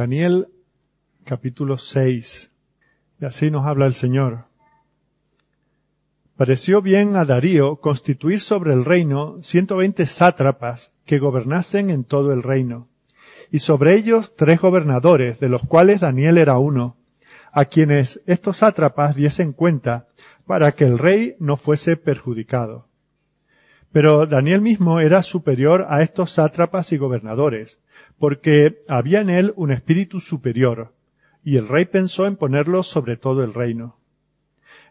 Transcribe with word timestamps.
Daniel 0.00 0.48
capítulo 1.26 1.76
6. 1.76 2.52
Y 3.20 3.24
así 3.26 3.50
nos 3.50 3.66
habla 3.66 3.84
el 3.84 3.92
Señor. 3.92 4.46
Pareció 6.38 6.80
bien 6.80 7.16
a 7.16 7.26
Darío 7.26 7.76
constituir 7.82 8.40
sobre 8.40 8.72
el 8.72 8.86
reino 8.86 9.36
ciento 9.42 9.76
veinte 9.76 10.06
sátrapas 10.06 10.94
que 11.04 11.18
gobernasen 11.18 11.90
en 11.90 12.04
todo 12.04 12.32
el 12.32 12.42
reino, 12.42 12.88
y 13.50 13.58
sobre 13.58 13.94
ellos 13.94 14.34
tres 14.36 14.62
gobernadores, 14.62 15.38
de 15.38 15.50
los 15.50 15.66
cuales 15.66 16.00
Daniel 16.00 16.38
era 16.38 16.56
uno, 16.56 16.96
a 17.52 17.66
quienes 17.66 18.22
estos 18.24 18.56
sátrapas 18.56 19.14
diesen 19.14 19.52
cuenta 19.52 20.08
para 20.46 20.72
que 20.72 20.84
el 20.84 20.96
rey 20.96 21.36
no 21.40 21.58
fuese 21.58 21.98
perjudicado. 21.98 22.88
Pero 23.92 24.24
Daniel 24.26 24.62
mismo 24.62 24.98
era 24.98 25.22
superior 25.22 25.88
a 25.90 26.00
estos 26.00 26.30
sátrapas 26.30 26.90
y 26.92 26.96
gobernadores, 26.96 27.80
porque 28.20 28.82
había 28.86 29.22
en 29.22 29.30
él 29.30 29.54
un 29.56 29.72
espíritu 29.72 30.20
superior, 30.20 30.92
y 31.42 31.56
el 31.56 31.66
rey 31.66 31.86
pensó 31.86 32.26
en 32.26 32.36
ponerlo 32.36 32.82
sobre 32.82 33.16
todo 33.16 33.42
el 33.42 33.54
reino. 33.54 33.96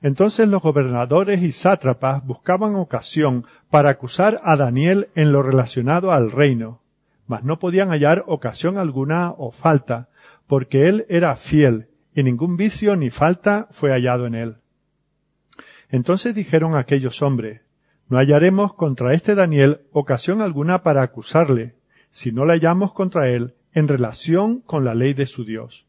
Entonces 0.02 0.48
los 0.48 0.64
gobernadores 0.64 1.44
y 1.44 1.52
sátrapas 1.52 2.26
buscaban 2.26 2.74
ocasión 2.74 3.46
para 3.70 3.91
acusar 3.91 4.41
a 4.44 4.55
Daniel 4.55 5.10
en 5.13 5.32
lo 5.32 5.44
relacionado 5.44 6.12
al 6.12 6.32
reino, 6.32 6.82
mas 7.27 7.44
no 7.44 7.60
podían 7.60 7.90
hallar 7.90 8.24
ocasión 8.26 8.80
alguna 8.80 9.30
o 9.38 9.52
falta, 9.52 10.10
porque 10.48 10.90
él 10.90 11.05
era 11.08 11.36
fiel, 11.36 11.90
y 12.16 12.24
ningún 12.24 12.58
vicio 12.58 12.96
ni 12.96 13.12
falta 13.12 13.68
fue 13.70 13.91
hallado 13.91 14.26
en 14.26 14.34
él. 14.34 14.58
Entonces 15.90 16.34
dijeron 16.34 16.76
aquellos 16.76 17.21
hombres, 17.21 17.62
no 18.08 18.18
hallaremos 18.18 18.74
contra 18.74 19.14
este 19.14 19.36
Daniel 19.36 19.82
ocasión 19.91 20.41
alguna 20.41 20.82
para 20.82 21.04
acusarle, 21.04 21.76
si 22.10 22.32
no 22.32 22.46
la 22.46 22.54
hallamos 22.54 22.93
contra 22.93 23.29
él 23.29 23.55
en 23.74 23.88
relación 23.88 24.62
con 24.62 24.85
la 24.85 24.96
ley 24.96 25.13
de 25.13 25.26
su 25.26 25.46
Dios. 25.46 25.85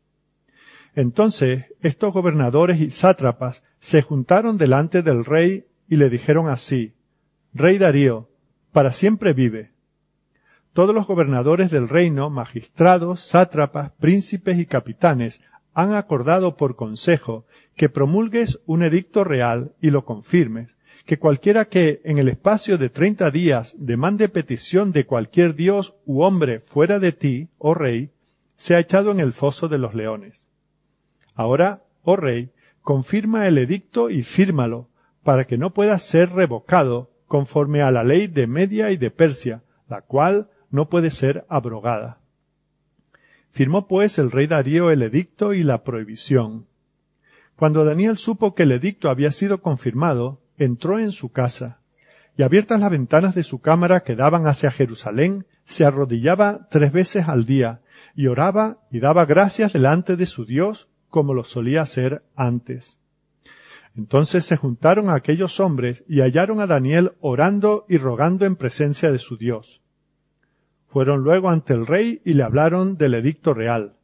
Entonces 0.95 1.67
estos 1.81 2.13
gobernadores 2.13 2.81
y 2.81 2.91
sátrapas 2.91 3.63
se 3.81 4.03
juntaron 4.03 4.59
delante 4.59 5.03
del 5.03 5.25
rey 5.25 5.67
y 5.89 5.97
le 5.97 6.11
dijeron 6.11 6.49
así, 6.49 6.95
Rey 7.53 7.79
Darío, 7.79 8.29
para 8.73 8.93
siempre 8.93 9.33
vive. 9.33 9.73
Todos 10.73 10.95
los 10.95 11.07
gobernadores 11.07 11.71
del 11.71 11.89
reino, 11.89 12.31
magistrados, 12.31 13.21
sátrapas, 13.27 13.91
príncipes 13.99 14.59
y 14.59 14.67
capitanes 14.67 15.41
han 15.75 15.95
acordado 15.95 16.57
por 16.57 16.77
consejo 16.77 17.45
que 17.75 17.89
promulgues 17.89 18.61
un 18.67 18.83
edicto 18.83 19.25
real 19.25 19.75
y 19.81 19.91
lo 19.91 20.05
confirmes, 20.05 20.77
que 21.05 21.19
cualquiera 21.19 21.67
que 21.67 22.01
en 22.05 22.19
el 22.19 22.29
espacio 22.29 22.79
de 22.79 22.89
treinta 22.89 23.31
días 23.31 23.75
demande 23.79 24.29
petición 24.29 24.93
de 24.93 25.07
cualquier 25.07 25.55
dios 25.55 25.95
u 26.05 26.23
hombre 26.23 26.61
fuera 26.61 26.99
de 26.99 27.13
ti, 27.13 27.49
oh 27.59 27.75
rey, 27.75 28.11
sea 28.57 28.79
echado 28.79 29.11
en 29.11 29.21
el 29.21 29.33
foso 29.33 29.69
de 29.69 29.79
los 29.79 29.95
leones. 29.95 30.47
Ahora, 31.35 31.83
oh 32.03 32.17
rey, 32.17 32.51
confirma 32.83 33.49
el 33.49 33.59
edicto 33.59 34.11
y 34.11 34.23
fírmalo, 34.23 34.89
para 35.23 35.47
que 35.47 35.59
no 35.59 35.73
pueda 35.73 35.99
ser 35.99 36.33
revocado 36.33 37.11
conforme 37.27 37.83
a 37.83 37.91
la 37.91 38.05
ley 38.05 38.27
de 38.27 38.47
Media 38.47 38.91
y 38.91 38.97
de 38.97 39.11
Persia, 39.11 39.63
la 39.89 40.03
cual 40.03 40.51
no 40.71 40.89
puede 40.89 41.11
ser 41.11 41.45
abrogada. 41.49 42.21
Firmó 43.51 43.89
pues 43.89 44.19
el 44.19 44.31
rey 44.31 44.47
Darío 44.47 44.91
el 44.91 45.03
edicto 45.03 45.55
y 45.55 45.63
la 45.63 45.83
prohibición. 45.83 46.67
Cuando 47.57 47.85
Daniel 47.85 48.17
supo 48.17 48.55
que 48.55 48.63
el 48.63 48.73
edicto 48.73 49.11
había 49.11 49.33
sido 49.33 49.61
confirmado, 49.61 50.40
entró 50.61 50.99
en 50.99 51.11
su 51.11 51.33
casa, 51.33 51.81
y 52.37 52.43
abiertas 52.43 52.81
las 52.81 52.91
ventanas 52.91 53.35
de 53.35 53.43
su 53.43 53.61
cámara 53.61 54.01
que 54.01 54.15
daban 54.15 54.47
hacia 54.47 54.71
Jerusalén, 54.71 55.47
se 55.65 55.85
arrodillaba 55.85 56.69
tres 56.71 56.93
veces 56.93 57.29
al 57.29 57.45
día, 57.45 57.81
y 58.15 58.27
oraba 58.27 58.79
y 58.91 59.01
daba 59.01 59.25
gracias 59.25 59.73
delante 59.73 60.17
de 60.17 60.27
su 60.27 60.45
Dios, 60.45 60.89
como 61.09 61.35
lo 61.35 61.45
solía 61.45 61.83
hacer 61.83 62.23
antes. 62.37 62.99
Entonces 63.97 64.45
se 64.45 64.57
juntaron 64.57 65.11
aquellos 65.11 65.61
hombres 65.61 66.05
y 66.07 66.21
hallaron 66.21 66.61
a 66.61 66.67
Daniel 66.67 67.13
orando 67.21 67.87
y 67.89 67.97
rogando 67.97 68.45
en 68.45 68.57
presencia 68.57 69.11
de 69.11 69.19
su 69.19 69.37
Dios. 69.37 69.83
Fueron 70.87 71.23
luego 71.23 71.51
ante 71.51 71.73
el 71.73 71.87
rey 71.87 72.21
y 72.25 72.35
le 72.35 72.43
hablaron 72.43 72.97
del 72.97 73.15
edicto 73.15 73.55
real. 73.55 73.97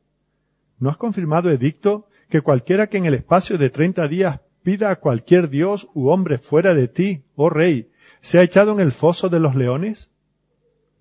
¿No 0.79 0.91
has 0.91 0.97
confirmado 0.97 1.51
edicto 1.51 2.09
que 2.29 2.41
cualquiera 2.41 2.89
que 2.89 2.99
en 2.99 3.07
el 3.07 3.15
espacio 3.15 3.59
de 3.59 3.71
treinta 3.71 4.09
días 4.09 4.41
pida 4.67 4.91
a 4.91 4.97
cualquier 4.97 5.49
dios 5.49 5.89
u 5.95 6.09
hombre 6.09 6.39
fuera 6.39 6.75
de 6.75 6.89
ti, 6.89 7.23
oh 7.37 7.51
rey, 7.51 7.93
sea 8.21 8.43
echado 8.43 8.73
en 8.73 8.81
el 8.81 8.91
foso 8.91 9.29
de 9.29 9.39
los 9.39 9.55
leones? 9.55 10.11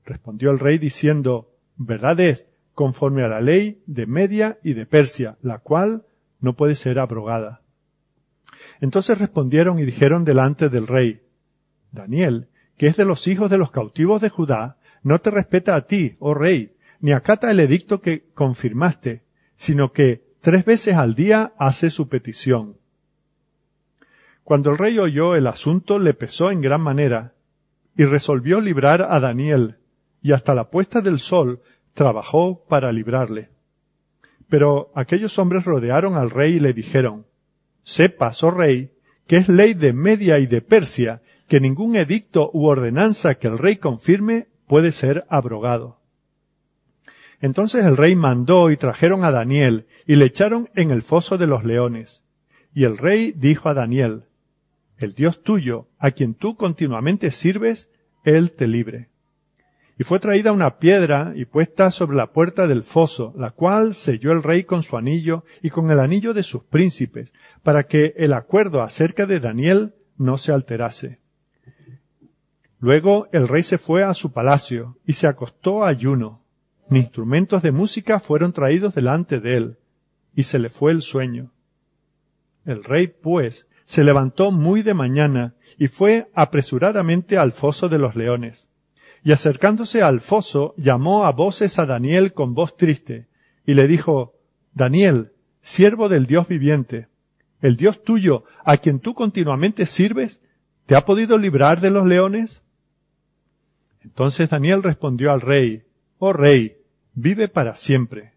Respondió 0.06 0.52
el 0.52 0.60
rey 0.60 0.78
diciendo, 0.78 1.52
verdad 1.76 2.20
es, 2.20 2.48
conforme 2.76 3.24
a 3.24 3.28
la 3.28 3.42
ley 3.42 3.82
de 3.88 4.06
Media 4.06 4.60
y 4.64 4.74
de 4.74 4.86
Persia, 4.86 5.40
la 5.42 5.58
cual 5.58 6.06
no 6.40 6.56
puede 6.56 6.76
ser 6.76 7.00
abrogada. 7.00 7.64
Entonces 8.82 9.18
respondieron 9.18 9.80
y 9.80 9.84
dijeron 9.84 10.26
delante 10.26 10.70
del 10.70 10.86
rey, 10.86 11.24
Daniel, 11.92 12.50
que 12.78 12.86
es 12.86 12.98
de 12.98 13.06
los 13.06 13.26
hijos 13.26 13.50
de 13.50 13.58
los 13.58 13.72
cautivos 13.72 14.22
de 14.22 14.30
Judá, 14.30 14.78
no 15.02 15.22
te 15.22 15.32
respeta 15.32 15.76
a 15.76 15.88
ti, 15.88 16.18
oh 16.20 16.36
rey, 16.36 16.76
ni 17.00 17.14
acata 17.14 17.50
el 17.50 17.60
edicto 17.60 18.00
que 18.00 18.30
confirmaste, 18.36 19.24
sino 19.56 19.92
que 19.92 20.24
tres 20.40 20.66
veces 20.66 20.98
al 20.98 21.16
día 21.16 21.54
hace 21.58 21.90
su 21.90 22.10
petición. 22.10 22.78
Cuando 24.46 24.70
el 24.70 24.78
rey 24.78 25.00
oyó 25.00 25.36
el 25.36 25.48
asunto 25.48 25.98
le 25.98 26.14
pesó 26.14 26.52
en 26.52 26.62
gran 26.62 26.80
manera, 26.80 27.34
y 27.98 28.06
resolvió 28.06 28.62
librar 28.62 29.02
a 29.02 29.20
Daniel, 29.20 29.78
y 30.22 30.34
hasta 30.34 30.54
la 30.54 30.70
puesta 30.70 31.02
del 31.02 31.18
sol 31.18 31.62
trabajó 31.96 32.64
para 32.70 32.92
librarle. 32.92 33.50
Pero 34.48 34.92
aquellos 34.94 35.40
hombres 35.40 35.66
rodearon 35.66 36.16
al 36.16 36.30
rey 36.30 36.58
y 36.58 36.60
le 36.60 36.74
dijeron, 36.74 37.26
Sepas, 37.82 38.44
oh 38.44 38.52
rey, 38.52 38.92
que 39.26 39.38
es 39.38 39.50
ley 39.50 39.74
de 39.74 39.94
Media 39.94 40.38
y 40.38 40.46
de 40.46 40.62
Persia, 40.62 41.24
que 41.48 41.60
ningún 41.60 41.96
edicto 41.96 42.52
u 42.54 42.68
ordenanza 42.68 43.40
que 43.40 43.48
el 43.48 43.58
rey 43.58 43.78
confirme 43.78 44.48
puede 44.68 44.92
ser 44.92 45.26
abrogado. 45.28 45.98
Entonces 47.42 47.84
el 47.84 47.98
rey 47.98 48.16
mandó 48.16 48.70
y 48.70 48.78
trajeron 48.78 49.24
a 49.24 49.32
Daniel 49.32 49.88
y 50.06 50.18
le 50.18 50.26
echaron 50.26 50.70
en 50.76 50.92
el 50.92 51.02
foso 51.02 51.40
de 51.40 51.48
los 51.48 51.64
leones. 51.64 52.22
Y 52.76 52.84
el 52.84 53.00
rey 53.00 53.34
dijo 53.36 53.70
a 53.70 53.74
Daniel, 53.74 54.26
El 54.98 55.14
Dios 55.14 55.44
tuyo, 55.44 55.88
a 55.98 56.12
quien 56.12 56.36
tú 56.36 56.56
continuamente 56.56 57.32
sirves, 57.32 57.90
él 58.24 58.52
te 58.52 58.68
libre. 58.68 59.10
Y 59.98 60.04
fue 60.04 60.20
traída 60.20 60.52
una 60.52 60.78
piedra 60.78 61.34
y 61.36 61.46
puesta 61.46 61.90
sobre 61.90 62.18
la 62.18 62.34
puerta 62.34 62.68
del 62.68 62.84
foso, 62.84 63.34
la 63.38 63.52
cual 63.52 63.96
selló 63.96 64.32
el 64.32 64.44
rey 64.44 64.64
con 64.66 64.84
su 64.84 64.98
anillo 64.98 65.46
y 65.62 65.70
con 65.70 65.90
el 65.90 66.00
anillo 66.00 66.34
de 66.34 66.44
sus 66.44 66.64
príncipes, 66.64 67.34
para 67.64 67.84
que 67.84 68.14
el 68.18 68.34
acuerdo 68.34 68.82
acerca 68.82 69.26
de 69.26 69.40
Daniel 69.40 69.96
no 70.18 70.38
se 70.38 70.52
alterase. 70.52 71.20
Luego 72.80 73.30
el 73.32 73.48
rey 73.48 73.64
se 73.64 73.78
fue 73.78 74.04
a 74.04 74.14
su 74.14 74.32
palacio 74.32 74.98
y 75.06 75.14
se 75.14 75.28
acostó 75.28 75.86
ayuno. 75.86 76.44
Ni 76.90 77.00
instrumentos 77.00 77.62
de 77.62 77.72
música 77.72 78.20
fueron 78.20 78.54
traídos 78.54 78.94
delante 78.94 79.40
de 79.40 79.58
él, 79.58 79.78
y 80.36 80.44
se 80.44 80.60
le 80.60 80.70
fue 80.70 80.92
el 80.92 81.02
sueño. 81.02 81.52
El 82.66 82.84
rey, 82.84 83.08
pues, 83.08 83.68
se 83.86 84.04
levantó 84.04 84.52
muy 84.52 84.82
de 84.82 84.94
mañana 84.94 85.56
y 85.78 85.88
fue 85.88 86.30
apresuradamente 86.34 87.38
al 87.38 87.52
foso 87.52 87.90
de 87.90 88.00
los 88.00 88.16
leones 88.16 88.68
y 89.26 89.32
acercándose 89.32 90.04
al 90.04 90.22
foso 90.22 90.76
llamó 90.78 91.26
a 91.26 91.32
voces 91.32 91.80
a 91.80 91.88
Daniel 91.88 92.32
con 92.34 92.54
voz 92.54 92.78
triste, 92.78 93.28
y 93.66 93.74
le 93.74 93.88
dijo, 93.88 94.36
Daniel, 94.76 95.34
siervo 95.64 96.10
del 96.10 96.28
Dios 96.28 96.48
viviente, 96.48 97.08
el 97.60 97.76
Dios 97.76 98.04
tuyo, 98.04 98.44
a 98.64 98.78
quien 98.78 99.00
tú 99.00 99.16
continuamente 99.16 99.88
sirves, 99.88 100.42
¿te 100.86 100.96
ha 100.96 101.06
podido 101.06 101.40
librar 101.40 101.82
de 101.82 101.90
los 101.90 102.06
leones? 102.06 102.62
Entonces 104.04 104.52
Daniel 104.52 104.84
respondió 104.84 105.32
al 105.32 105.42
rey, 105.42 105.86
Oh 106.20 106.32
rey, 106.32 106.78
vive 107.16 107.48
para 107.48 107.76
siempre. 107.76 108.35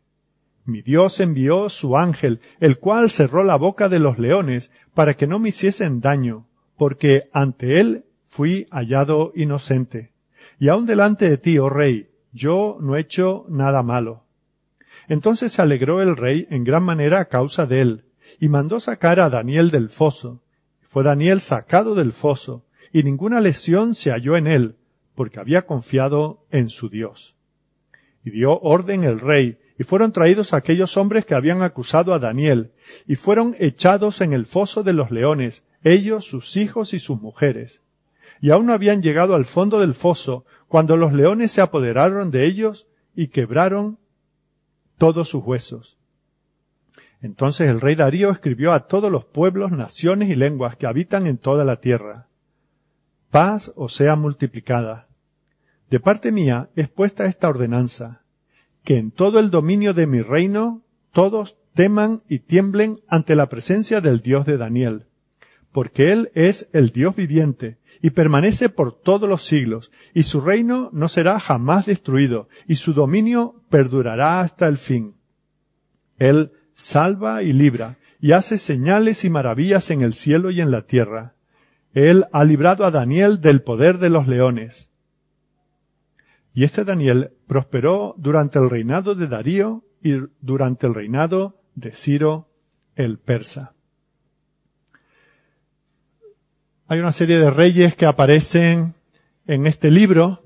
Mi 0.68 0.82
Dios 0.82 1.18
envió 1.20 1.70
su 1.70 1.96
ángel, 1.96 2.42
el 2.60 2.78
cual 2.78 3.08
cerró 3.08 3.42
la 3.42 3.56
boca 3.56 3.88
de 3.88 3.98
los 3.98 4.18
leones 4.18 4.70
para 4.92 5.16
que 5.16 5.26
no 5.26 5.38
me 5.38 5.48
hiciesen 5.48 6.02
daño, 6.02 6.46
porque 6.76 7.30
ante 7.32 7.80
él 7.80 8.04
fui 8.26 8.66
hallado 8.70 9.32
inocente. 9.34 10.12
Y 10.58 10.68
aun 10.68 10.84
delante 10.84 11.30
de 11.30 11.38
ti, 11.38 11.58
oh 11.58 11.70
rey, 11.70 12.10
yo 12.32 12.76
no 12.82 12.96
he 12.96 13.00
hecho 13.00 13.46
nada 13.48 13.82
malo. 13.82 14.24
Entonces 15.08 15.52
se 15.52 15.62
alegró 15.62 16.02
el 16.02 16.18
rey 16.18 16.46
en 16.50 16.64
gran 16.64 16.82
manera 16.82 17.20
a 17.20 17.28
causa 17.30 17.64
de 17.64 17.80
él, 17.80 18.04
y 18.38 18.50
mandó 18.50 18.78
sacar 18.78 19.20
a 19.20 19.30
Daniel 19.30 19.70
del 19.70 19.88
foso. 19.88 20.42
Fue 20.82 21.02
Daniel 21.02 21.40
sacado 21.40 21.94
del 21.94 22.12
foso, 22.12 22.66
y 22.92 23.04
ninguna 23.04 23.40
lesión 23.40 23.94
se 23.94 24.10
halló 24.10 24.36
en 24.36 24.46
él, 24.46 24.76
porque 25.14 25.40
había 25.40 25.64
confiado 25.64 26.44
en 26.50 26.68
su 26.68 26.90
Dios. 26.90 27.36
Y 28.22 28.32
dio 28.32 28.60
orden 28.60 29.04
el 29.04 29.18
rey, 29.18 29.56
y 29.78 29.84
fueron 29.84 30.12
traídos 30.12 30.52
aquellos 30.52 30.96
hombres 30.96 31.24
que 31.24 31.34
habían 31.34 31.62
acusado 31.62 32.12
a 32.12 32.18
Daniel, 32.18 32.72
y 33.06 33.14
fueron 33.14 33.54
echados 33.58 34.20
en 34.20 34.32
el 34.32 34.46
foso 34.46 34.82
de 34.82 34.92
los 34.92 35.10
leones, 35.10 35.64
ellos, 35.84 36.24
sus 36.24 36.56
hijos 36.56 36.92
y 36.94 36.98
sus 36.98 37.20
mujeres 37.20 37.82
y 38.40 38.50
aún 38.50 38.66
no 38.66 38.72
habían 38.72 39.02
llegado 39.02 39.34
al 39.34 39.44
fondo 39.44 39.80
del 39.80 39.94
foso 39.94 40.44
cuando 40.68 40.96
los 40.96 41.12
leones 41.12 41.52
se 41.52 41.60
apoderaron 41.60 42.30
de 42.30 42.44
ellos 42.44 42.86
y 43.14 43.28
quebraron 43.28 43.98
todos 44.96 45.28
sus 45.28 45.44
huesos. 45.44 45.98
Entonces 47.20 47.68
el 47.68 47.80
rey 47.80 47.96
Darío 47.96 48.30
escribió 48.30 48.72
a 48.72 48.86
todos 48.86 49.10
los 49.10 49.24
pueblos, 49.24 49.72
naciones 49.72 50.28
y 50.28 50.36
lenguas 50.36 50.76
que 50.76 50.86
habitan 50.86 51.26
en 51.26 51.38
toda 51.38 51.64
la 51.64 51.80
tierra. 51.80 52.28
Paz 53.30 53.72
os 53.74 53.94
sea 53.94 54.14
multiplicada. 54.14 55.08
De 55.90 55.98
parte 55.98 56.30
mía 56.30 56.70
es 56.76 56.88
puesta 56.88 57.24
esta 57.24 57.48
ordenanza, 57.48 58.22
que 58.88 58.96
en 58.96 59.10
todo 59.10 59.38
el 59.38 59.50
dominio 59.50 59.92
de 59.92 60.06
mi 60.06 60.22
reino 60.22 60.80
todos 61.12 61.58
teman 61.74 62.22
y 62.26 62.38
tiemblen 62.38 63.00
ante 63.06 63.36
la 63.36 63.50
presencia 63.50 64.00
del 64.00 64.20
Dios 64.20 64.46
de 64.46 64.56
Daniel, 64.56 65.08
porque 65.72 66.10
Él 66.10 66.30
es 66.34 66.70
el 66.72 66.88
Dios 66.88 67.14
viviente 67.14 67.76
y 68.00 68.08
permanece 68.08 68.70
por 68.70 68.98
todos 68.98 69.28
los 69.28 69.44
siglos, 69.44 69.92
y 70.14 70.22
su 70.22 70.40
reino 70.40 70.88
no 70.94 71.08
será 71.08 71.38
jamás 71.38 71.84
destruido, 71.84 72.48
y 72.66 72.76
su 72.76 72.94
dominio 72.94 73.62
perdurará 73.68 74.40
hasta 74.40 74.66
el 74.68 74.78
fin. 74.78 75.16
Él 76.18 76.52
salva 76.72 77.42
y 77.42 77.52
libra, 77.52 77.98
y 78.22 78.32
hace 78.32 78.56
señales 78.56 79.22
y 79.22 79.28
maravillas 79.28 79.90
en 79.90 80.00
el 80.00 80.14
cielo 80.14 80.50
y 80.50 80.62
en 80.62 80.70
la 80.70 80.86
tierra. 80.86 81.34
Él 81.92 82.24
ha 82.32 82.42
librado 82.42 82.86
a 82.86 82.90
Daniel 82.90 83.42
del 83.42 83.60
poder 83.60 83.98
de 83.98 84.08
los 84.08 84.26
leones. 84.26 84.87
Y 86.58 86.64
este 86.64 86.84
Daniel 86.84 87.30
prosperó 87.46 88.16
durante 88.18 88.58
el 88.58 88.68
reinado 88.68 89.14
de 89.14 89.28
Darío 89.28 89.84
y 90.02 90.14
durante 90.40 90.88
el 90.88 90.94
reinado 90.94 91.62
de 91.76 91.92
Ciro 91.92 92.48
el 92.96 93.20
persa. 93.20 93.74
Hay 96.88 96.98
una 96.98 97.12
serie 97.12 97.38
de 97.38 97.52
reyes 97.52 97.94
que 97.94 98.06
aparecen 98.06 98.94
en 99.46 99.68
este 99.68 99.92
libro. 99.92 100.42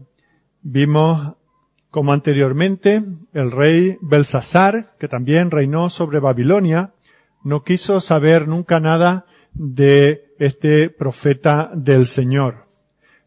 Vimos 0.60 1.36
como 1.88 2.12
anteriormente, 2.12 3.02
el 3.32 3.50
rey 3.50 3.96
Belsasar, 4.02 4.94
que 4.98 5.08
también 5.08 5.50
reinó 5.50 5.88
sobre 5.88 6.18
Babilonia, 6.18 6.92
no 7.42 7.64
quiso 7.64 8.02
saber 8.02 8.48
nunca 8.48 8.80
nada 8.80 9.24
de 9.54 10.34
este 10.38 10.90
profeta 10.90 11.70
del 11.74 12.06
Señor. 12.06 12.66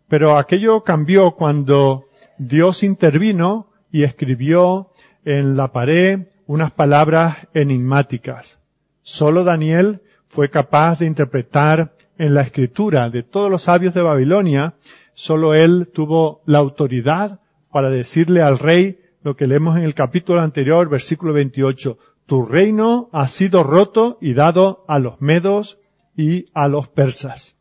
Pero 0.07 0.37
aquello 0.37 0.83
cambió 0.83 1.31
cuando 1.31 2.05
Dios 2.37 2.83
intervino 2.83 3.71
y 3.91 4.03
escribió 4.03 4.91
en 5.23 5.55
la 5.55 5.71
pared 5.71 6.27
unas 6.47 6.71
palabras 6.71 7.47
enigmáticas. 7.53 8.59
Solo 9.01 9.43
Daniel 9.43 10.01
fue 10.27 10.49
capaz 10.49 10.99
de 10.99 11.05
interpretar 11.05 11.95
en 12.17 12.33
la 12.33 12.41
escritura 12.41 13.09
de 13.09 13.23
todos 13.23 13.49
los 13.49 13.63
sabios 13.63 13.93
de 13.93 14.01
Babilonia, 14.01 14.75
solo 15.13 15.53
él 15.53 15.89
tuvo 15.93 16.41
la 16.45 16.59
autoridad 16.59 17.41
para 17.71 17.89
decirle 17.89 18.41
al 18.41 18.59
rey 18.59 18.99
lo 19.21 19.35
que 19.35 19.47
leemos 19.47 19.77
en 19.77 19.83
el 19.83 19.93
capítulo 19.93 20.41
anterior, 20.41 20.87
versículo 20.89 21.33
28. 21.33 21.97
Tu 22.25 22.45
reino 22.45 23.09
ha 23.11 23.27
sido 23.27 23.63
roto 23.63 24.17
y 24.21 24.33
dado 24.33 24.85
a 24.87 24.99
los 24.99 25.21
medos 25.21 25.79
y 26.15 26.47
a 26.53 26.67
los 26.67 26.87
persas. 26.87 27.55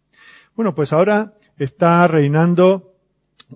Bueno, 0.55 0.75
pues 0.75 0.93
ahora 0.93 1.35
está 1.59 2.07
reinando 2.07 2.94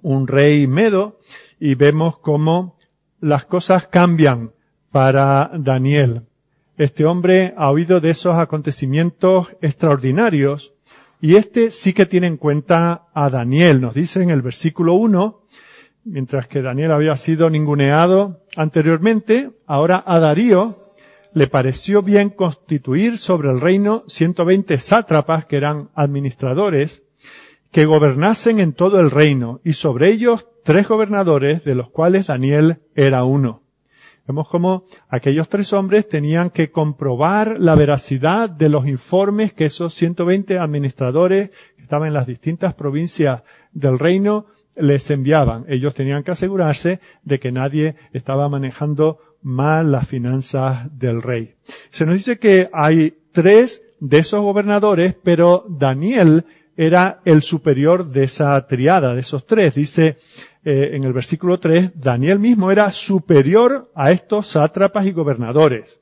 un 0.03 0.27
rey 0.27 0.67
medo 0.67 1.21
y 1.59 1.75
vemos 1.75 2.19
cómo 2.19 2.77
las 3.21 3.45
cosas 3.45 3.87
cambian 3.89 4.53
para 4.91 5.51
Daniel. 5.55 6.23
Este 6.77 7.05
hombre 7.05 7.55
ha 7.57 7.71
oído 7.71 8.01
de 8.01 8.11
esos 8.11 8.37
acontecimientos 8.37 9.49
extraordinarios 9.61 10.75
y 11.21 11.35
este 11.35 11.71
sí 11.71 11.93
que 11.93 12.07
tiene 12.07 12.29
en 12.29 12.37
cuenta 12.37 13.09
a 13.13 13.31
Daniel. 13.31 13.81
Nos 13.81 13.95
dice 13.95 14.23
en 14.23 14.31
el 14.31 14.43
versículo 14.43 14.95
1 14.95 15.43
mientras 16.09 16.47
que 16.49 16.63
Daniel 16.63 16.93
había 16.93 17.17
sido 17.17 17.51
ninguneado 17.51 18.45
anteriormente, 18.57 19.51
ahora 19.67 20.03
a 20.07 20.19
Darío 20.19 20.93
le 21.35 21.47
pareció 21.47 22.03
bien 22.03 22.31
constituir 22.31 23.19
sobre 23.19 23.51
el 23.51 23.61
reino 23.61 24.05
120 24.09 24.79
sátrapas 24.79 25.45
que 25.45 25.57
eran 25.57 25.91
administradores, 25.95 27.03
que 27.71 27.87
gobernasen 27.87 28.61
en 28.61 28.73
todo 28.73 29.01
el 29.01 29.11
reino, 29.11 29.61
y 29.65 29.75
sobre 29.75 30.09
ellos 30.11 30.49
tres 30.65 30.89
gobernadores, 30.89 31.65
de 31.65 31.75
los 31.75 31.91
cuales 31.91 32.27
Daniel 32.27 32.81
era 32.95 33.25
uno. 33.25 33.63
Vemos 34.27 34.49
cómo 34.49 34.85
aquellos 35.09 35.49
tres 35.49 35.73
hombres 35.73 36.07
tenían 36.07 36.51
que 36.51 36.71
comprobar 36.71 37.57
la 37.59 37.75
veracidad 37.75 38.51
de 38.51 38.69
los 38.69 38.87
informes 38.87 39.55
que 39.55 39.65
esos 39.65 39.95
120 39.95 40.59
administradores 40.59 41.51
que 41.77 41.83
estaban 41.83 42.09
en 42.09 42.15
las 42.15 42.27
distintas 42.27 42.75
provincias 42.75 43.43
del 43.73 43.99
reino 43.99 44.45
les 44.77 45.11
enviaban. 45.11 45.65
Ellos 45.67 45.95
tenían 45.95 46.25
que 46.25 46.33
asegurarse 46.33 47.01
de 47.23 47.41
que 47.41 47.53
nadie 47.53 47.97
estaba 48.13 48.51
manejando 48.51 49.19
mal 49.41 49.93
las 49.93 50.07
finanzas 50.07 50.89
del 50.99 51.23
rey. 51.23 51.55
Se 51.89 52.05
nos 52.05 52.17
dice 52.17 52.39
que 52.39 52.69
hay 52.75 53.17
tres 53.33 53.83
de 54.01 54.19
esos 54.19 54.43
gobernadores, 54.43 55.17
pero 55.23 55.65
Daniel 55.69 56.45
era 56.79 57.21
el 57.25 57.43
superior 57.43 58.07
de 58.07 58.23
esa 58.23 58.65
triada, 58.69 59.13
de 59.13 59.21
esos 59.21 59.45
tres. 59.47 59.75
Dice 59.75 60.17
eh, 60.65 60.91
en 60.93 61.03
el 61.03 61.13
versículo 61.13 61.59
3, 61.59 62.01
Daniel 62.01 62.39
mismo 62.39 62.71
era 62.71 62.93
superior 62.93 63.91
a 63.97 64.13
estos 64.13 64.47
sátrapas 64.47 65.05
y 65.05 65.11
gobernadores. 65.11 65.99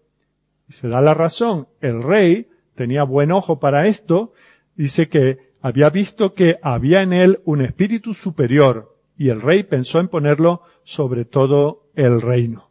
Y 0.69 0.75
se 0.75 0.88
da 0.88 1.00
la 1.00 1.14
razón. 1.14 1.67
El 1.81 2.02
rey 2.02 2.50
tenía 2.75 3.05
buen 3.05 3.32
ojo 3.32 3.58
para 3.58 3.87
esto. 3.87 4.34
Dice 4.75 5.08
que 5.08 5.38
había 5.62 5.88
visto 5.88 6.34
que 6.34 6.58
había 6.62 7.00
en 7.00 7.14
él 7.14 7.40
un 7.46 7.62
espíritu 7.62 8.12
superior 8.12 8.99
y 9.17 9.31
el 9.31 9.40
rey 9.40 9.62
pensó 9.62 9.99
en 9.99 10.08
ponerlo 10.08 10.61
sobre 10.84 11.25
todo 11.25 11.88
el 11.94 12.20
reino. 12.20 12.69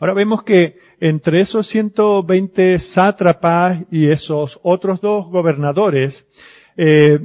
Ahora 0.00 0.14
vemos 0.14 0.42
que 0.42 0.78
entre 1.00 1.42
esos 1.42 1.66
120 1.66 2.78
sátrapas 2.78 3.80
y 3.90 4.06
esos 4.06 4.58
otros 4.62 5.02
dos 5.02 5.26
gobernadores, 5.26 6.26
eh, 6.76 7.20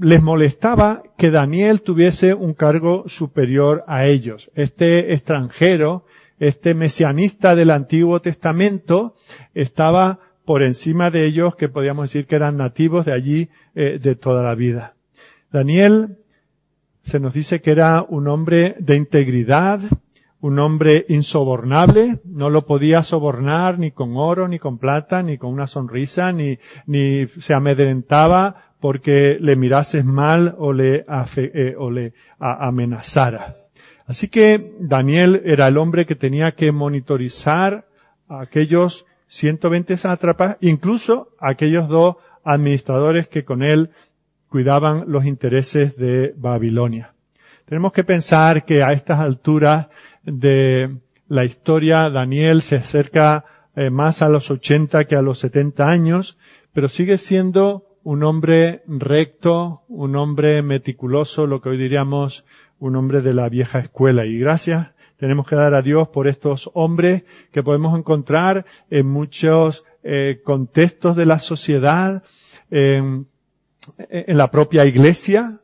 les 0.00 0.22
molestaba 0.22 1.02
que 1.16 1.30
Daniel 1.30 1.82
tuviese 1.82 2.34
un 2.34 2.54
cargo 2.54 3.08
superior 3.08 3.84
a 3.86 4.06
ellos. 4.06 4.50
Este 4.54 5.12
extranjero, 5.12 6.04
este 6.38 6.74
mesianista 6.74 7.56
del 7.56 7.70
Antiguo 7.70 8.20
Testamento, 8.20 9.16
estaba 9.54 10.20
por 10.44 10.62
encima 10.62 11.10
de 11.10 11.26
ellos 11.26 11.56
que 11.56 11.68
podíamos 11.68 12.08
decir 12.08 12.26
que 12.26 12.36
eran 12.36 12.56
nativos 12.56 13.04
de 13.04 13.12
allí 13.12 13.48
eh, 13.74 13.98
de 14.00 14.14
toda 14.14 14.42
la 14.42 14.54
vida. 14.54 14.94
Daniel 15.50 16.18
se 17.02 17.20
nos 17.20 17.34
dice 17.34 17.60
que 17.60 17.70
era 17.70 18.04
un 18.08 18.28
hombre 18.28 18.76
de 18.78 18.96
integridad, 18.96 19.80
un 20.40 20.58
hombre 20.58 21.04
insobornable, 21.08 22.20
no 22.24 22.50
lo 22.50 22.64
podía 22.66 23.02
sobornar 23.02 23.78
ni 23.78 23.90
con 23.90 24.16
oro, 24.16 24.46
ni 24.46 24.58
con 24.58 24.78
plata, 24.78 25.22
ni 25.22 25.36
con 25.36 25.52
una 25.52 25.66
sonrisa, 25.66 26.32
ni, 26.32 26.58
ni 26.86 27.26
se 27.26 27.54
amedrentaba 27.54 28.72
porque 28.80 29.36
le 29.40 29.56
mirases 29.56 30.04
mal 30.04 30.54
o 30.58 30.72
le, 30.72 31.04
eh, 31.36 31.74
o 31.76 31.90
le 31.90 32.14
amenazara. 32.38 33.56
Así 34.06 34.28
que 34.28 34.74
Daniel 34.78 35.42
era 35.44 35.66
el 35.68 35.76
hombre 35.76 36.06
que 36.06 36.14
tenía 36.14 36.52
que 36.52 36.72
monitorizar 36.72 37.86
a 38.28 38.40
aquellos 38.40 39.06
120 39.26 39.96
sátrapas, 39.96 40.56
incluso 40.60 41.30
aquellos 41.38 41.88
dos 41.88 42.16
administradores 42.44 43.28
que 43.28 43.44
con 43.44 43.62
él 43.62 43.90
cuidaban 44.48 45.04
los 45.08 45.26
intereses 45.26 45.96
de 45.96 46.32
Babilonia. 46.36 47.12
Tenemos 47.66 47.92
que 47.92 48.04
pensar 48.04 48.64
que 48.64 48.82
a 48.82 48.92
estas 48.92 49.20
alturas 49.20 49.88
de 50.30 50.98
la 51.28 51.44
historia 51.44 52.10
Daniel 52.10 52.62
se 52.62 52.76
acerca 52.76 53.44
eh, 53.76 53.90
más 53.90 54.22
a 54.22 54.28
los 54.28 54.50
80 54.50 55.04
que 55.04 55.16
a 55.16 55.22
los 55.22 55.38
70 55.38 55.88
años, 55.88 56.38
pero 56.72 56.88
sigue 56.88 57.18
siendo 57.18 57.98
un 58.02 58.22
hombre 58.24 58.82
recto, 58.86 59.82
un 59.88 60.16
hombre 60.16 60.62
meticuloso, 60.62 61.46
lo 61.46 61.60
que 61.60 61.68
hoy 61.70 61.76
diríamos 61.78 62.44
un 62.78 62.96
hombre 62.96 63.20
de 63.20 63.34
la 63.34 63.48
vieja 63.48 63.80
escuela. 63.80 64.24
Y 64.24 64.38
gracias 64.38 64.92
tenemos 65.18 65.46
que 65.46 65.56
dar 65.56 65.74
a 65.74 65.82
Dios 65.82 66.08
por 66.08 66.28
estos 66.28 66.70
hombres 66.74 67.24
que 67.50 67.62
podemos 67.62 67.98
encontrar 67.98 68.64
en 68.88 69.06
muchos 69.06 69.84
eh, 70.02 70.40
contextos 70.44 71.16
de 71.16 71.26
la 71.26 71.38
sociedad, 71.38 72.22
en, 72.70 73.26
la 74.10 74.50
propia 74.50 74.84
iglesia, 74.86 75.60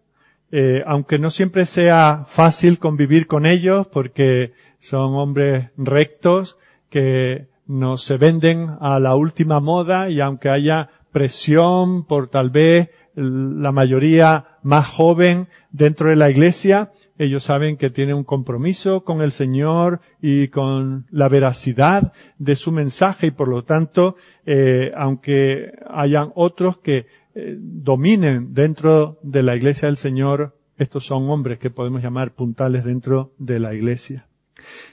eh, 0.57 0.85
aunque 0.87 1.19
no 1.19 1.33
siempre 1.33 1.67
sea 1.67 2.27
fácil 2.29 2.79
convivir 2.79 3.27
con 3.27 3.45
ellos 3.45 3.89
porque 3.89 4.53
son 4.79 5.17
hombres 5.17 5.71
rectos 5.77 6.59
que 6.91 7.49
no 7.67 7.99
se 7.99 8.19
venden 8.19 8.71
a 8.81 9.01
la 9.01 9.17
última 9.17 9.59
moda 9.59 10.11
y 10.11 10.21
aunque 10.21 10.51
haya 10.51 10.91
presión 11.11 12.05
por 12.05 12.29
tal 12.29 12.51
vez 12.51 12.91
la 13.17 13.73
mayoría 13.73 14.59
más 14.63 14.87
joven 14.87 15.49
dentro 15.73 16.11
de 16.11 16.17
la 16.17 16.31
iglesia, 16.31 16.93
ellos 17.19 17.43
saben 17.43 17.77
que 17.77 17.91
tienen 17.91 18.15
un 18.15 18.25
compromiso 18.25 19.03
con 19.03 19.23
el 19.23 19.33
Señor 19.33 20.03
y 20.23 20.49
con 20.49 21.09
la 21.11 21.29
veracidad 21.29 22.13
de 22.39 22.55
su 22.55 22.71
mensaje 22.71 23.27
y 23.27 23.31
por 23.33 23.49
lo 23.49 23.65
tanto, 23.65 24.15
eh, 24.47 24.93
aunque 24.97 25.73
hayan 25.91 26.31
otros 26.37 26.79
que 26.79 27.07
eh, 27.35 27.57
dominen 27.59 28.55
dentro 28.55 29.19
de 29.23 29.43
la 29.43 29.57
iglesia 29.57 29.87
del 29.87 29.97
Señor, 29.97 30.57
estos 30.77 31.05
son 31.05 31.29
hombres 31.31 31.59
que 31.59 31.71
podemos 31.71 32.03
llamar 32.03 32.33
puntales 32.33 32.85
dentro 32.85 33.33
de 33.39 33.59
la 33.59 33.75
iglesia. 33.75 34.27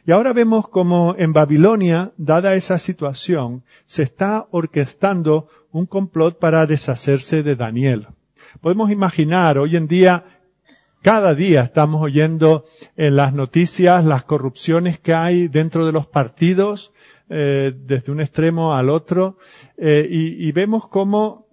Y 0.05 0.11
ahora 0.11 0.33
vemos 0.33 0.67
como 0.67 1.15
en 1.17 1.33
Babilonia, 1.33 2.13
dada 2.17 2.55
esa 2.55 2.79
situación, 2.79 3.63
se 3.85 4.03
está 4.03 4.47
orquestando 4.51 5.49
un 5.71 5.85
complot 5.85 6.39
para 6.39 6.65
deshacerse 6.65 7.43
de 7.43 7.55
Daniel. 7.55 8.07
Podemos 8.59 8.91
imaginar, 8.91 9.57
hoy 9.57 9.75
en 9.75 9.87
día, 9.87 10.25
cada 11.01 11.33
día 11.33 11.61
estamos 11.61 12.01
oyendo 12.01 12.65
en 12.97 13.15
las 13.15 13.33
noticias 13.33 14.03
las 14.03 14.23
corrupciones 14.23 14.99
que 14.99 15.13
hay 15.13 15.47
dentro 15.47 15.85
de 15.85 15.91
los 15.91 16.07
partidos, 16.07 16.91
eh, 17.29 17.73
desde 17.85 18.11
un 18.11 18.19
extremo 18.19 18.75
al 18.75 18.89
otro, 18.89 19.37
eh, 19.77 20.07
y, 20.09 20.47
y 20.47 20.51
vemos 20.51 20.87
cómo 20.87 21.50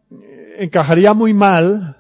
encajaría 0.59 1.15
muy 1.15 1.35
mal 1.35 1.97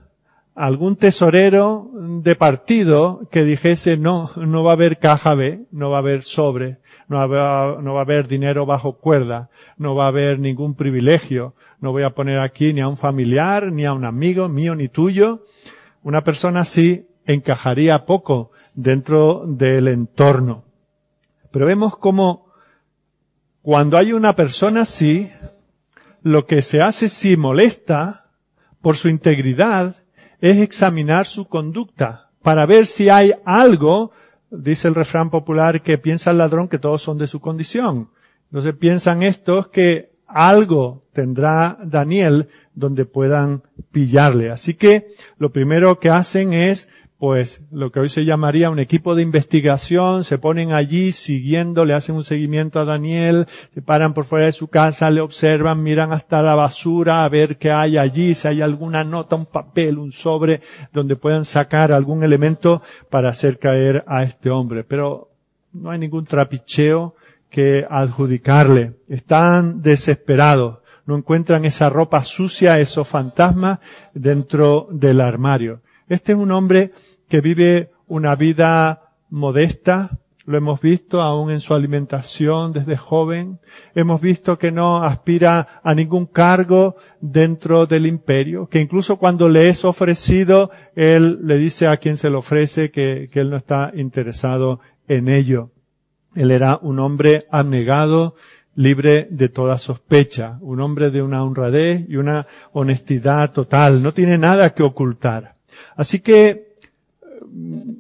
algún 0.55 0.97
tesorero 0.97 1.91
de 1.95 2.35
partido 2.35 3.29
que 3.31 3.45
dijese 3.45 3.97
no, 3.97 4.33
no 4.35 4.65
va 4.65 4.73
a 4.73 4.75
haber 4.75 4.99
caja 4.99 5.35
B, 5.35 5.67
no 5.71 5.91
va 5.91 5.99
a 5.99 6.01
haber 6.01 6.25
sobre, 6.25 6.79
no 7.07 7.17
va 7.29 7.77
a, 7.77 7.81
no 7.81 7.95
va 7.95 8.01
a 8.01 8.03
haber 8.03 8.27
dinero 8.27 8.67
bajo 8.67 8.99
cuerda, 8.99 9.51
no 9.77 9.95
va 9.95 10.07
a 10.07 10.09
haber 10.09 10.41
ningún 10.41 10.75
privilegio, 10.75 11.55
no 11.81 11.93
voy 11.93 12.03
a 12.03 12.11
poner 12.11 12.41
aquí 12.41 12.73
ni 12.73 12.81
a 12.81 12.89
un 12.89 12.97
familiar, 12.97 13.71
ni 13.71 13.85
a 13.85 13.93
un 13.93 14.05
amigo 14.05 14.49
mío 14.49 14.75
ni 14.75 14.89
tuyo. 14.89 15.45
Una 16.03 16.25
persona 16.25 16.63
así 16.63 17.07
encajaría 17.25 18.05
poco 18.05 18.51
dentro 18.75 19.45
del 19.47 19.87
entorno. 19.87 20.65
Pero 21.53 21.67
vemos 21.67 21.97
como 21.97 22.49
cuando 23.63 23.97
hay 23.97 24.13
una 24.13 24.35
persona 24.35 24.81
así, 24.81 25.31
lo 26.23 26.47
que 26.47 26.63
se 26.63 26.83
hace 26.83 27.09
si 27.09 27.37
molesta 27.37 28.28
por 28.81 28.97
su 28.97 29.09
integridad 29.09 29.97
es 30.41 30.59
examinar 30.59 31.27
su 31.27 31.47
conducta 31.47 32.31
para 32.43 32.67
ver 32.67 32.87
si 32.87 33.09
hay 33.09 33.33
algo, 33.45 34.13
dice 34.51 34.89
el 34.89 34.95
refrán 34.95 35.31
popular, 35.31 35.83
que 35.83 35.99
piensa 35.99 36.31
el 36.31 36.39
ladrón 36.39 36.69
que 36.69 36.79
todos 36.79 37.03
son 37.03 37.19
de 37.19 37.27
su 37.27 37.41
condición. 37.41 38.11
Entonces 38.51 38.75
piensan 38.75 39.23
estos 39.23 39.69
que 39.69 40.13
algo 40.27 41.05
tendrá 41.13 41.79
Daniel 41.85 42.49
donde 42.75 43.05
puedan 43.05 43.63
pillarle. 43.91 44.51
Así 44.51 44.75
que 44.75 45.09
lo 45.39 45.53
primero 45.53 45.99
que 45.99 46.11
hacen 46.11 46.53
es 46.53 46.89
pues 47.19 47.63
lo 47.73 47.91
que 47.91 47.99
hoy 47.99 48.09
se 48.09 48.25
llamaría 48.25 48.71
un 48.71 48.79
equipo 48.79 49.17
de 49.17 49.23
investigación, 49.23 50.23
se 50.23 50.39
ponen 50.39 50.73
allí 50.73 51.11
siguiendo, 51.11 51.85
le 51.85 51.95
hacen 51.95 52.15
un 52.15 52.23
seguimiento 52.23 52.79
a 52.79 52.85
Daniel, 52.85 53.49
se 53.75 53.83
paran 53.83 54.15
por 54.15 54.25
fuera 54.25 54.47
de 54.47 54.53
su 54.53 54.69
casa, 54.69 55.11
le 55.11 55.21
observan, 55.21 55.83
miran 55.83 56.13
hasta 56.13 56.43
la 56.43 56.55
basura 56.55 57.25
a 57.25 57.29
ver 57.29 57.59
qué 57.59 57.73
hay 57.73 57.99
allí, 57.99 58.37
si 58.37 58.47
hay 58.47 58.63
alguna 58.63 59.03
nota, 59.03 59.35
un 59.35 59.47
papel, 59.47 59.99
un 59.99 60.13
sobre, 60.13 60.61
donde 60.93 61.17
puedan 61.17 61.45
sacar 61.45 61.91
algún 61.91 62.23
elemento 62.23 62.83
para 63.11 63.31
hacer 63.31 63.59
caer 63.59 64.05
a 64.07 64.23
este 64.23 64.51
hombre. 64.51 64.85
Pero 64.85 65.33
no 65.73 65.91
hay 65.91 65.99
ningún 65.99 66.25
trapicheo 66.25 67.17
que 67.51 67.85
adjudicarle. 67.91 68.95
Están 69.09 69.83
desesperados. 69.83 70.79
No 71.05 71.17
encuentran 71.17 71.65
esa 71.65 71.89
ropa 71.89 72.23
sucia, 72.23 72.79
esos 72.79 73.09
fantasmas 73.09 73.81
dentro 74.15 74.87
del 74.93 75.21
armario. 75.21 75.81
Este 76.09 76.33
es 76.33 76.39
un 76.39 76.53
hombre 76.53 76.93
que 77.29 77.41
vive 77.41 77.91
una 78.07 78.35
vida 78.35 79.15
modesta, 79.31 80.19
lo 80.49 80.57
hemos 80.57 80.81
visto 80.81 81.21
aún 81.21 81.51
en 81.51 81.61
su 81.61 81.75
alimentación 81.75 82.73
desde 82.73 82.97
joven. 82.97 83.61
Hemos 83.95 84.19
visto 84.23 84.59
que 84.59 84.73
no 84.73 85.05
aspira 85.05 85.83
a 85.85 85.95
ningún 85.95 86.25
cargo 86.25 86.97
dentro 87.21 87.85
del 87.85 88.07
imperio, 88.07 88.67
que 88.67 88.81
incluso 88.81 89.19
cuando 89.19 89.51
le 89.51 89.69
es 89.69 89.85
ofrecido, 89.85 90.71
él 90.95 91.41
le 91.43 91.59
dice 91.59 91.87
a 91.87 91.99
quien 91.99 92.17
se 92.17 92.31
lo 92.31 92.39
ofrece 92.39 92.91
que, 92.91 93.29
que 93.31 93.41
él 93.41 93.51
no 93.51 93.59
está 93.59 93.93
interesado 93.95 94.81
en 95.07 95.29
ello. 95.29 95.71
Él 96.35 96.51
era 96.51 96.79
un 96.81 96.99
hombre 96.99 97.47
abnegado, 97.51 98.35
libre 98.75 99.29
de 99.31 99.51
toda 99.51 99.77
sospecha, 99.77 100.57
un 100.63 100.81
hombre 100.81 101.11
de 101.11 101.21
una 101.21 101.45
honradez 101.45 102.07
y 102.09 102.17
una 102.17 102.47
honestidad 102.73 103.53
total, 103.53 104.03
no 104.03 104.15
tiene 104.15 104.39
nada 104.39 104.73
que 104.73 104.83
ocultar. 104.83 105.58
Así 105.97 106.21
que, 106.21 106.77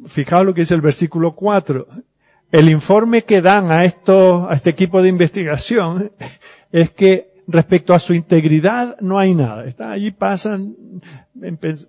fijaos 0.06 0.44
lo 0.44 0.54
que 0.54 0.62
dice 0.62 0.74
el 0.74 0.80
versículo 0.80 1.34
4. 1.34 1.86
El 2.50 2.70
informe 2.70 3.24
que 3.24 3.42
dan 3.42 3.70
a 3.70 3.84
esto, 3.84 4.48
a 4.48 4.54
este 4.54 4.70
equipo 4.70 5.02
de 5.02 5.08
investigación 5.08 6.12
es 6.72 6.90
que 6.90 7.28
respecto 7.46 7.94
a 7.94 7.98
su 7.98 8.14
integridad 8.14 8.96
no 9.00 9.18
hay 9.18 9.34
nada. 9.34 9.64
Está 9.64 9.90
allí 9.90 10.10
pasan, 10.10 10.76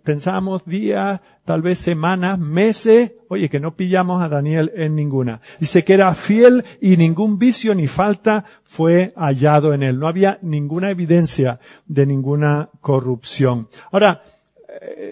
pensamos 0.03 0.65
días, 0.65 1.21
tal 1.45 1.61
vez 1.61 1.79
semanas, 1.79 2.39
meses, 2.39 3.13
oye, 3.27 3.49
que 3.49 3.59
no 3.59 3.75
pillamos 3.75 4.23
a 4.23 4.29
Daniel 4.29 4.71
en 4.75 4.95
ninguna. 4.95 5.41
Dice 5.59 5.83
que 5.83 5.93
era 5.93 6.13
fiel 6.15 6.63
y 6.81 6.97
ningún 6.97 7.37
vicio 7.37 7.75
ni 7.75 7.87
falta 7.87 8.45
fue 8.63 9.13
hallado 9.15 9.73
en 9.73 9.83
él. 9.83 9.99
No 9.99 10.07
había 10.07 10.39
ninguna 10.41 10.91
evidencia 10.91 11.59
de 11.85 12.05
ninguna 12.05 12.69
corrupción. 12.81 13.67
Ahora, 13.91 14.23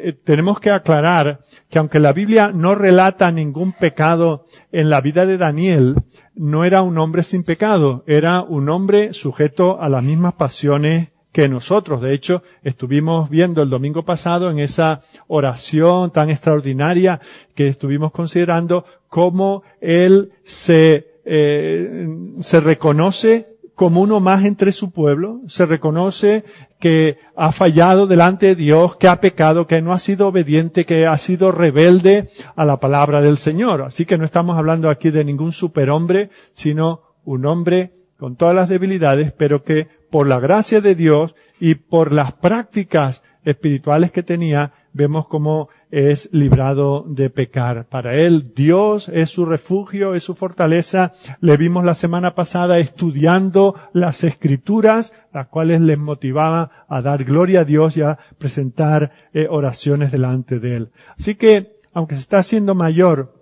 eh, 0.03 0.13
tenemos 0.13 0.59
que 0.59 0.71
aclarar 0.71 1.41
que 1.69 1.79
aunque 1.79 1.99
la 1.99 2.13
Biblia 2.13 2.51
no 2.53 2.75
relata 2.75 3.31
ningún 3.31 3.73
pecado 3.73 4.45
en 4.71 4.89
la 4.89 5.01
vida 5.01 5.25
de 5.25 5.37
Daniel, 5.37 5.95
no 6.35 6.65
era 6.65 6.81
un 6.81 6.97
hombre 6.97 7.23
sin 7.23 7.43
pecado, 7.43 8.03
era 8.07 8.41
un 8.41 8.69
hombre 8.69 9.13
sujeto 9.13 9.81
a 9.81 9.89
las 9.89 10.03
mismas 10.03 10.33
pasiones 10.33 11.09
que 11.31 11.49
nosotros. 11.49 12.01
De 12.01 12.13
hecho, 12.13 12.41
estuvimos 12.63 13.29
viendo 13.29 13.61
el 13.61 13.69
domingo 13.69 14.03
pasado 14.03 14.49
en 14.49 14.59
esa 14.59 15.01
oración 15.27 16.11
tan 16.11 16.29
extraordinaria 16.29 17.19
que 17.53 17.67
estuvimos 17.67 18.11
considerando 18.11 18.85
cómo 19.07 19.63
él 19.81 20.31
se, 20.43 21.21
eh, 21.25 22.07
se 22.39 22.59
reconoce 22.59 23.56
como 23.77 24.01
uno 24.01 24.19
más 24.19 24.43
entre 24.43 24.71
su 24.71 24.89
pueblo, 24.89 25.41
se 25.47 25.67
reconoce 25.67 26.43
que 26.79 27.19
ha 27.35 27.51
fallado 27.51 28.07
delante 28.07 28.47
de 28.47 28.55
Dios, 28.55 28.95
que 28.95 29.07
ha 29.07 29.21
pecado, 29.21 29.67
que 29.67 29.83
no 29.83 29.93
ha 29.93 29.99
sido 29.99 30.29
obediente, 30.29 30.87
que 30.87 31.05
ha 31.05 31.15
sido 31.19 31.51
rebelde 31.51 32.27
a 32.55 32.65
la 32.65 32.79
palabra 32.79 33.21
del 33.21 33.37
Señor. 33.37 33.83
Así 33.83 34.05
que 34.07 34.17
no 34.17 34.25
estamos 34.25 34.57
hablando 34.57 34.89
aquí 34.89 35.11
de 35.11 35.23
ningún 35.23 35.51
superhombre, 35.51 36.31
sino 36.53 37.01
un 37.23 37.45
hombre 37.45 37.93
con 38.17 38.35
todas 38.35 38.55
las 38.55 38.67
debilidades, 38.67 39.31
pero 39.31 39.63
que 39.63 39.87
por 40.09 40.25
la 40.25 40.39
gracia 40.39 40.81
de 40.81 40.95
Dios 40.95 41.35
y 41.59 41.75
por 41.75 42.11
las 42.11 42.33
prácticas 42.33 43.21
espirituales 43.43 44.11
que 44.11 44.23
tenía, 44.23 44.73
vemos 44.91 45.27
cómo 45.27 45.69
es 45.91 46.29
librado 46.31 47.05
de 47.07 47.29
pecar. 47.29 47.85
Para 47.85 48.15
él 48.15 48.51
Dios 48.55 49.09
es 49.09 49.29
su 49.29 49.45
refugio, 49.45 50.15
es 50.15 50.23
su 50.23 50.35
fortaleza. 50.35 51.13
Le 51.39 51.57
vimos 51.57 51.85
la 51.85 51.93
semana 51.93 52.35
pasada 52.35 52.79
estudiando 52.79 53.75
las 53.93 54.23
escrituras, 54.23 55.13
las 55.33 55.47
cuales 55.47 55.81
les 55.81 55.97
motivaba 55.97 56.85
a 56.87 57.01
dar 57.01 57.23
gloria 57.23 57.61
a 57.61 57.65
Dios 57.65 57.97
y 57.97 58.01
a 58.01 58.17
presentar 58.37 59.11
eh, 59.33 59.47
oraciones 59.49 60.11
delante 60.11 60.59
de 60.59 60.75
él. 60.75 60.91
Así 61.17 61.35
que, 61.35 61.77
aunque 61.93 62.15
se 62.15 62.21
está 62.21 62.39
haciendo 62.39 62.75
mayor, 62.75 63.33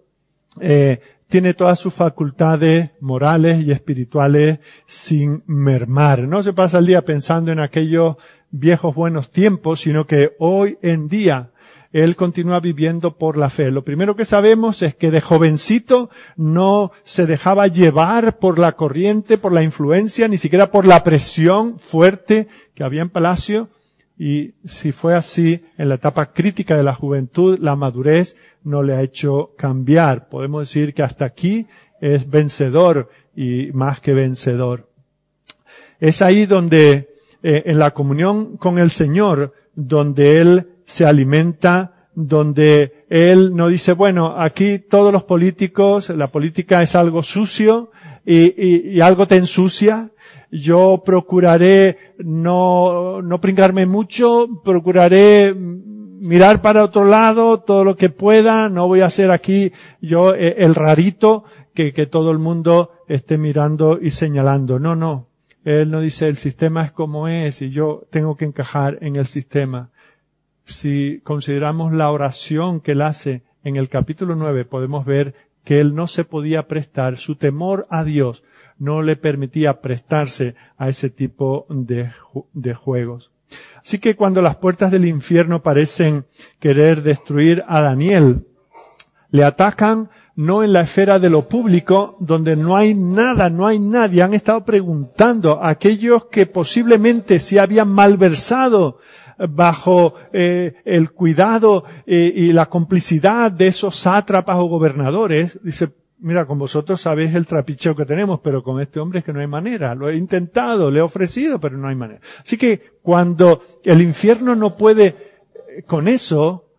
eh, 0.61 0.99
tiene 1.27 1.53
todas 1.53 1.79
sus 1.79 1.93
facultades 1.93 2.91
morales 2.99 3.63
y 3.65 3.71
espirituales 3.71 4.59
sin 4.85 5.43
mermar. 5.47 6.27
No 6.27 6.43
se 6.43 6.53
pasa 6.53 6.77
el 6.77 6.85
día 6.85 7.03
pensando 7.03 7.51
en 7.51 7.59
aquellos 7.59 8.17
viejos 8.51 8.93
buenos 8.95 9.31
tiempos, 9.31 9.81
sino 9.81 10.05
que 10.05 10.35
hoy 10.39 10.77
en 10.81 11.07
día 11.07 11.51
él 11.95 12.17
continúa 12.17 12.59
viviendo 12.59 13.17
por 13.17 13.37
la 13.37 13.49
fe. 13.49 13.71
Lo 13.71 13.85
primero 13.85 14.17
que 14.17 14.25
sabemos 14.25 14.81
es 14.81 14.95
que 14.95 15.11
de 15.11 15.21
jovencito 15.21 16.09
no 16.35 16.91
se 17.05 17.25
dejaba 17.25 17.67
llevar 17.67 18.37
por 18.37 18.59
la 18.59 18.73
corriente, 18.73 19.37
por 19.37 19.53
la 19.53 19.63
influencia, 19.63 20.27
ni 20.27 20.35
siquiera 20.35 20.71
por 20.71 20.85
la 20.85 21.05
presión 21.05 21.79
fuerte 21.79 22.49
que 22.73 22.83
había 22.83 23.01
en 23.01 23.09
Palacio. 23.09 23.69
Y 24.19 24.55
si 24.65 24.91
fue 24.91 25.15
así 25.15 25.63
en 25.77 25.87
la 25.87 25.95
etapa 25.95 26.33
crítica 26.33 26.75
de 26.75 26.83
la 26.83 26.93
juventud, 26.93 27.57
la 27.61 27.77
madurez 27.77 28.35
no 28.65 28.83
le 28.83 28.93
ha 28.93 29.01
hecho 29.01 29.53
cambiar. 29.57 30.27
Podemos 30.27 30.63
decir 30.63 30.93
que 30.93 31.03
hasta 31.03 31.23
aquí 31.23 31.65
es 32.01 32.29
vencedor 32.29 33.09
y 33.37 33.69
más 33.71 34.01
que 34.01 34.13
vencedor. 34.13 34.89
Es 36.01 36.21
ahí 36.21 36.45
donde, 36.45 37.15
eh, 37.41 37.63
en 37.67 37.79
la 37.79 37.91
comunión 37.91 38.57
con 38.57 38.79
el 38.79 38.91
Señor, 38.91 39.53
donde 39.75 40.41
Él 40.41 40.75
se 40.85 41.05
alimenta, 41.05 41.95
donde 42.15 43.05
él 43.09 43.55
no 43.55 43.67
dice, 43.67 43.93
bueno, 43.93 44.35
aquí 44.37 44.79
todos 44.79 45.11
los 45.11 45.23
políticos, 45.23 46.09
la 46.09 46.31
política 46.31 46.81
es 46.81 46.95
algo 46.95 47.23
sucio 47.23 47.91
y, 48.25 48.95
y, 48.95 49.01
algo 49.01 49.27
te 49.27 49.35
ensucia. 49.35 50.11
Yo 50.49 51.03
procuraré 51.05 52.15
no, 52.19 53.21
no 53.21 53.41
pringarme 53.41 53.85
mucho, 53.85 54.47
procuraré 54.63 55.53
mirar 55.55 56.61
para 56.61 56.83
otro 56.83 57.03
lado 57.03 57.59
todo 57.59 57.83
lo 57.83 57.97
que 57.97 58.09
pueda, 58.09 58.69
no 58.69 58.87
voy 58.87 59.01
a 59.01 59.09
ser 59.09 59.31
aquí 59.31 59.73
yo 60.01 60.33
eh, 60.33 60.55
el 60.59 60.73
rarito 60.73 61.43
que, 61.73 61.91
que 61.93 62.05
todo 62.05 62.31
el 62.31 62.39
mundo 62.39 62.91
esté 63.09 63.37
mirando 63.37 63.99
y 64.01 64.11
señalando. 64.11 64.79
No, 64.79 64.95
no. 64.95 65.27
Él 65.65 65.91
no 65.91 65.99
dice 65.99 66.27
el 66.27 66.37
sistema 66.37 66.85
es 66.85 66.91
como 66.91 67.27
es 67.27 67.61
y 67.61 67.71
yo 67.71 68.03
tengo 68.11 68.37
que 68.37 68.45
encajar 68.45 68.99
en 69.01 69.17
el 69.17 69.27
sistema 69.27 69.91
si 70.65 71.22
consideramos 71.24 71.93
la 71.93 72.12
oración 72.12 72.81
que 72.81 72.93
él 72.93 73.01
hace 73.01 73.43
en 73.63 73.75
el 73.75 73.88
capítulo 73.88 74.36
9, 74.36 74.65
podemos 74.65 75.05
ver 75.05 75.36
que 75.63 75.79
él 75.79 75.95
no 75.95 76.07
se 76.07 76.24
podía 76.24 76.67
prestar, 76.67 77.17
su 77.17 77.36
temor 77.36 77.88
a 77.89 78.03
Dios 78.03 78.43
no 78.77 79.01
le 79.01 79.15
permitía 79.15 79.81
prestarse 79.81 80.55
a 80.77 80.89
ese 80.89 81.10
tipo 81.10 81.65
de, 81.69 82.12
de 82.53 82.74
juegos. 82.74 83.31
Así 83.84 84.00
que 84.00 84.15
cuando 84.15 84.41
las 84.41 84.57
puertas 84.57 84.91
del 84.91 85.05
infierno 85.05 85.63
parecen 85.63 86.25
querer 86.60 87.03
destruir 87.03 87.63
a 87.67 87.81
Daniel, 87.81 88.48
le 89.29 89.43
atacan 89.43 90.10
no 90.36 90.63
en 90.63 90.74
la 90.74 90.81
esfera 90.81 91.17
de 91.19 91.29
lo 91.29 91.48
público, 91.48 92.17
donde 92.19 92.55
no 92.55 92.75
hay 92.75 92.93
nada, 92.93 93.50
no 93.50 93.67
hay 93.67 93.79
nadie. 93.79 94.22
Han 94.22 94.34
estado 94.34 94.65
preguntando 94.65 95.63
a 95.63 95.69
aquellos 95.69 96.25
que 96.25 96.45
posiblemente 96.45 97.39
se 97.39 97.60
habían 97.60 97.89
malversado 97.89 99.00
bajo 99.37 100.15
eh, 100.33 100.75
el 100.85 101.11
cuidado 101.11 101.83
eh, 102.05 102.31
y 102.35 102.53
la 102.53 102.67
complicidad 102.67 103.51
de 103.51 103.67
esos 103.67 103.95
sátrapas 103.95 104.57
o 104.57 104.65
gobernadores. 104.65 105.59
Dice, 105.63 105.89
mira, 106.19 106.45
con 106.45 106.57
vosotros 106.59 107.01
sabéis 107.01 107.35
el 107.35 107.47
trapicheo 107.47 107.95
que 107.95 108.05
tenemos, 108.05 108.39
pero 108.39 108.63
con 108.63 108.81
este 108.81 108.99
hombre 108.99 109.19
es 109.19 109.25
que 109.25 109.33
no 109.33 109.39
hay 109.39 109.47
manera. 109.47 109.95
Lo 109.95 110.09
he 110.09 110.15
intentado, 110.15 110.91
le 110.91 110.99
he 110.99 111.03
ofrecido, 111.03 111.59
pero 111.59 111.77
no 111.77 111.87
hay 111.87 111.95
manera. 111.95 112.21
Así 112.43 112.57
que 112.57 112.81
cuando 113.01 113.61
el 113.83 114.01
infierno 114.01 114.55
no 114.55 114.75
puede 114.77 115.07
eh, 115.07 115.83
con 115.85 116.07
eso, 116.07 116.69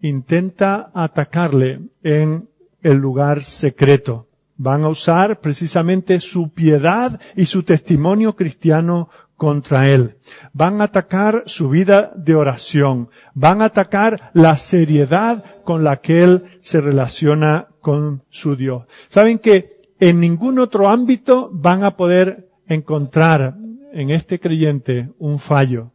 intenta 0.00 0.90
atacarle 0.94 1.80
en 2.02 2.48
el 2.82 2.96
lugar 2.96 3.44
secreto. 3.44 4.26
Van 4.56 4.82
a 4.82 4.88
usar 4.88 5.40
precisamente 5.40 6.18
su 6.18 6.50
piedad 6.52 7.20
y 7.36 7.44
su 7.46 7.62
testimonio 7.62 8.34
cristiano 8.34 9.08
contra 9.38 9.88
él. 9.88 10.18
Van 10.52 10.82
a 10.82 10.84
atacar 10.84 11.44
su 11.46 11.70
vida 11.70 12.12
de 12.14 12.34
oración. 12.34 13.08
Van 13.32 13.62
a 13.62 13.66
atacar 13.66 14.30
la 14.34 14.58
seriedad 14.58 15.62
con 15.64 15.84
la 15.84 15.98
que 16.02 16.22
él 16.22 16.58
se 16.60 16.82
relaciona 16.82 17.68
con 17.80 18.24
su 18.28 18.56
Dios. 18.56 18.84
Saben 19.08 19.38
que 19.38 19.80
en 20.00 20.20
ningún 20.20 20.58
otro 20.58 20.88
ámbito 20.88 21.48
van 21.52 21.84
a 21.84 21.96
poder 21.96 22.50
encontrar 22.66 23.56
en 23.92 24.10
este 24.10 24.38
creyente 24.38 25.10
un 25.18 25.38
fallo. 25.38 25.92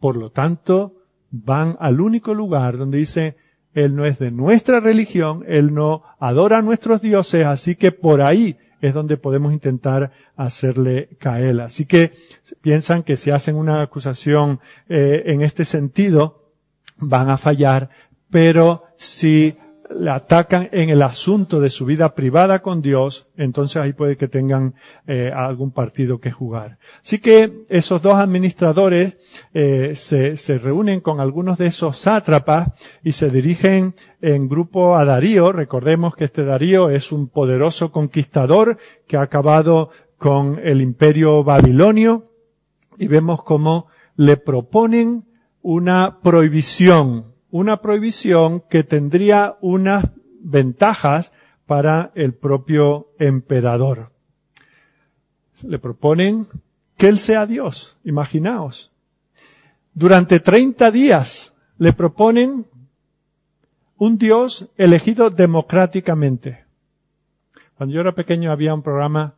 Por 0.00 0.16
lo 0.16 0.30
tanto, 0.30 0.96
van 1.30 1.76
al 1.78 2.00
único 2.00 2.34
lugar 2.34 2.78
donde 2.78 2.98
dice, 2.98 3.36
él 3.74 3.94
no 3.94 4.04
es 4.06 4.18
de 4.18 4.30
nuestra 4.30 4.78
religión, 4.80 5.44
Él 5.48 5.74
no 5.74 6.04
adora 6.20 6.58
a 6.58 6.62
nuestros 6.62 7.02
dioses, 7.02 7.44
así 7.44 7.74
que 7.74 7.90
por 7.90 8.22
ahí 8.22 8.56
es 8.86 8.92
donde 8.92 9.16
podemos 9.16 9.54
intentar 9.54 10.12
hacerle 10.36 11.08
caer. 11.18 11.62
Así 11.62 11.86
que 11.86 12.12
piensan 12.60 13.02
que 13.02 13.16
si 13.16 13.30
hacen 13.30 13.56
una 13.56 13.80
acusación 13.80 14.60
eh, 14.90 15.22
en 15.26 15.40
este 15.40 15.64
sentido, 15.64 16.52
van 16.98 17.30
a 17.30 17.38
fallar, 17.38 17.88
pero 18.30 18.84
si 18.96 19.56
le 19.98 20.10
atacan 20.10 20.68
en 20.72 20.90
el 20.90 21.02
asunto 21.02 21.60
de 21.60 21.70
su 21.70 21.84
vida 21.84 22.14
privada 22.14 22.60
con 22.60 22.82
Dios, 22.82 23.26
entonces 23.36 23.76
ahí 23.76 23.92
puede 23.92 24.16
que 24.16 24.28
tengan 24.28 24.74
eh, 25.06 25.30
algún 25.34 25.70
partido 25.70 26.20
que 26.20 26.30
jugar. 26.30 26.78
Así 27.02 27.18
que 27.18 27.64
esos 27.68 28.02
dos 28.02 28.16
administradores 28.16 29.16
eh, 29.52 29.92
se, 29.96 30.36
se, 30.36 30.58
reúnen 30.58 31.00
con 31.00 31.20
algunos 31.20 31.58
de 31.58 31.66
esos 31.66 31.98
sátrapas 31.98 32.68
y 33.02 33.12
se 33.12 33.30
dirigen 33.30 33.94
en 34.20 34.48
grupo 34.48 34.96
a 34.96 35.04
Darío. 35.04 35.52
Recordemos 35.52 36.16
que 36.16 36.24
este 36.24 36.44
Darío 36.44 36.90
es 36.90 37.12
un 37.12 37.28
poderoso 37.28 37.92
conquistador 37.92 38.78
que 39.06 39.16
ha 39.16 39.22
acabado 39.22 39.90
con 40.18 40.60
el 40.62 40.80
imperio 40.80 41.44
babilonio 41.44 42.30
y 42.98 43.08
vemos 43.08 43.42
cómo 43.42 43.88
le 44.16 44.36
proponen 44.36 45.24
una 45.62 46.20
prohibición 46.22 47.33
una 47.54 47.80
prohibición 47.80 48.64
que 48.68 48.82
tendría 48.82 49.58
unas 49.60 50.10
ventajas 50.40 51.30
para 51.66 52.10
el 52.16 52.34
propio 52.34 53.12
emperador. 53.20 54.10
Le 55.62 55.78
proponen 55.78 56.48
que 56.96 57.06
él 57.06 57.16
sea 57.16 57.46
Dios, 57.46 57.96
imaginaos. 58.02 58.90
Durante 59.92 60.40
30 60.40 60.90
días 60.90 61.54
le 61.78 61.92
proponen 61.92 62.66
un 63.98 64.18
Dios 64.18 64.66
elegido 64.76 65.30
democráticamente. 65.30 66.64
Cuando 67.76 67.94
yo 67.94 68.00
era 68.00 68.16
pequeño 68.16 68.50
había 68.50 68.74
un 68.74 68.82
programa 68.82 69.36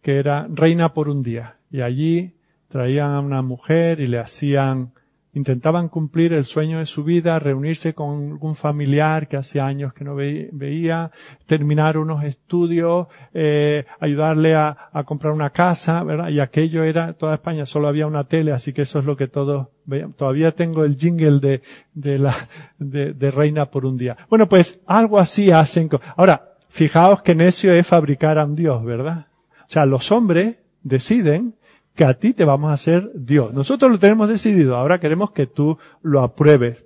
que 0.00 0.16
era 0.16 0.46
Reina 0.48 0.94
por 0.94 1.10
un 1.10 1.22
día 1.22 1.58
y 1.70 1.82
allí 1.82 2.34
traían 2.68 3.10
a 3.10 3.20
una 3.20 3.42
mujer 3.42 4.00
y 4.00 4.06
le 4.06 4.20
hacían 4.20 4.94
intentaban 5.34 5.88
cumplir 5.88 6.32
el 6.32 6.44
sueño 6.44 6.78
de 6.78 6.86
su 6.86 7.04
vida, 7.04 7.38
reunirse 7.38 7.94
con 7.94 8.32
algún 8.32 8.54
familiar 8.54 9.28
que 9.28 9.36
hace 9.36 9.60
años 9.60 9.92
que 9.92 10.04
no 10.04 10.14
veía, 10.14 11.10
terminar 11.46 11.98
unos 11.98 12.24
estudios, 12.24 13.08
eh, 13.34 13.84
ayudarle 14.00 14.54
a, 14.54 14.76
comprar 15.06 15.32
una 15.32 15.50
casa, 15.50 16.02
¿verdad? 16.02 16.28
Y 16.30 16.40
aquello 16.40 16.82
era, 16.82 17.12
toda 17.12 17.34
España 17.34 17.66
solo 17.66 17.88
había 17.88 18.06
una 18.06 18.24
tele, 18.24 18.52
así 18.52 18.72
que 18.72 18.82
eso 18.82 18.98
es 18.98 19.04
lo 19.04 19.16
que 19.16 19.28
todos 19.28 19.68
veían. 19.84 20.12
Todavía 20.12 20.52
tengo 20.52 20.84
el 20.84 20.96
jingle 20.96 21.38
de, 21.38 21.62
de 21.94 22.18
la, 22.18 22.34
de, 22.78 23.12
de 23.12 23.30
Reina 23.30 23.70
por 23.70 23.86
un 23.86 23.96
día. 23.96 24.16
Bueno, 24.28 24.48
pues 24.48 24.80
algo 24.86 25.18
así 25.18 25.50
hacen. 25.50 25.88
Ahora, 26.16 26.56
fijaos 26.68 27.22
que 27.22 27.34
necio 27.34 27.72
es 27.72 27.86
fabricar 27.86 28.38
a 28.38 28.44
un 28.44 28.56
Dios, 28.56 28.84
¿verdad? 28.84 29.26
O 29.60 29.70
sea, 29.70 29.86
los 29.86 30.10
hombres 30.10 30.58
deciden 30.82 31.57
que 31.98 32.04
a 32.04 32.14
ti 32.14 32.32
te 32.32 32.44
vamos 32.44 32.70
a 32.70 32.74
hacer 32.74 33.10
Dios. 33.12 33.52
Nosotros 33.52 33.90
lo 33.90 33.98
tenemos 33.98 34.28
decidido, 34.28 34.76
ahora 34.76 35.00
queremos 35.00 35.32
que 35.32 35.48
tú 35.48 35.78
lo 36.00 36.20
apruebes. 36.20 36.84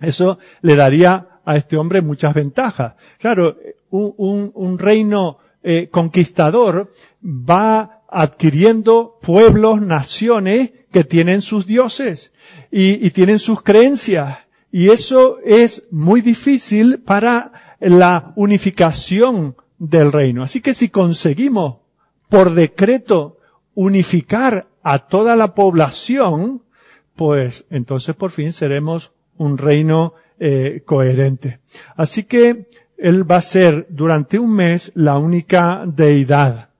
Eso 0.00 0.40
le 0.60 0.74
daría 0.74 1.40
a 1.44 1.56
este 1.56 1.76
hombre 1.76 2.02
muchas 2.02 2.34
ventajas. 2.34 2.94
Claro, 3.20 3.56
un, 3.90 4.50
un, 4.52 4.78
reino 4.80 5.38
eh, 5.62 5.88
conquistador 5.88 6.90
va 7.24 8.02
adquiriendo 8.10 9.20
pueblos, 9.22 9.80
naciones 9.80 10.72
que 10.90 11.04
tienen 11.04 11.42
sus 11.42 11.64
dioses 11.64 12.32
y, 12.72 13.06
y 13.06 13.10
tienen 13.10 13.38
sus 13.38 13.62
creencias. 13.62 14.36
Y 14.72 14.90
eso 14.90 15.38
es 15.44 15.84
muy 15.92 16.22
difícil 16.22 16.98
para 16.98 17.76
la 17.78 18.32
unificación 18.34 19.54
del 19.78 20.10
reino. 20.10 20.42
Así 20.42 20.60
que 20.60 20.74
si 20.74 20.88
conseguimos 20.88 21.76
por 22.28 22.52
decreto 22.52 23.36
unificar 23.74 24.68
a 24.82 25.00
toda 25.06 25.36
la 25.36 25.54
población, 25.54 26.62
pues 27.16 27.66
entonces 27.70 28.14
por 28.14 28.30
fin 28.30 28.52
seremos 28.52 29.12
un 29.36 29.58
reino 29.58 30.14
eh, 30.38 30.82
coherente. 30.84 31.60
Así 31.96 32.24
que 32.24 32.68
él 32.96 33.30
va 33.30 33.36
a 33.36 33.42
ser 33.42 33.86
durante 33.90 34.38
un 34.38 34.54
mes 34.54 34.92
la 34.94 35.18
única 35.18 35.84
deidad. 35.86 36.70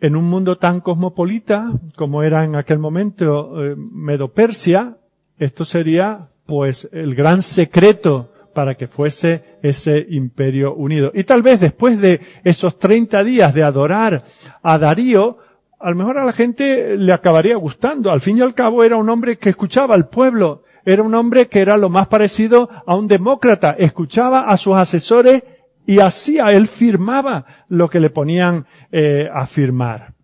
En 0.00 0.16
un 0.16 0.24
mundo 0.24 0.56
tan 0.58 0.80
cosmopolita 0.80 1.70
como 1.96 2.22
era 2.22 2.44
en 2.44 2.56
aquel 2.56 2.78
momento 2.78 3.62
eh, 3.62 3.74
Medo-Persia, 3.76 4.98
esto 5.38 5.64
sería 5.64 6.30
pues 6.46 6.88
el 6.92 7.14
gran 7.14 7.42
secreto 7.42 8.32
para 8.54 8.74
que 8.74 8.88
fuese 8.88 9.58
ese 9.62 10.06
imperio 10.10 10.74
unido. 10.74 11.12
Y 11.14 11.24
tal 11.24 11.42
vez 11.42 11.60
después 11.60 12.00
de 12.00 12.20
esos 12.44 12.78
30 12.78 13.22
días 13.24 13.54
de 13.54 13.62
adorar 13.62 14.24
a 14.62 14.78
Darío, 14.78 15.38
a 15.80 15.90
lo 15.90 15.96
mejor 15.96 16.18
a 16.18 16.24
la 16.24 16.32
gente 16.32 16.96
le 16.96 17.12
acabaría 17.12 17.56
gustando. 17.56 18.10
Al 18.10 18.20
fin 18.20 18.36
y 18.36 18.42
al 18.42 18.54
cabo 18.54 18.84
era 18.84 18.96
un 18.96 19.08
hombre 19.08 19.38
que 19.38 19.48
escuchaba 19.48 19.94
al 19.94 20.08
pueblo, 20.08 20.62
era 20.84 21.02
un 21.02 21.14
hombre 21.14 21.48
que 21.48 21.60
era 21.60 21.78
lo 21.78 21.88
más 21.88 22.06
parecido 22.06 22.68
a 22.86 22.94
un 22.94 23.08
demócrata, 23.08 23.74
escuchaba 23.78 24.50
a 24.50 24.56
sus 24.58 24.76
asesores 24.76 25.42
y 25.86 26.00
hacía, 26.00 26.52
él 26.52 26.68
firmaba 26.68 27.46
lo 27.68 27.88
que 27.88 27.98
le 27.98 28.10
ponían 28.10 28.66
eh, 28.92 29.28
a 29.32 29.46
firmar. 29.46 30.14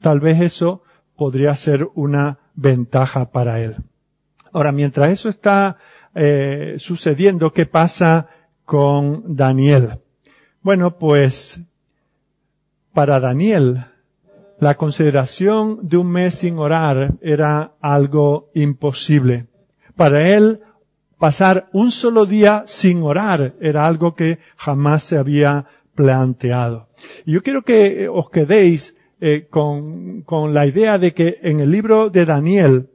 Tal 0.00 0.20
vez 0.20 0.40
eso 0.40 0.84
podría 1.16 1.54
ser 1.56 1.88
una 1.94 2.38
ventaja 2.54 3.30
para 3.30 3.60
él. 3.60 3.76
Ahora, 4.52 4.70
mientras 4.70 5.10
eso 5.10 5.28
está 5.28 5.78
eh, 6.14 6.76
sucediendo, 6.78 7.52
¿qué 7.52 7.66
pasa 7.66 8.28
con 8.64 9.34
Daniel? 9.34 9.98
Bueno, 10.62 10.96
pues 10.96 11.60
para 12.92 13.18
Daniel 13.18 13.86
la 14.62 14.76
consideración 14.76 15.80
de 15.82 15.96
un 15.96 16.12
mes 16.12 16.36
sin 16.36 16.56
orar 16.56 17.14
era 17.20 17.74
algo 17.80 18.52
imposible. 18.54 19.48
Para 19.96 20.36
él, 20.36 20.60
pasar 21.18 21.68
un 21.72 21.90
solo 21.90 22.26
día 22.26 22.62
sin 22.66 23.02
orar 23.02 23.54
era 23.60 23.88
algo 23.88 24.14
que 24.14 24.38
jamás 24.56 25.02
se 25.02 25.18
había 25.18 25.66
planteado. 25.96 26.90
Y 27.26 27.32
yo 27.32 27.42
quiero 27.42 27.62
que 27.62 28.08
os 28.08 28.30
quedéis 28.30 28.94
eh, 29.20 29.48
con, 29.50 30.22
con 30.22 30.54
la 30.54 30.64
idea 30.64 30.96
de 30.96 31.12
que 31.12 31.40
en 31.42 31.58
el 31.58 31.72
libro 31.72 32.08
de 32.08 32.24
Daniel 32.24 32.88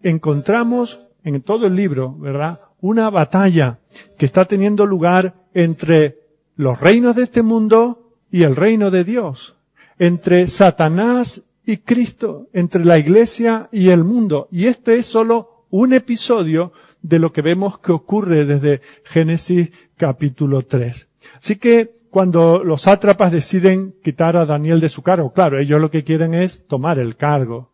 encontramos 0.00 1.02
en 1.24 1.42
todo 1.42 1.66
el 1.66 1.74
libro, 1.74 2.16
¿verdad? 2.16 2.60
Una 2.80 3.10
batalla 3.10 3.80
que 4.16 4.26
está 4.26 4.44
teniendo 4.44 4.86
lugar 4.86 5.34
entre 5.54 6.20
los 6.54 6.80
reinos 6.80 7.16
de 7.16 7.24
este 7.24 7.42
mundo 7.42 8.12
y 8.30 8.44
el 8.44 8.54
reino 8.54 8.92
de 8.92 9.02
Dios 9.02 9.56
entre 9.98 10.46
Satanás 10.46 11.44
y 11.66 11.78
Cristo, 11.78 12.48
entre 12.52 12.84
la 12.84 12.98
iglesia 12.98 13.68
y 13.72 13.88
el 13.90 14.04
mundo. 14.04 14.48
Y 14.50 14.66
este 14.66 14.96
es 14.96 15.06
solo 15.06 15.66
un 15.70 15.92
episodio 15.92 16.72
de 17.02 17.18
lo 17.18 17.32
que 17.32 17.42
vemos 17.42 17.78
que 17.78 17.92
ocurre 17.92 18.44
desde 18.44 18.80
Génesis 19.04 19.70
capítulo 19.96 20.66
3. 20.66 21.08
Así 21.36 21.56
que 21.56 21.98
cuando 22.10 22.62
los 22.62 22.82
sátrapas 22.82 23.32
deciden 23.32 23.94
quitar 24.02 24.36
a 24.36 24.46
Daniel 24.46 24.80
de 24.80 24.88
su 24.88 25.02
cargo, 25.02 25.32
claro, 25.32 25.58
ellos 25.58 25.80
lo 25.80 25.90
que 25.90 26.04
quieren 26.04 26.32
es 26.32 26.66
tomar 26.66 26.98
el 26.98 27.16
cargo. 27.16 27.72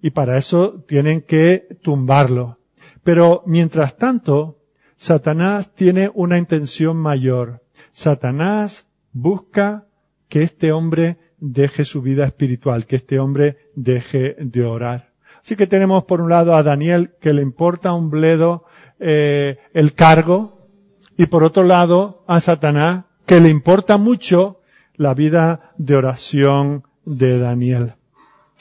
Y 0.00 0.10
para 0.10 0.38
eso 0.38 0.84
tienen 0.86 1.22
que 1.22 1.66
tumbarlo. 1.82 2.58
Pero 3.02 3.42
mientras 3.46 3.96
tanto, 3.96 4.58
Satanás 4.96 5.74
tiene 5.74 6.10
una 6.14 6.38
intención 6.38 6.96
mayor. 6.96 7.62
Satanás 7.90 8.88
busca 9.12 9.88
que 10.28 10.42
este 10.42 10.72
hombre 10.72 11.18
deje 11.40 11.84
su 11.84 12.02
vida 12.02 12.24
espiritual, 12.24 12.86
que 12.86 12.96
este 12.96 13.18
hombre 13.18 13.70
deje 13.74 14.36
de 14.38 14.64
orar. 14.64 15.10
Así 15.42 15.56
que 15.56 15.66
tenemos 15.66 16.04
por 16.04 16.20
un 16.20 16.30
lado 16.30 16.54
a 16.54 16.62
Daniel 16.62 17.14
que 17.20 17.32
le 17.32 17.42
importa 17.42 17.92
un 17.92 18.10
bledo 18.10 18.64
eh, 18.98 19.58
el 19.72 19.94
cargo 19.94 20.68
y 21.16 21.26
por 21.26 21.44
otro 21.44 21.64
lado 21.64 22.24
a 22.26 22.40
Satanás 22.40 23.04
que 23.24 23.40
le 23.40 23.48
importa 23.48 23.96
mucho 23.96 24.60
la 24.96 25.14
vida 25.14 25.72
de 25.78 25.96
oración 25.96 26.84
de 27.06 27.38
Daniel. 27.38 27.94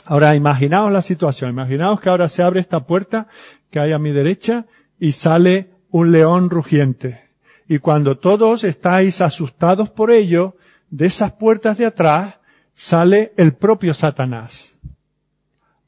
Ahora 0.06 0.36
imaginaos 0.36 0.92
la 0.92 1.02
situación, 1.02 1.52
imaginaos 1.52 2.00
que 2.00 2.10
ahora 2.10 2.30
se 2.30 2.42
abre 2.42 2.62
esta 2.62 2.86
puerta 2.88 3.28
que 3.70 3.80
hay 3.80 3.92
a 3.92 4.00
mi 4.00 4.12
derecha 4.12 4.66
y 5.00 5.12
sale 5.12 5.72
un 5.92 6.12
león 6.12 6.50
rugiente. 6.50 7.30
Y 7.68 7.80
cuando 7.80 8.18
todos 8.18 8.64
estáis 8.64 9.22
asustados 9.22 9.90
por 9.90 10.12
ello, 10.12 10.56
de 10.90 11.06
esas 11.06 11.34
puertas 11.34 11.78
de 11.78 11.86
atrás 11.86 12.39
sale 12.80 13.34
el 13.36 13.56
propio 13.56 13.94
Satanás. 13.94 14.78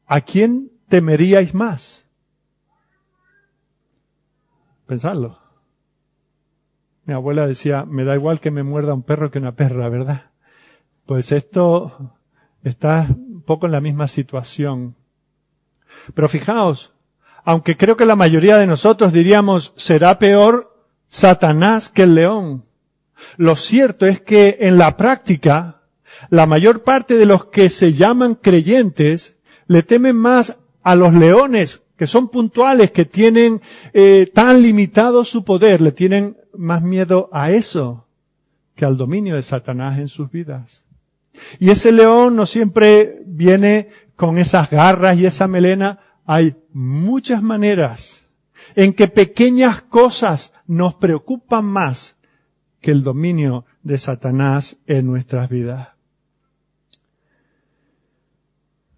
¿A 0.06 0.20
quién 0.20 0.74
temeríais 0.90 1.54
más? 1.54 2.04
Pensadlo. 4.88 5.40
Mi 7.06 7.14
abuela 7.14 7.48
decía, 7.48 7.86
me 7.86 8.04
da 8.04 8.16
igual 8.16 8.42
que 8.42 8.52
me 8.52 8.64
muerda 8.64 8.94
un 8.94 9.04
perro 9.04 9.32
que 9.32 9.40
una 9.40 9.56
perra, 9.56 9.88
¿verdad? 9.88 10.32
Pues 11.06 11.32
esto 11.32 12.18
está 12.62 13.08
un 13.10 13.42
poco 13.44 13.68
en 13.68 13.72
la 13.72 13.80
misma 13.80 14.10
situación. 14.10 14.98
Pero 16.14 16.28
fijaos, 16.28 16.94
aunque 17.46 17.78
creo 17.78 17.96
que 17.96 18.06
la 18.06 18.18
mayoría 18.18 18.58
de 18.58 18.68
nosotros 18.68 19.14
diríamos, 19.14 19.74
será 19.78 20.20
peor 20.20 20.86
Satanás 21.08 21.88
que 21.88 22.04
el 22.04 22.16
león. 22.16 22.66
Lo 23.38 23.56
cierto 23.56 24.06
es 24.06 24.20
que 24.20 24.58
en 24.60 24.78
la 24.78 24.98
práctica, 24.98 25.81
la 26.30 26.46
mayor 26.46 26.84
parte 26.84 27.18
de 27.18 27.26
los 27.26 27.46
que 27.46 27.70
se 27.70 27.94
llaman 27.94 28.36
creyentes 28.36 29.38
le 29.68 29.84
temen 29.84 30.16
más 30.16 30.58
a 30.84 30.96
los 30.96 31.14
leones, 31.14 31.84
que 31.98 32.08
son 32.08 32.30
puntuales, 32.30 32.92
que 32.92 33.06
tienen 33.06 33.62
eh, 33.94 34.30
tan 34.34 34.62
limitado 34.62 35.24
su 35.24 35.44
poder, 35.44 35.82
le 35.82 35.92
tienen 35.92 36.38
más 36.54 36.82
miedo 36.82 37.30
a 37.32 37.52
eso 37.52 38.08
que 38.76 38.86
al 38.86 38.98
dominio 38.98 39.36
de 39.36 39.44
Satanás 39.44 40.00
en 40.00 40.08
sus 40.08 40.32
vidas. 40.32 40.86
Y 41.60 41.70
ese 41.70 41.92
león 41.92 42.36
no 42.36 42.46
siempre 42.46 43.22
viene 43.26 43.90
con 44.16 44.38
esas 44.38 44.70
garras 44.70 45.18
y 45.18 45.26
esa 45.26 45.48
melena. 45.48 46.00
Hay 46.26 46.56
muchas 46.74 47.42
maneras 47.42 48.26
en 48.76 48.94
que 48.94 49.08
pequeñas 49.08 49.82
cosas 49.82 50.54
nos 50.68 50.96
preocupan 50.96 51.66
más 51.66 52.16
que 52.80 52.92
el 52.92 53.04
dominio 53.04 53.66
de 53.84 53.98
Satanás 53.98 54.78
en 54.88 55.06
nuestras 55.06 55.50
vidas. 55.50 55.90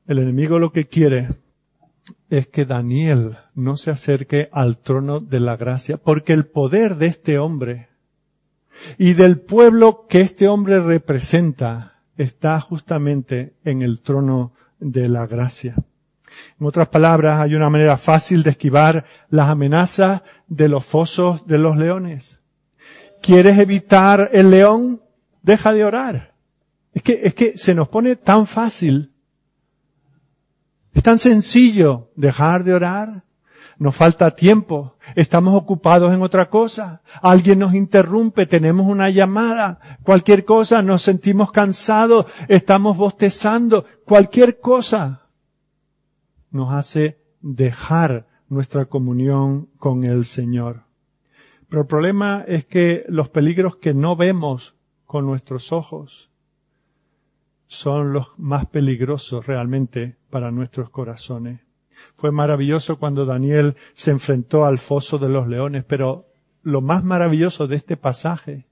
El 0.05 0.19
enemigo 0.19 0.59
lo 0.59 0.71
que 0.71 0.85
quiere 0.85 1.29
es 2.29 2.47
que 2.47 2.65
Daniel 2.65 3.37
no 3.55 3.77
se 3.77 3.91
acerque 3.91 4.49
al 4.51 4.77
trono 4.77 5.21
de 5.21 5.39
la 5.39 5.55
gracia, 5.55 5.97
porque 5.97 6.33
el 6.33 6.45
poder 6.45 6.97
de 6.97 7.07
este 7.07 7.37
hombre 7.37 7.89
y 8.97 9.13
del 9.13 9.39
pueblo 9.39 10.07
que 10.09 10.21
este 10.21 10.47
hombre 10.47 10.81
representa 10.81 12.01
está 12.17 12.59
justamente 12.59 13.53
en 13.63 13.81
el 13.81 14.01
trono 14.01 14.53
de 14.79 15.07
la 15.07 15.25
gracia. 15.25 15.75
En 16.59 16.67
otras 16.67 16.89
palabras, 16.89 17.39
hay 17.39 17.55
una 17.55 17.69
manera 17.69 17.97
fácil 17.97 18.43
de 18.43 18.49
esquivar 18.51 19.05
las 19.29 19.49
amenazas 19.49 20.23
de 20.47 20.67
los 20.67 20.85
fosos 20.85 21.47
de 21.47 21.59
los 21.59 21.77
leones. 21.77 22.41
¿Quieres 23.21 23.57
evitar 23.57 24.29
el 24.33 24.49
león? 24.49 25.01
Deja 25.41 25.71
de 25.71 25.85
orar. 25.85 26.33
Es 26.93 27.03
que, 27.03 27.21
es 27.23 27.33
que 27.33 27.57
se 27.57 27.73
nos 27.73 27.87
pone 27.87 28.15
tan 28.15 28.47
fácil. 28.47 29.12
Es 30.93 31.03
tan 31.03 31.17
sencillo 31.17 32.11
dejar 32.15 32.63
de 32.63 32.73
orar. 32.73 33.23
Nos 33.79 33.95
falta 33.95 34.35
tiempo. 34.35 34.95
Estamos 35.15 35.55
ocupados 35.55 36.13
en 36.13 36.21
otra 36.21 36.49
cosa. 36.49 37.01
Alguien 37.21 37.59
nos 37.59 37.73
interrumpe. 37.73 38.45
Tenemos 38.45 38.87
una 38.87 39.09
llamada. 39.09 39.79
Cualquier 40.03 40.45
cosa. 40.45 40.81
Nos 40.81 41.01
sentimos 41.01 41.51
cansados. 41.51 42.27
Estamos 42.47 42.95
bostezando. 42.95 43.85
Cualquier 44.05 44.59
cosa 44.59 45.27
nos 46.51 46.71
hace 46.71 47.19
dejar 47.41 48.27
nuestra 48.47 48.85
comunión 48.85 49.69
con 49.77 50.03
el 50.03 50.25
Señor. 50.25 50.83
Pero 51.67 51.81
el 51.81 51.87
problema 51.87 52.45
es 52.47 52.65
que 52.65 53.03
los 53.09 53.29
peligros 53.29 53.77
que 53.77 53.95
no 53.95 54.15
vemos 54.15 54.75
con 55.05 55.25
nuestros 55.25 55.71
ojos 55.71 56.29
son 57.73 58.13
los 58.13 58.27
más 58.37 58.67
peligrosos 58.67 59.47
realmente 59.47 60.17
para 60.29 60.51
nuestros 60.51 60.89
corazones. 60.89 61.61
Fue 62.15 62.31
maravilloso 62.31 62.99
cuando 62.99 63.25
Daniel 63.25 63.75
se 63.93 64.11
enfrentó 64.11 64.65
al 64.65 64.77
foso 64.77 65.17
de 65.17 65.29
los 65.29 65.47
leones, 65.47 65.83
pero 65.83 66.27
lo 66.61 66.81
más 66.81 67.03
maravilloso 67.03 67.67
de 67.67 67.75
este 67.75 67.97
pasaje 67.97 68.67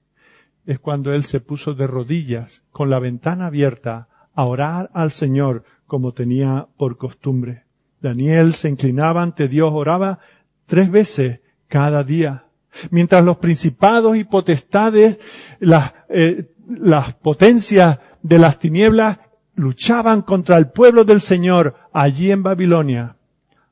es 0.66 0.78
cuando 0.78 1.12
él 1.12 1.24
se 1.24 1.40
puso 1.40 1.74
de 1.74 1.88
rodillas 1.88 2.62
con 2.70 2.90
la 2.90 3.00
ventana 3.00 3.46
abierta 3.46 4.08
a 4.34 4.44
orar 4.44 4.90
al 4.94 5.10
Señor 5.10 5.64
como 5.86 6.14
tenía 6.14 6.68
por 6.76 6.96
costumbre. 6.96 7.64
Daniel 8.00 8.54
se 8.54 8.68
inclinaba 8.68 9.22
ante 9.22 9.48
Dios, 9.48 9.72
oraba 9.74 10.20
tres 10.66 10.90
veces 10.90 11.40
cada 11.66 12.04
día. 12.04 12.46
Mientras 12.90 13.24
los 13.24 13.38
principados 13.38 14.16
y 14.16 14.24
potestades, 14.24 15.18
las, 15.58 15.92
eh, 16.08 16.52
las 16.66 17.14
potencias 17.14 17.98
de 18.22 18.38
las 18.38 18.58
tinieblas 18.58 19.18
luchaban 19.54 20.22
contra 20.22 20.56
el 20.56 20.68
pueblo 20.68 21.04
del 21.04 21.20
Señor 21.20 21.74
allí 21.92 22.30
en 22.30 22.42
Babilonia, 22.42 23.16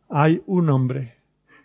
hay 0.09 0.43
un 0.47 0.69
hombre 0.71 1.17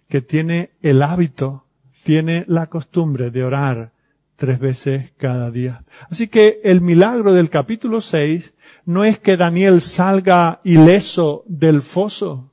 que 0.08 0.22
tiene 0.22 0.72
el 0.82 1.02
hábito, 1.02 1.66
tiene 2.04 2.46
la 2.48 2.68
costumbre 2.68 3.32
de 3.32 3.44
orar 3.44 3.92
tres 4.36 4.60
veces 4.60 5.12
cada 5.18 5.50
día. 5.50 5.84
Así 6.10 6.28
que 6.28 6.60
el 6.64 6.82
milagro 6.82 7.34
del 7.34 7.50
capítulo 7.50 8.02
6 8.02 8.54
no 8.86 9.04
es 9.04 9.20
que 9.20 9.38
Daniel 9.38 9.82
salga 9.82 10.62
ileso 10.64 11.44
del 11.48 11.82
foso. 11.82 12.52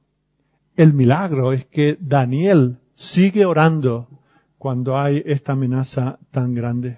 El 0.77 0.95
milagro 0.95 1.53
es 1.53 1.67
que 1.67 1.99
Daniel 2.01 2.79
sigue 2.95 3.45
orando 3.45 4.09
cuando 4.57 4.99
hay 4.99 5.23
esta 5.27 5.53
amenaza 5.53 6.19
tan 6.31 6.55
grande. 6.55 6.97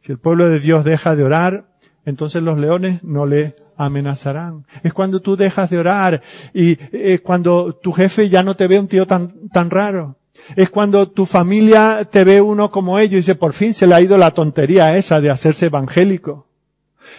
Si 0.00 0.12
el 0.12 0.18
pueblo 0.18 0.48
de 0.48 0.60
Dios 0.60 0.84
deja 0.84 1.16
de 1.16 1.24
orar, 1.24 1.69
entonces 2.04 2.42
los 2.42 2.58
leones 2.58 3.04
no 3.04 3.26
le 3.26 3.56
amenazarán. 3.76 4.66
Es 4.82 4.92
cuando 4.92 5.20
tú 5.20 5.36
dejas 5.36 5.70
de 5.70 5.78
orar 5.78 6.22
y 6.52 6.78
es 6.92 7.20
cuando 7.20 7.74
tu 7.74 7.92
jefe 7.92 8.28
ya 8.28 8.42
no 8.42 8.56
te 8.56 8.66
ve 8.66 8.78
un 8.78 8.88
tío 8.88 9.06
tan, 9.06 9.48
tan 9.48 9.70
raro. 9.70 10.16
Es 10.56 10.70
cuando 10.70 11.08
tu 11.08 11.26
familia 11.26 12.06
te 12.10 12.24
ve 12.24 12.40
uno 12.40 12.70
como 12.70 12.98
ellos 12.98 13.12
y 13.12 13.16
dice, 13.16 13.34
por 13.34 13.52
fin 13.52 13.72
se 13.72 13.86
le 13.86 13.94
ha 13.94 14.00
ido 14.00 14.16
la 14.16 14.32
tontería 14.32 14.96
esa 14.96 15.20
de 15.20 15.30
hacerse 15.30 15.66
evangélico. 15.66 16.46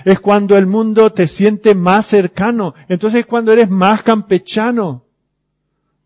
Es 0.06 0.20
cuando 0.20 0.58
el 0.58 0.68
mundo 0.68 1.12
te 1.12 1.28
siente 1.28 1.76
más 1.76 2.06
cercano. 2.06 2.74
Entonces 2.88 3.22
es 3.22 3.26
cuando 3.26 3.52
eres 3.52 3.70
más 3.70 4.04
campechano. 4.04 5.06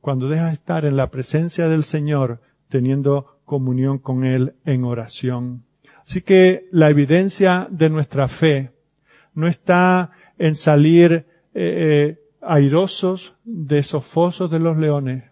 Cuando 0.02 0.28
dejas 0.28 0.48
de 0.48 0.54
estar 0.54 0.86
en 0.86 0.98
la 0.98 1.10
presencia 1.10 1.68
del 1.68 1.84
Señor 1.84 2.42
teniendo 2.70 3.40
comunión 3.46 4.00
con 4.00 4.24
Él 4.24 4.56
en 4.66 4.84
oración. 4.84 5.65
Así 6.08 6.22
que 6.22 6.68
la 6.72 6.90
evidencia 6.90 7.68
de 7.72 7.90
nuestra 7.90 8.28
fe 8.28 8.72
no 9.34 9.48
está 9.48 10.12
en 10.38 10.56
salir 10.56 11.14
eh, 11.14 11.26
eh, 11.54 12.20
airosos 12.42 13.36
de 13.44 13.80
esos 13.80 14.06
fosos 14.06 14.52
de 14.52 14.60
los 14.60 14.78
leones. 14.78 15.24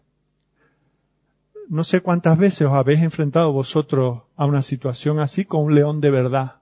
No 1.69 1.83
sé 1.83 2.01
cuántas 2.01 2.38
veces 2.38 2.67
os 2.67 2.73
habéis 2.73 3.01
enfrentado 3.01 3.51
vosotros 3.53 4.23
a 4.36 4.45
una 4.45 4.62
situación 4.62 5.19
así 5.19 5.45
con 5.45 5.63
un 5.63 5.75
león 5.75 6.01
de 6.01 6.12
verdad. 6.12 6.55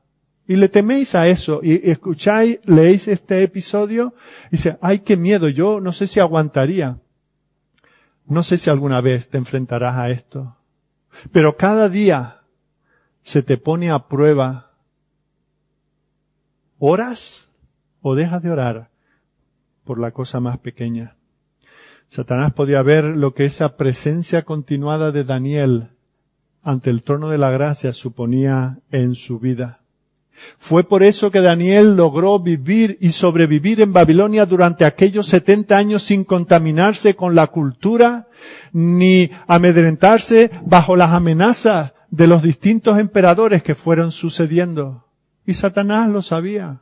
Y 0.48 0.58
le 0.58 0.68
teméis 0.68 1.16
a 1.16 1.28
eso 1.28 1.62
y 1.64 1.90
escucháis, 1.90 2.60
leéis 2.66 3.08
este 3.08 3.42
episodio 3.44 4.14
y 4.48 4.58
dice, 4.58 4.78
ay, 4.82 5.00
qué 5.00 5.16
miedo, 5.16 5.48
yo 5.48 5.80
no 5.80 5.94
sé 5.94 6.08
si 6.08 6.20
aguantaría. 6.20 7.00
No 8.26 8.44
sé 8.44 8.58
si 8.58 8.70
alguna 8.70 9.00
vez 9.02 9.30
te 9.30 9.38
enfrentarás 9.38 9.96
a 9.96 10.10
esto. 10.10 10.58
Pero 11.32 11.56
cada 11.56 11.90
día 11.90 12.41
se 13.24 13.44
te 13.44 13.58
pone 13.58 13.92
a 13.92 14.08
prueba. 14.08 14.72
¿Oras 16.80 17.48
o 18.02 18.16
dejas 18.16 18.42
de 18.42 18.52
orar 18.52 18.90
por 19.84 20.00
la 20.00 20.12
cosa 20.12 20.40
más 20.40 20.58
pequeña? 20.58 21.16
Satanás 22.08 22.54
podía 22.54 22.82
ver 22.82 23.06
lo 23.06 23.34
que 23.34 23.46
esa 23.46 23.78
presencia 23.78 24.44
continuada 24.44 25.12
de 25.12 25.24
Daniel 25.24 25.92
ante 26.64 26.90
el 26.90 27.04
trono 27.04 27.30
de 27.30 27.38
la 27.38 27.52
gracia 27.52 27.94
suponía 27.94 28.80
en 28.92 29.16
su 29.16 29.40
vida. 29.40 29.80
Fue 30.58 30.84
por 30.84 31.04
eso 31.04 31.32
que 31.32 31.40
Daniel 31.40 31.96
logró 31.96 32.40
vivir 32.40 32.98
y 33.00 33.12
sobrevivir 33.12 33.82
en 33.82 33.94
Babilonia 33.94 34.46
durante 34.46 34.86
aquellos 34.86 35.28
70 35.28 35.78
años 35.78 36.04
sin 36.04 36.24
contaminarse 36.24 37.16
con 37.16 37.36
la 37.36 37.48
cultura, 37.48 38.28
ni 38.72 39.30
amedrentarse 39.48 40.52
bajo 40.66 40.96
las 40.96 41.12
amenazas 41.12 41.94
de 42.12 42.28
los 42.28 42.44
distintos 42.44 43.00
emperadores 43.00 43.64
que 43.64 43.74
fueron 43.74 44.12
sucediendo. 44.12 45.08
Y 45.46 45.56
Satanás 45.56 46.10
lo 46.10 46.22
sabía. 46.22 46.82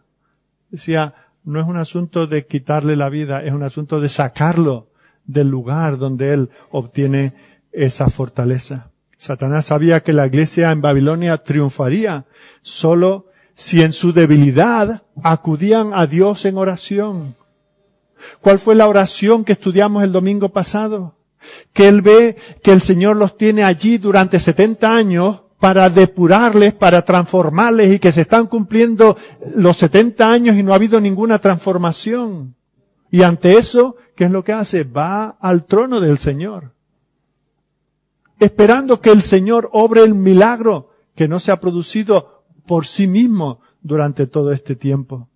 Decía, 0.70 1.14
no 1.44 1.62
es 1.62 1.68
un 1.68 1.78
asunto 1.78 2.28
de 2.28 2.46
quitarle 2.46 2.96
la 2.96 3.10
vida, 3.10 3.44
es 3.44 3.54
un 3.54 3.64
asunto 3.64 4.02
de 4.02 4.10
sacarlo 4.10 4.90
del 5.26 5.48
lugar 5.48 5.98
donde 5.98 6.34
él 6.34 6.50
obtiene 6.72 7.36
esa 7.72 8.10
fortaleza. 8.10 8.92
Satanás 9.16 9.68
sabía 9.68 10.02
que 10.02 10.14
la 10.14 10.26
iglesia 10.26 10.72
en 10.72 10.82
Babilonia 10.82 11.38
triunfaría 11.38 12.26
solo 12.62 13.28
si 13.54 13.84
en 13.84 13.94
su 13.94 14.14
debilidad 14.14 15.04
acudían 15.22 15.94
a 15.94 16.08
Dios 16.08 16.46
en 16.46 16.58
oración. 16.58 17.36
¿Cuál 18.42 18.58
fue 18.58 18.76
la 18.76 18.88
oración 18.88 19.46
que 19.46 19.54
estudiamos 19.54 20.04
el 20.04 20.12
domingo 20.12 20.50
pasado? 20.50 21.19
Que 21.74 21.88
él 21.88 22.02
ve 22.02 22.38
que 22.64 22.72
el 22.72 22.82
Señor 22.82 23.16
los 23.16 23.38
tiene 23.38 23.64
allí 23.64 23.98
durante 23.98 24.40
70 24.40 24.94
años 24.94 25.42
para 25.60 25.90
depurarles, 25.90 26.74
para 26.74 27.04
transformarles 27.04 27.92
y 27.92 28.00
que 28.00 28.12
se 28.12 28.22
están 28.22 28.48
cumpliendo 28.48 29.18
los 29.56 29.78
70 29.78 30.26
años 30.26 30.56
y 30.56 30.64
no 30.64 30.72
ha 30.72 30.76
habido 30.76 31.00
ninguna 31.02 31.40
transformación. 31.40 32.56
Y 33.12 33.24
ante 33.24 33.58
eso, 33.58 33.98
¿qué 34.16 34.26
es 34.26 34.32
lo 34.32 34.44
que 34.44 34.54
hace? 34.54 34.84
Va 34.84 35.38
al 35.40 35.66
trono 35.66 36.00
del 36.00 36.18
Señor. 36.18 36.74
Esperando 38.40 39.02
que 39.02 39.12
el 39.12 39.22
Señor 39.22 39.70
obre 39.74 40.04
el 40.04 40.16
milagro 40.16 40.92
que 41.16 41.28
no 41.28 41.40
se 41.40 41.52
ha 41.52 41.60
producido 41.60 42.46
por 42.66 42.86
sí 42.86 43.08
mismo 43.08 43.60
durante 43.82 44.28
todo 44.28 44.54
este 44.54 44.76
tiempo. 44.76 45.28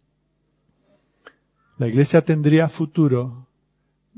La 1.77 1.87
iglesia 1.87 2.23
tendría 2.23 2.69
futuro 2.69 3.42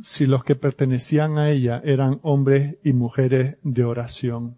si 0.02 0.26
los 0.26 0.44
que 0.44 0.56
pertenecían 0.56 1.38
a 1.38 1.50
ella 1.50 1.82
eran 1.84 2.20
hombres 2.22 2.78
y 2.84 2.94
mujeres 2.94 3.58
de 3.64 3.84
oración. 3.84 4.58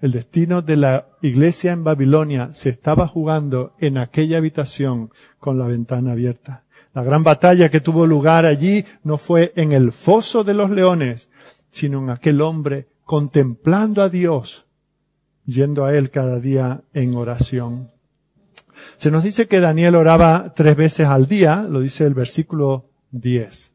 El 0.00 0.12
destino 0.12 0.60
de 0.60 0.76
la 0.76 1.06
iglesia 1.22 1.72
en 1.72 1.84
Babilonia 1.84 2.50
se 2.52 2.68
estaba 2.68 3.08
jugando 3.08 3.74
en 3.78 3.96
aquella 3.96 4.38
habitación 4.38 5.10
con 5.38 5.58
la 5.58 5.66
ventana 5.66 6.12
abierta. 6.12 6.64
La 6.92 7.02
gran 7.02 7.24
batalla 7.24 7.70
que 7.70 7.80
tuvo 7.80 8.06
lugar 8.06 8.46
allí 8.46 8.84
no 9.02 9.18
fue 9.18 9.52
en 9.56 9.72
el 9.72 9.92
foso 9.92 10.44
de 10.44 10.54
los 10.54 10.70
leones, 10.70 11.28
sino 11.70 11.98
en 11.98 12.10
aquel 12.10 12.40
hombre 12.40 12.88
contemplando 13.04 14.02
a 14.02 14.08
Dios, 14.08 14.66
yendo 15.44 15.84
a 15.84 15.96
Él 15.96 16.10
cada 16.10 16.38
día 16.38 16.82
en 16.92 17.14
oración. 17.16 17.90
Se 18.96 19.10
nos 19.10 19.24
dice 19.24 19.48
que 19.48 19.60
Daniel 19.60 19.96
oraba 19.96 20.52
tres 20.54 20.76
veces 20.76 21.06
al 21.08 21.26
día, 21.26 21.66
lo 21.68 21.80
dice 21.80 22.06
el 22.06 22.14
versículo 22.14 22.90
10. 23.10 23.73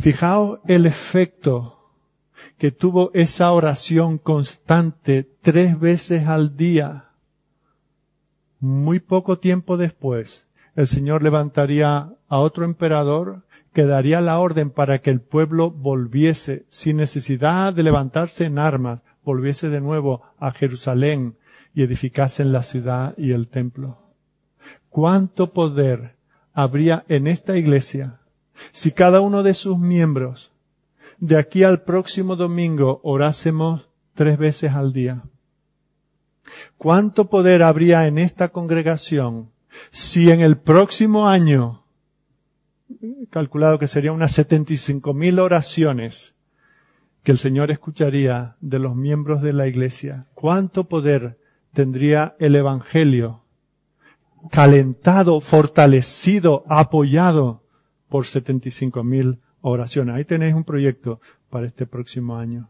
Fijaos 0.00 0.60
el 0.66 0.86
efecto 0.86 1.92
que 2.56 2.72
tuvo 2.72 3.10
esa 3.12 3.52
oración 3.52 4.16
constante 4.16 5.28
tres 5.42 5.78
veces 5.78 6.26
al 6.26 6.56
día. 6.56 7.10
Muy 8.60 8.98
poco 8.98 9.38
tiempo 9.38 9.76
después, 9.76 10.48
el 10.74 10.88
Señor 10.88 11.22
levantaría 11.22 12.14
a 12.28 12.38
otro 12.38 12.64
emperador 12.64 13.44
que 13.74 13.84
daría 13.84 14.22
la 14.22 14.38
orden 14.38 14.70
para 14.70 15.02
que 15.02 15.10
el 15.10 15.20
pueblo 15.20 15.70
volviese, 15.70 16.64
sin 16.70 16.96
necesidad 16.96 17.74
de 17.74 17.82
levantarse 17.82 18.46
en 18.46 18.58
armas, 18.58 19.04
volviese 19.22 19.68
de 19.68 19.82
nuevo 19.82 20.22
a 20.38 20.52
Jerusalén, 20.52 21.36
y 21.74 21.82
edificasen 21.82 22.52
la 22.52 22.62
ciudad 22.62 23.14
y 23.18 23.32
el 23.32 23.48
templo. 23.48 23.98
¿Cuánto 24.88 25.52
poder 25.52 26.16
habría 26.54 27.04
en 27.08 27.26
esta 27.26 27.58
iglesia 27.58 28.19
si 28.72 28.92
cada 28.92 29.20
uno 29.20 29.42
de 29.42 29.54
sus 29.54 29.78
miembros 29.78 30.52
de 31.18 31.38
aquí 31.38 31.64
al 31.64 31.82
próximo 31.82 32.36
domingo 32.36 33.00
orásemos 33.02 33.88
tres 34.14 34.38
veces 34.38 34.72
al 34.72 34.92
día? 34.92 35.22
¿Cuánto 36.78 37.28
poder 37.28 37.62
habría 37.62 38.06
en 38.06 38.18
esta 38.18 38.48
congregación 38.48 39.50
si 39.90 40.30
en 40.30 40.40
el 40.40 40.58
próximo 40.58 41.28
año, 41.28 41.84
calculado 43.30 43.78
que 43.78 43.86
serían 43.86 44.14
unas 44.14 44.32
75 44.32 45.14
mil 45.14 45.38
oraciones, 45.38 46.34
que 47.22 47.32
el 47.32 47.38
Señor 47.38 47.70
escucharía 47.70 48.56
de 48.60 48.78
los 48.78 48.96
miembros 48.96 49.42
de 49.42 49.52
la 49.52 49.66
iglesia, 49.66 50.26
cuánto 50.34 50.88
poder 50.88 51.38
tendría 51.72 52.34
el 52.38 52.56
Evangelio 52.56 53.44
calentado, 54.50 55.40
fortalecido, 55.40 56.64
apoyado 56.68 57.59
por 58.10 58.26
75 58.26 59.02
mil 59.02 59.38
oraciones. 59.62 60.14
Ahí 60.14 60.26
tenéis 60.26 60.54
un 60.54 60.64
proyecto 60.64 61.20
para 61.48 61.66
este 61.66 61.86
próximo 61.86 62.36
año. 62.36 62.68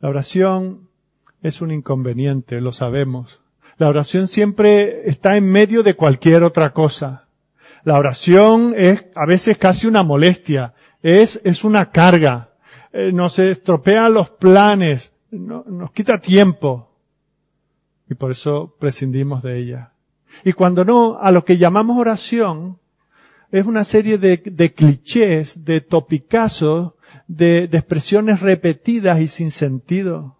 La 0.00 0.08
oración 0.08 0.88
es 1.42 1.60
un 1.60 1.72
inconveniente, 1.72 2.60
lo 2.60 2.70
sabemos. 2.70 3.40
La 3.78 3.88
oración 3.88 4.28
siempre 4.28 5.08
está 5.08 5.36
en 5.36 5.50
medio 5.50 5.82
de 5.82 5.94
cualquier 5.94 6.44
otra 6.44 6.72
cosa. 6.72 7.26
La 7.82 7.98
oración 7.98 8.74
es 8.76 9.06
a 9.14 9.26
veces 9.26 9.56
casi 9.56 9.86
una 9.86 10.02
molestia, 10.02 10.74
es, 11.02 11.40
es 11.44 11.64
una 11.64 11.90
carga, 11.90 12.50
eh, 12.92 13.10
nos 13.10 13.38
estropea 13.38 14.10
los 14.10 14.30
planes, 14.30 15.14
nos 15.30 15.90
quita 15.92 16.18
tiempo 16.18 16.90
y 18.10 18.14
por 18.14 18.32
eso 18.32 18.76
prescindimos 18.78 19.42
de 19.42 19.58
ella. 19.58 19.92
Y 20.44 20.52
cuando 20.52 20.84
no, 20.84 21.18
a 21.18 21.30
lo 21.30 21.44
que 21.44 21.56
llamamos 21.56 21.96
oración, 21.96 22.79
es 23.52 23.66
una 23.66 23.84
serie 23.84 24.18
de, 24.18 24.72
clichés, 24.74 25.64
de 25.64 25.80
topicazos, 25.80 26.94
de, 27.26 27.66
de 27.68 27.78
expresiones 27.78 28.40
repetidas 28.40 29.20
y 29.20 29.28
sin 29.28 29.50
sentido. 29.50 30.38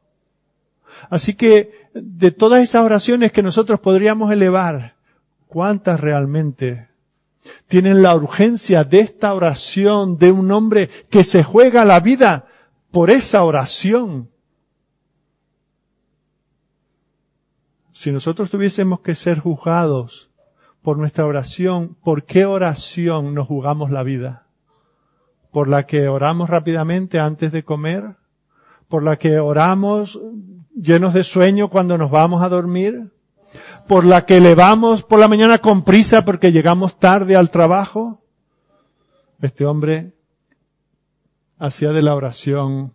Así 1.09 1.35
que 1.35 1.89
de 1.95 2.31
todas 2.31 2.63
esas 2.63 2.85
oraciones 2.85 3.33
que 3.33 3.43
nosotros 3.43 3.81
podríamos 3.81 4.31
elevar, 4.33 4.97
¿cuántas 5.49 6.01
realmente 6.01 6.89
tienen 7.67 8.03
la 8.03 8.15
urgencia 8.15 8.85
de 8.85 9.01
esta 9.01 9.35
oración 9.35 10.19
de 10.19 10.31
un 10.31 10.51
hombre 10.53 10.89
que 11.09 11.25
se 11.25 11.43
juega 11.43 11.85
la 11.85 12.01
vida 12.01 12.47
por 12.91 13.11
esa 13.11 13.43
oración? 13.45 14.31
Si 17.93 18.13
nosotros 18.13 18.51
tuviésemos 18.51 19.01
que 19.01 19.15
ser 19.15 19.41
juzgados 19.41 20.30
por 20.83 20.97
nuestra 20.97 21.27
oración, 21.27 21.97
¿por 22.03 22.25
qué 22.25 22.47
oración 22.47 23.35
nos 23.35 23.47
jugamos 23.47 23.91
la 23.91 24.03
vida? 24.03 24.47
¿Por 25.51 25.69
la 25.69 25.87
que 25.87 26.09
oramos 26.09 26.49
rápidamente 26.49 27.19
antes 27.19 27.53
de 27.53 27.65
comer? 27.65 28.17
¿Por 28.89 29.03
la 29.03 29.19
que 29.19 29.39
oramos 29.39 30.21
llenos 30.75 31.13
de 31.13 31.25
sueño 31.25 31.69
cuando 31.69 31.99
nos 31.99 32.11
vamos 32.11 32.43
a 32.43 32.49
dormir? 32.49 33.13
¿Por 33.87 34.05
la 34.05 34.25
que 34.25 34.41
levamos 34.41 35.03
por 35.03 35.19
la 35.19 35.29
mañana 35.29 35.59
con 35.59 35.83
prisa 35.83 36.25
porque 36.25 36.53
llegamos 36.53 36.99
tarde 36.99 37.37
al 37.37 37.51
trabajo? 37.51 38.23
Este 39.41 39.67
hombre 39.67 40.15
hacía 41.59 41.93
de 41.93 42.03
la 42.03 42.15
oración 42.15 42.95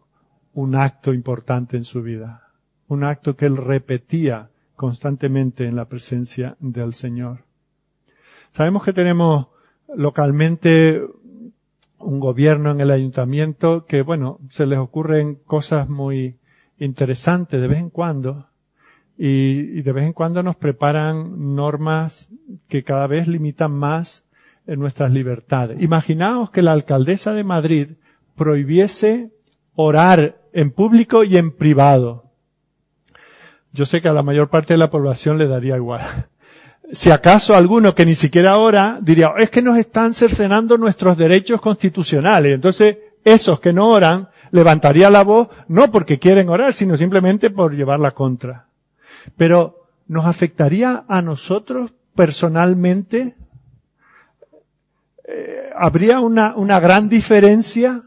un 0.53 0.75
acto 0.75 1.13
importante 1.13 1.75
en 1.77 1.83
su 1.83 2.01
vida, 2.01 2.49
un 2.87 3.03
acto 3.03 3.35
que 3.35 3.45
él 3.45 3.57
repetía 3.57 4.49
constantemente 4.75 5.65
en 5.65 5.75
la 5.75 5.85
presencia 5.85 6.55
del 6.59 6.93
Señor. 6.93 7.44
Sabemos 8.55 8.85
que 8.85 8.93
tenemos 8.93 9.47
localmente 9.93 11.01
un 11.99 12.19
gobierno 12.21 12.71
en 12.71 12.79
el 12.79 12.89
ayuntamiento 12.89 13.85
que, 13.85 14.01
bueno, 14.01 14.39
se 14.49 14.65
les 14.65 14.79
ocurren 14.79 15.35
cosas 15.35 15.89
muy 15.89 16.39
interesantes 16.79 17.59
de 17.59 17.67
vez 17.67 17.79
en 17.79 17.89
cuando 17.89 18.47
y, 19.17 19.81
de 19.81 19.91
vez 19.91 20.05
en 20.05 20.13
cuando 20.13 20.41
nos 20.41 20.55
preparan 20.55 21.53
normas 21.53 22.29
que 22.69 22.85
cada 22.85 23.07
vez 23.07 23.27
limitan 23.27 23.73
más 23.73 24.23
nuestras 24.65 25.11
libertades. 25.11 25.81
Imaginaos 25.81 26.49
que 26.49 26.61
la 26.61 26.71
alcaldesa 26.71 27.33
de 27.33 27.43
Madrid 27.43 27.89
prohibiese 28.37 29.33
orar 29.73 30.41
en 30.53 30.71
público 30.71 31.25
y 31.25 31.35
en 31.35 31.51
privado. 31.51 32.31
Yo 33.73 33.85
sé 33.85 34.01
que 34.01 34.07
a 34.07 34.13
la 34.13 34.23
mayor 34.23 34.49
parte 34.49 34.75
de 34.75 34.77
la 34.77 34.89
población 34.89 35.37
le 35.37 35.47
daría 35.47 35.75
igual. 35.75 36.03
Si 36.91 37.09
acaso 37.09 37.55
alguno 37.55 37.95
que 37.95 38.05
ni 38.05 38.15
siquiera 38.15 38.57
ora 38.57 38.99
diría, 39.01 39.33
es 39.37 39.49
que 39.49 39.61
nos 39.61 39.77
están 39.77 40.13
cercenando 40.13 40.77
nuestros 40.77 41.17
derechos 41.17 41.59
constitucionales. 41.59 42.53
Entonces, 42.53 42.97
esos 43.23 43.59
que 43.59 43.73
no 43.73 43.89
oran 43.89 44.29
levantaría 44.51 45.09
la 45.09 45.23
voz 45.23 45.49
no 45.67 45.91
porque 45.91 46.19
quieren 46.19 46.49
orar, 46.49 46.73
sino 46.73 46.95
simplemente 46.95 47.49
por 47.49 47.75
llevar 47.75 47.99
la 47.99 48.11
contra. 48.11 48.67
Pero, 49.35 49.87
¿nos 50.07 50.25
afectaría 50.25 51.05
a 51.07 51.21
nosotros 51.21 51.93
personalmente? 52.15 53.35
Eh, 55.27 55.69
¿Habría 55.75 56.19
una, 56.19 56.55
una 56.55 56.79
gran 56.79 57.09
diferencia? 57.09 58.01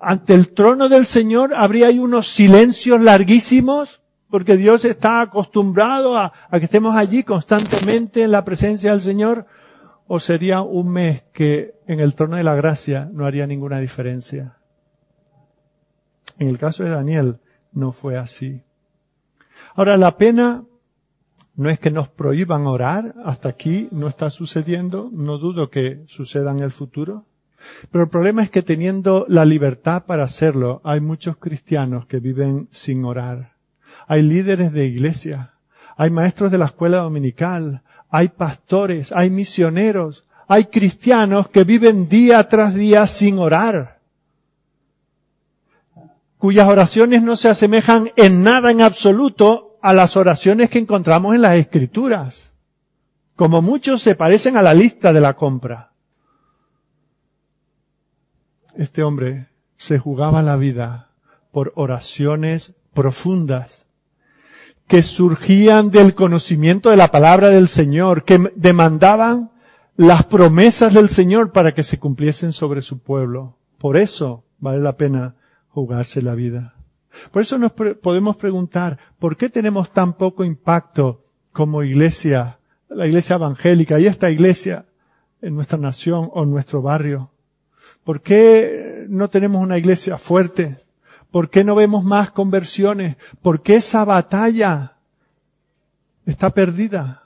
Ante 0.00 0.34
el 0.34 0.52
trono 0.52 0.88
del 0.88 1.04
Señor 1.06 1.52
habría 1.54 1.88
unos 1.90 2.28
silencios 2.28 3.00
larguísimos 3.00 4.02
porque 4.30 4.56
Dios 4.56 4.84
está 4.84 5.20
acostumbrado 5.20 6.16
a, 6.16 6.32
a, 6.50 6.58
que 6.58 6.64
estemos 6.64 6.96
allí 6.96 7.22
constantemente 7.22 8.22
en 8.22 8.32
la 8.32 8.44
presencia 8.44 8.92
del 8.92 9.00
Señor, 9.00 9.46
o 10.08 10.20
sería 10.20 10.62
un 10.62 10.88
mes 10.88 11.24
que 11.32 11.74
en 11.86 12.00
el 12.00 12.14
trono 12.14 12.36
de 12.36 12.44
la 12.44 12.54
gracia 12.54 13.08
no 13.12 13.26
haría 13.26 13.46
ninguna 13.46 13.78
diferencia. 13.80 14.58
En 16.38 16.48
el 16.48 16.58
caso 16.58 16.84
de 16.84 16.90
Daniel 16.90 17.38
no 17.72 17.92
fue 17.92 18.16
así. 18.16 18.62
Ahora, 19.74 19.96
la 19.96 20.16
pena 20.16 20.64
no 21.54 21.70
es 21.70 21.78
que 21.78 21.90
nos 21.90 22.08
prohíban 22.08 22.66
orar, 22.66 23.14
hasta 23.24 23.48
aquí 23.48 23.88
no 23.90 24.08
está 24.08 24.30
sucediendo, 24.30 25.10
no 25.12 25.38
dudo 25.38 25.70
que 25.70 26.04
suceda 26.06 26.50
en 26.52 26.60
el 26.60 26.70
futuro. 26.70 27.26
Pero 27.90 28.04
el 28.04 28.10
problema 28.10 28.42
es 28.42 28.50
que 28.50 28.62
teniendo 28.62 29.26
la 29.28 29.44
libertad 29.44 30.04
para 30.04 30.24
hacerlo, 30.24 30.80
hay 30.84 31.00
muchos 31.00 31.38
cristianos 31.38 32.06
que 32.06 32.20
viven 32.20 32.68
sin 32.70 33.04
orar. 33.04 33.55
Hay 34.06 34.22
líderes 34.22 34.72
de 34.72 34.86
iglesia, 34.86 35.54
hay 35.96 36.10
maestros 36.10 36.52
de 36.52 36.58
la 36.58 36.66
escuela 36.66 36.98
dominical, 36.98 37.82
hay 38.08 38.28
pastores, 38.28 39.12
hay 39.12 39.30
misioneros, 39.30 40.24
hay 40.46 40.66
cristianos 40.66 41.48
que 41.48 41.64
viven 41.64 42.08
día 42.08 42.48
tras 42.48 42.74
día 42.74 43.06
sin 43.06 43.38
orar, 43.38 44.00
cuyas 46.38 46.68
oraciones 46.68 47.22
no 47.22 47.34
se 47.34 47.48
asemejan 47.48 48.10
en 48.16 48.42
nada 48.42 48.70
en 48.70 48.82
absoluto 48.82 49.78
a 49.82 49.92
las 49.92 50.16
oraciones 50.16 50.70
que 50.70 50.78
encontramos 50.78 51.34
en 51.34 51.42
las 51.42 51.56
escrituras. 51.56 52.52
Como 53.34 53.60
muchos 53.60 54.02
se 54.02 54.14
parecen 54.14 54.56
a 54.56 54.62
la 54.62 54.72
lista 54.72 55.12
de 55.12 55.20
la 55.20 55.34
compra. 55.34 55.92
Este 58.76 59.02
hombre 59.02 59.48
se 59.76 59.98
jugaba 59.98 60.42
la 60.42 60.56
vida 60.56 61.10
por 61.50 61.72
oraciones 61.76 62.74
profundas 62.94 63.85
que 64.86 65.02
surgían 65.02 65.90
del 65.90 66.14
conocimiento 66.14 66.90
de 66.90 66.96
la 66.96 67.10
palabra 67.10 67.48
del 67.48 67.68
Señor, 67.68 68.24
que 68.24 68.52
demandaban 68.54 69.50
las 69.96 70.24
promesas 70.24 70.94
del 70.94 71.08
Señor 71.08 71.52
para 71.52 71.74
que 71.74 71.82
se 71.82 71.98
cumpliesen 71.98 72.52
sobre 72.52 72.82
su 72.82 72.98
pueblo. 72.98 73.56
Por 73.78 73.96
eso 73.96 74.44
vale 74.58 74.80
la 74.80 74.96
pena 74.96 75.34
jugarse 75.68 76.22
la 76.22 76.34
vida. 76.34 76.74
Por 77.30 77.42
eso 77.42 77.58
nos 77.58 77.72
podemos 77.72 78.36
preguntar, 78.36 78.98
¿por 79.18 79.36
qué 79.36 79.48
tenemos 79.48 79.90
tan 79.90 80.12
poco 80.12 80.44
impacto 80.44 81.24
como 81.52 81.82
iglesia, 81.82 82.58
la 82.88 83.06
iglesia 83.06 83.36
evangélica 83.36 83.98
y 83.98 84.06
esta 84.06 84.30
iglesia 84.30 84.86
en 85.40 85.54
nuestra 85.54 85.78
nación 85.78 86.30
o 86.32 86.44
en 86.44 86.50
nuestro 86.50 86.82
barrio? 86.82 87.32
¿Por 88.04 88.20
qué 88.20 89.06
no 89.08 89.28
tenemos 89.28 89.62
una 89.62 89.78
iglesia 89.78 90.18
fuerte? 90.18 90.85
¿Por 91.30 91.50
qué 91.50 91.64
no 91.64 91.74
vemos 91.74 92.04
más 92.04 92.30
conversiones? 92.30 93.16
¿Por 93.42 93.62
qué 93.62 93.76
esa 93.76 94.04
batalla 94.04 94.96
está 96.24 96.50
perdida? 96.50 97.24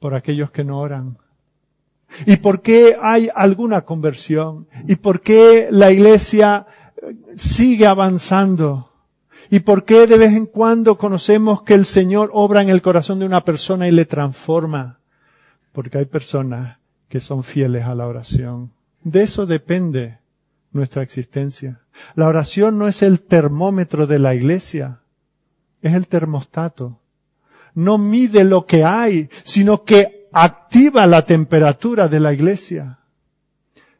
Por 0.00 0.14
aquellos 0.14 0.50
que 0.50 0.64
no 0.64 0.80
oran. 0.80 1.18
¿Y 2.26 2.36
por 2.36 2.62
qué 2.62 2.96
hay 3.00 3.28
alguna 3.34 3.82
conversión? 3.82 4.66
¿Y 4.86 4.96
por 4.96 5.20
qué 5.20 5.68
la 5.70 5.90
iglesia 5.90 6.66
sigue 7.34 7.86
avanzando? 7.86 8.92
¿Y 9.50 9.60
por 9.60 9.84
qué 9.84 10.06
de 10.06 10.18
vez 10.18 10.32
en 10.32 10.46
cuando 10.46 10.98
conocemos 10.98 11.62
que 11.62 11.74
el 11.74 11.86
Señor 11.86 12.30
obra 12.32 12.62
en 12.62 12.68
el 12.68 12.82
corazón 12.82 13.18
de 13.18 13.26
una 13.26 13.44
persona 13.44 13.88
y 13.88 13.92
le 13.92 14.04
transforma? 14.04 15.00
Porque 15.72 15.98
hay 15.98 16.04
personas 16.06 16.78
que 17.08 17.20
son 17.20 17.42
fieles 17.42 17.84
a 17.84 17.94
la 17.94 18.06
oración. 18.06 18.72
De 19.02 19.22
eso 19.22 19.46
depende 19.46 20.18
nuestra 20.72 21.02
existencia. 21.02 21.80
La 22.14 22.28
oración 22.28 22.78
no 22.78 22.88
es 22.88 23.02
el 23.02 23.20
termómetro 23.20 24.06
de 24.06 24.18
la 24.18 24.34
iglesia, 24.34 25.00
es 25.82 25.94
el 25.94 26.08
termostato. 26.08 27.00
No 27.74 27.98
mide 27.98 28.44
lo 28.44 28.66
que 28.66 28.84
hay, 28.84 29.28
sino 29.44 29.84
que 29.84 30.28
activa 30.32 31.06
la 31.06 31.24
temperatura 31.24 32.08
de 32.08 32.20
la 32.20 32.32
iglesia. 32.32 32.98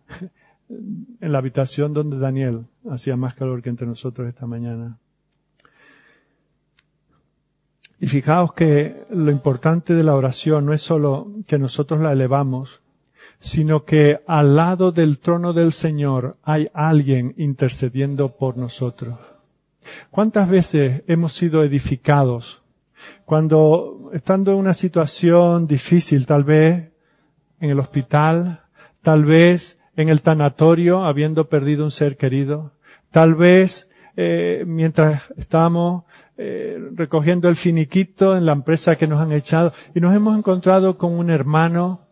En 1.20 1.32
la 1.32 1.38
habitación 1.38 1.94
donde 1.94 2.18
Daniel 2.18 2.66
hacía 2.90 3.16
más 3.16 3.34
calor 3.34 3.62
que 3.62 3.70
entre 3.70 3.86
nosotros 3.86 4.28
esta 4.28 4.46
mañana. 4.46 4.98
Y 7.98 8.06
fijaos 8.06 8.52
que 8.52 9.06
lo 9.10 9.30
importante 9.30 9.94
de 9.94 10.04
la 10.04 10.14
oración 10.14 10.66
no 10.66 10.72
es 10.72 10.82
solo 10.82 11.32
que 11.46 11.58
nosotros 11.58 12.00
la 12.00 12.12
elevamos, 12.12 12.82
sino 13.40 13.84
que 13.84 14.20
al 14.26 14.56
lado 14.56 14.92
del 14.92 15.18
trono 15.18 15.52
del 15.52 15.72
Señor 15.72 16.36
hay 16.42 16.68
alguien 16.74 17.34
intercediendo 17.36 18.36
por 18.36 18.56
nosotros. 18.56 19.18
¿Cuántas 20.10 20.48
veces 20.48 21.02
hemos 21.06 21.32
sido 21.32 21.62
edificados 21.64 22.62
cuando 23.24 24.10
estando 24.12 24.52
en 24.52 24.58
una 24.58 24.74
situación 24.74 25.66
difícil, 25.66 26.26
tal 26.26 26.44
vez 26.44 26.90
en 27.60 27.70
el 27.70 27.78
hospital, 27.78 28.62
tal 29.02 29.24
vez 29.24 29.78
en 29.96 30.08
el 30.08 30.22
tanatorio, 30.22 31.04
habiendo 31.04 31.48
perdido 31.48 31.84
un 31.84 31.90
ser 31.90 32.16
querido, 32.16 32.72
tal 33.10 33.34
vez 33.34 33.88
eh, 34.16 34.64
mientras 34.66 35.22
estamos 35.36 36.04
eh, 36.36 36.78
recogiendo 36.94 37.48
el 37.48 37.56
finiquito 37.56 38.36
en 38.36 38.46
la 38.46 38.52
empresa 38.52 38.96
que 38.96 39.06
nos 39.06 39.20
han 39.20 39.32
echado 39.32 39.72
y 39.94 40.00
nos 40.00 40.14
hemos 40.14 40.36
encontrado 40.36 40.98
con 40.98 41.12
un 41.12 41.30
hermano 41.30 42.07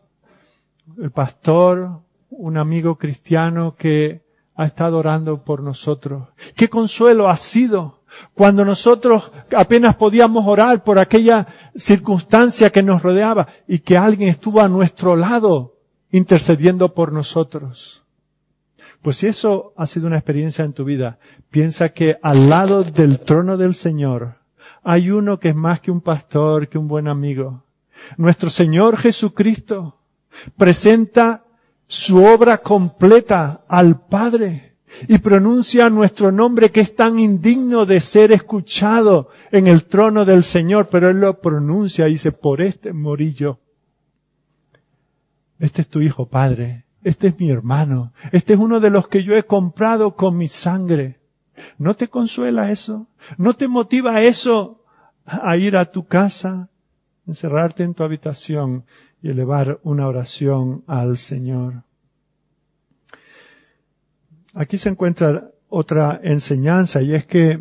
el 0.98 1.10
pastor, 1.10 2.00
un 2.30 2.56
amigo 2.56 2.96
cristiano 2.96 3.74
que 3.76 4.24
ha 4.54 4.64
estado 4.64 4.98
orando 4.98 5.44
por 5.44 5.62
nosotros. 5.62 6.28
Qué 6.54 6.68
consuelo 6.68 7.28
ha 7.28 7.36
sido 7.36 8.02
cuando 8.34 8.64
nosotros 8.64 9.30
apenas 9.56 9.96
podíamos 9.96 10.46
orar 10.46 10.82
por 10.84 10.98
aquella 10.98 11.46
circunstancia 11.74 12.70
que 12.70 12.82
nos 12.82 13.02
rodeaba 13.02 13.48
y 13.68 13.80
que 13.80 13.98
alguien 13.98 14.30
estuvo 14.30 14.60
a 14.60 14.68
nuestro 14.68 15.16
lado 15.16 15.76
intercediendo 16.10 16.94
por 16.94 17.12
nosotros. 17.12 18.02
Pues 19.02 19.18
si 19.18 19.26
eso 19.26 19.74
ha 19.76 19.86
sido 19.86 20.06
una 20.06 20.16
experiencia 20.16 20.64
en 20.64 20.72
tu 20.72 20.84
vida, 20.84 21.18
piensa 21.50 21.90
que 21.90 22.18
al 22.22 22.48
lado 22.48 22.82
del 22.82 23.20
trono 23.20 23.56
del 23.56 23.74
Señor 23.74 24.36
hay 24.82 25.10
uno 25.10 25.38
que 25.38 25.50
es 25.50 25.54
más 25.54 25.80
que 25.80 25.90
un 25.90 26.00
pastor, 26.00 26.68
que 26.68 26.78
un 26.78 26.88
buen 26.88 27.08
amigo. 27.08 27.64
Nuestro 28.16 28.50
Señor 28.50 28.96
Jesucristo, 28.96 30.00
presenta 30.56 31.44
su 31.86 32.24
obra 32.24 32.58
completa 32.58 33.64
al 33.68 34.06
Padre 34.06 34.76
y 35.08 35.18
pronuncia 35.18 35.90
nuestro 35.90 36.32
nombre 36.32 36.70
que 36.70 36.80
es 36.80 36.94
tan 36.94 37.18
indigno 37.18 37.86
de 37.86 38.00
ser 38.00 38.32
escuchado 38.32 39.28
en 39.52 39.66
el 39.66 39.84
trono 39.84 40.24
del 40.24 40.42
Señor, 40.42 40.88
pero 40.88 41.10
Él 41.10 41.20
lo 41.20 41.40
pronuncia 41.40 42.08
y 42.08 42.12
dice, 42.12 42.32
por 42.32 42.60
este 42.60 42.92
morillo. 42.92 43.60
Este 45.58 45.82
es 45.82 45.88
tu 45.88 46.00
hijo, 46.00 46.26
Padre. 46.26 46.84
Este 47.02 47.28
es 47.28 47.38
mi 47.38 47.50
hermano. 47.50 48.12
Este 48.32 48.54
es 48.54 48.58
uno 48.58 48.80
de 48.80 48.90
los 48.90 49.08
que 49.08 49.22
yo 49.22 49.36
he 49.36 49.44
comprado 49.44 50.16
con 50.16 50.36
mi 50.36 50.48
sangre. 50.48 51.20
¿No 51.78 51.94
te 51.94 52.08
consuela 52.08 52.70
eso? 52.70 53.06
¿No 53.38 53.54
te 53.54 53.68
motiva 53.68 54.22
eso 54.22 54.82
a 55.24 55.56
ir 55.56 55.76
a 55.76 55.90
tu 55.90 56.06
casa, 56.06 56.70
encerrarte 57.26 57.82
en 57.82 57.94
tu 57.94 58.02
habitación 58.02 58.84
y 59.22 59.30
elevar 59.30 59.80
una 59.82 60.08
oración 60.08 60.84
al 60.86 61.18
Señor. 61.18 61.82
Aquí 64.54 64.78
se 64.78 64.88
encuentra 64.88 65.50
otra 65.68 66.20
enseñanza 66.22 67.02
y 67.02 67.14
es 67.14 67.26
que 67.26 67.60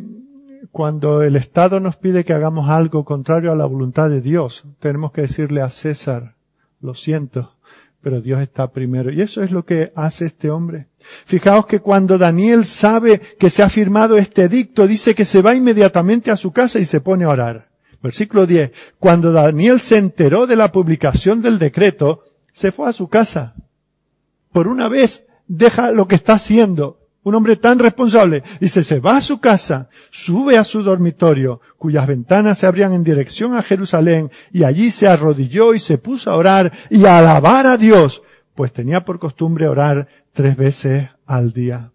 cuando 0.72 1.24
el 1.24 1.36
Estado 1.36 1.80
nos 1.80 1.98
pide 1.98 2.24
que 2.24 2.34
hagamos 2.34 2.70
algo 2.70 3.06
contrario 3.06 3.52
a 3.52 3.56
la 3.56 3.66
voluntad 3.66 4.10
de 4.10 4.22
Dios, 4.22 4.66
tenemos 4.80 5.12
que 5.12 5.22
decirle 5.22 5.62
a 5.62 5.70
César, 5.70 6.36
lo 6.82 6.94
siento, 6.94 7.56
pero 8.02 8.22
Dios 8.22 8.42
está 8.42 8.72
primero. 8.72 9.12
Y 9.12 9.22
eso 9.22 9.42
es 9.42 9.52
lo 9.52 9.66
que 9.66 9.92
hace 9.96 10.26
este 10.26 10.50
hombre. 10.50 10.88
Fijaos 11.26 11.66
que 11.66 11.80
cuando 11.80 12.18
Daniel 12.18 12.66
sabe 12.66 13.20
que 13.40 13.50
se 13.50 13.64
ha 13.64 13.70
firmado 13.70 14.18
este 14.18 14.44
edicto, 14.44 14.88
dice 14.88 15.16
que 15.16 15.26
se 15.26 15.42
va 15.42 15.56
inmediatamente 15.56 16.32
a 16.32 16.38
su 16.38 16.52
casa 16.52 16.80
y 16.80 16.86
se 16.86 17.02
pone 17.02 17.26
a 17.26 17.30
orar. 17.30 17.75
Versículo 18.06 18.46
10. 18.46 18.72
Cuando 19.00 19.32
Daniel 19.32 19.80
se 19.80 19.98
enteró 19.98 20.46
de 20.46 20.56
la 20.56 20.72
publicación 20.72 21.42
del 21.42 21.58
decreto, 21.58 22.24
se 22.54 22.72
fue 22.72 22.88
a 22.88 22.94
su 22.94 23.08
casa. 23.08 23.56
Por 24.52 24.68
una 24.68 24.90
vez 24.90 25.26
deja 25.48 25.90
lo 25.90 26.08
que 26.08 26.14
está 26.14 26.34
haciendo. 26.34 27.00
Un 27.24 27.34
hombre 27.34 27.56
tan 27.56 27.80
responsable. 27.80 28.44
Dice, 28.60 28.84
se 28.84 29.00
va 29.00 29.18
a 29.18 29.22
su 29.22 29.40
casa, 29.40 29.90
sube 30.12 30.60
a 30.60 30.64
su 30.64 30.84
dormitorio, 30.84 31.62
cuyas 31.80 32.06
ventanas 32.06 32.60
se 32.60 32.68
abrían 32.68 32.94
en 32.94 33.04
dirección 33.04 33.56
a 33.56 33.64
Jerusalén, 33.64 34.30
y 34.52 34.66
allí 34.66 34.92
se 34.92 35.08
arrodilló 35.08 35.74
y 35.74 35.80
se 35.80 35.98
puso 35.98 36.30
a 36.30 36.36
orar 36.36 36.74
y 36.92 37.06
a 37.06 37.18
alabar 37.18 37.66
a 37.66 37.76
Dios, 37.76 38.22
pues 38.54 38.72
tenía 38.72 39.04
por 39.04 39.18
costumbre 39.18 39.68
orar 39.68 40.08
tres 40.32 40.56
veces 40.56 41.10
al 41.26 41.54
día 41.54 41.95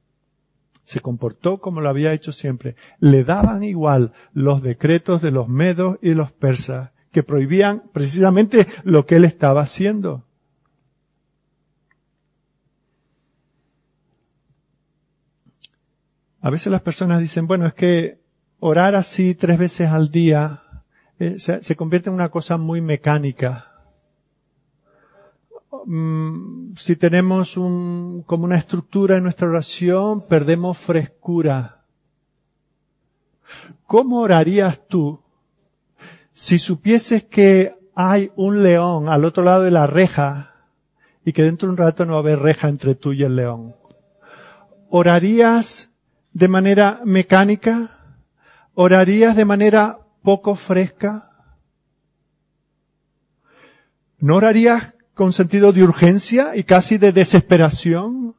se 0.90 0.98
comportó 0.98 1.60
como 1.60 1.80
lo 1.80 1.88
había 1.88 2.12
hecho 2.12 2.32
siempre. 2.32 2.74
Le 2.98 3.22
daban 3.22 3.62
igual 3.62 4.12
los 4.32 4.60
decretos 4.60 5.22
de 5.22 5.30
los 5.30 5.46
medos 5.46 6.00
y 6.02 6.14
los 6.14 6.32
persas, 6.32 6.90
que 7.12 7.22
prohibían 7.22 7.84
precisamente 7.92 8.66
lo 8.82 9.06
que 9.06 9.14
él 9.14 9.24
estaba 9.24 9.60
haciendo. 9.60 10.26
A 16.40 16.50
veces 16.50 16.72
las 16.72 16.82
personas 16.82 17.20
dicen, 17.20 17.46
bueno, 17.46 17.66
es 17.68 17.74
que 17.74 18.24
orar 18.58 18.96
así 18.96 19.36
tres 19.36 19.60
veces 19.60 19.90
al 19.90 20.10
día 20.10 20.82
eh, 21.20 21.38
se, 21.38 21.62
se, 21.62 21.76
convierte 21.76 22.08
en 22.08 22.14
una 22.14 22.30
cosa 22.30 22.56
muy 22.56 22.80
mecánica. 22.80 23.69
Mm, 25.70 26.74
si 26.76 26.96
tenemos 26.96 27.56
un, 27.56 28.22
como 28.26 28.44
una 28.44 28.56
estructura 28.56 29.16
en 29.16 29.22
nuestra 29.22 29.48
oración, 29.48 30.26
perdemos 30.26 30.78
frescura. 30.78 31.84
¿Cómo 33.86 34.20
orarías 34.20 34.86
tú 34.88 35.22
si 36.32 36.58
supieses 36.58 37.24
que 37.24 37.76
hay 37.94 38.32
un 38.36 38.62
león 38.62 39.08
al 39.08 39.24
otro 39.24 39.44
lado 39.44 39.62
de 39.62 39.70
la 39.70 39.86
reja 39.86 40.54
y 41.24 41.32
que 41.32 41.44
dentro 41.44 41.68
de 41.68 41.72
un 41.72 41.78
rato 41.78 42.04
no 42.04 42.12
va 42.12 42.18
a 42.18 42.20
haber 42.20 42.38
reja 42.40 42.68
entre 42.68 42.96
tú 42.96 43.12
y 43.12 43.22
el 43.22 43.36
león? 43.36 43.76
¿Orarías 44.88 45.90
de 46.32 46.48
manera 46.48 47.00
mecánica? 47.04 48.16
¿Orarías 48.74 49.36
de 49.36 49.44
manera 49.44 50.00
poco 50.22 50.56
fresca? 50.56 51.30
¿No 54.18 54.36
orarías 54.36 54.94
con 55.14 55.32
sentido 55.32 55.72
de 55.72 55.82
urgencia 55.82 56.56
y 56.56 56.64
casi 56.64 56.98
de 56.98 57.12
desesperación? 57.12 58.34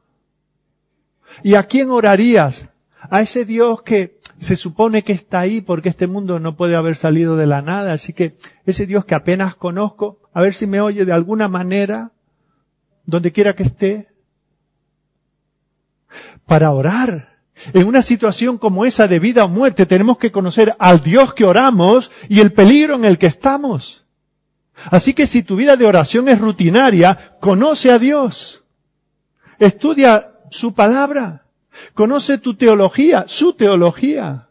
¿Y 1.42 1.54
a 1.54 1.64
quién 1.64 1.90
orarías? 1.90 2.68
A 3.10 3.20
ese 3.20 3.44
Dios 3.44 3.82
que 3.82 4.20
se 4.38 4.56
supone 4.56 5.02
que 5.02 5.12
está 5.12 5.40
ahí 5.40 5.60
porque 5.60 5.88
este 5.88 6.06
mundo 6.06 6.40
no 6.40 6.56
puede 6.56 6.74
haber 6.74 6.96
salido 6.96 7.36
de 7.36 7.46
la 7.46 7.62
nada, 7.62 7.92
así 7.92 8.12
que 8.12 8.36
ese 8.66 8.86
Dios 8.86 9.04
que 9.04 9.14
apenas 9.14 9.54
conozco, 9.54 10.20
a 10.32 10.40
ver 10.40 10.54
si 10.54 10.66
me 10.66 10.80
oye 10.80 11.04
de 11.04 11.12
alguna 11.12 11.48
manera, 11.48 12.12
donde 13.04 13.32
quiera 13.32 13.54
que 13.54 13.62
esté, 13.62 14.08
para 16.46 16.72
orar. 16.72 17.32
En 17.72 17.86
una 17.86 18.02
situación 18.02 18.58
como 18.58 18.84
esa 18.84 19.06
de 19.06 19.20
vida 19.20 19.44
o 19.44 19.48
muerte 19.48 19.86
tenemos 19.86 20.18
que 20.18 20.32
conocer 20.32 20.74
al 20.78 21.00
Dios 21.00 21.34
que 21.34 21.44
oramos 21.44 22.10
y 22.28 22.40
el 22.40 22.52
peligro 22.52 22.94
en 22.96 23.04
el 23.04 23.18
que 23.18 23.26
estamos. 23.26 24.01
Así 24.90 25.14
que 25.14 25.26
si 25.26 25.42
tu 25.42 25.56
vida 25.56 25.76
de 25.76 25.86
oración 25.86 26.28
es 26.28 26.40
rutinaria, 26.40 27.34
conoce 27.40 27.90
a 27.90 27.98
Dios. 27.98 28.64
Estudia 29.58 30.32
su 30.50 30.74
palabra. 30.74 31.46
Conoce 31.94 32.38
tu 32.38 32.54
teología, 32.54 33.24
su 33.28 33.54
teología. 33.54 34.48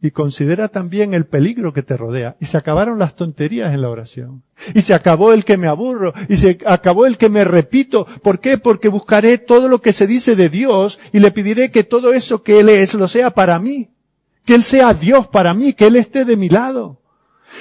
Y 0.00 0.12
considera 0.12 0.68
también 0.68 1.12
el 1.12 1.26
peligro 1.26 1.72
que 1.72 1.82
te 1.82 1.96
rodea. 1.96 2.36
Y 2.40 2.46
se 2.46 2.56
acabaron 2.56 2.98
las 2.98 3.16
tonterías 3.16 3.74
en 3.74 3.82
la 3.82 3.90
oración. 3.90 4.44
Y 4.74 4.82
se 4.82 4.94
acabó 4.94 5.32
el 5.32 5.44
que 5.44 5.56
me 5.56 5.66
aburro. 5.66 6.14
Y 6.28 6.36
se 6.36 6.58
acabó 6.66 7.06
el 7.06 7.16
que 7.16 7.28
me 7.28 7.44
repito. 7.44 8.06
¿Por 8.22 8.38
qué? 8.38 8.58
Porque 8.58 8.88
buscaré 8.88 9.38
todo 9.38 9.68
lo 9.68 9.80
que 9.80 9.92
se 9.92 10.06
dice 10.06 10.36
de 10.36 10.48
Dios 10.48 10.98
y 11.12 11.18
le 11.18 11.32
pediré 11.32 11.70
que 11.70 11.82
todo 11.82 12.12
eso 12.12 12.42
que 12.42 12.60
Él 12.60 12.68
es 12.68 12.94
lo 12.94 13.08
sea 13.08 13.30
para 13.30 13.58
mí. 13.58 13.90
Que 14.44 14.54
Él 14.54 14.62
sea 14.62 14.94
Dios 14.94 15.26
para 15.26 15.52
mí, 15.52 15.72
que 15.72 15.88
Él 15.88 15.96
esté 15.96 16.24
de 16.24 16.36
mi 16.36 16.48
lado. 16.48 17.00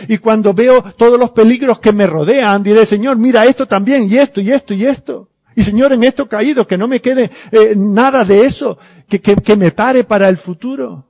Y 0.07 0.17
cuando 0.17 0.53
veo 0.53 0.83
todos 0.95 1.19
los 1.19 1.31
peligros 1.31 1.79
que 1.79 1.91
me 1.91 2.07
rodean, 2.07 2.63
diré, 2.63 2.85
Señor, 2.85 3.17
mira 3.17 3.45
esto 3.45 3.67
también, 3.67 4.03
y 4.03 4.17
esto, 4.17 4.41
y 4.41 4.51
esto, 4.51 4.73
y 4.73 4.85
esto. 4.85 5.29
Y 5.55 5.63
Señor, 5.63 5.93
en 5.93 6.03
esto 6.03 6.29
caído, 6.29 6.67
que 6.67 6.77
no 6.77 6.87
me 6.87 7.01
quede 7.01 7.31
eh, 7.51 7.73
nada 7.75 8.23
de 8.23 8.45
eso, 8.45 8.77
que, 9.07 9.19
que, 9.19 9.35
que 9.37 9.55
me 9.55 9.71
pare 9.71 10.03
para 10.03 10.29
el 10.29 10.37
futuro. 10.37 11.07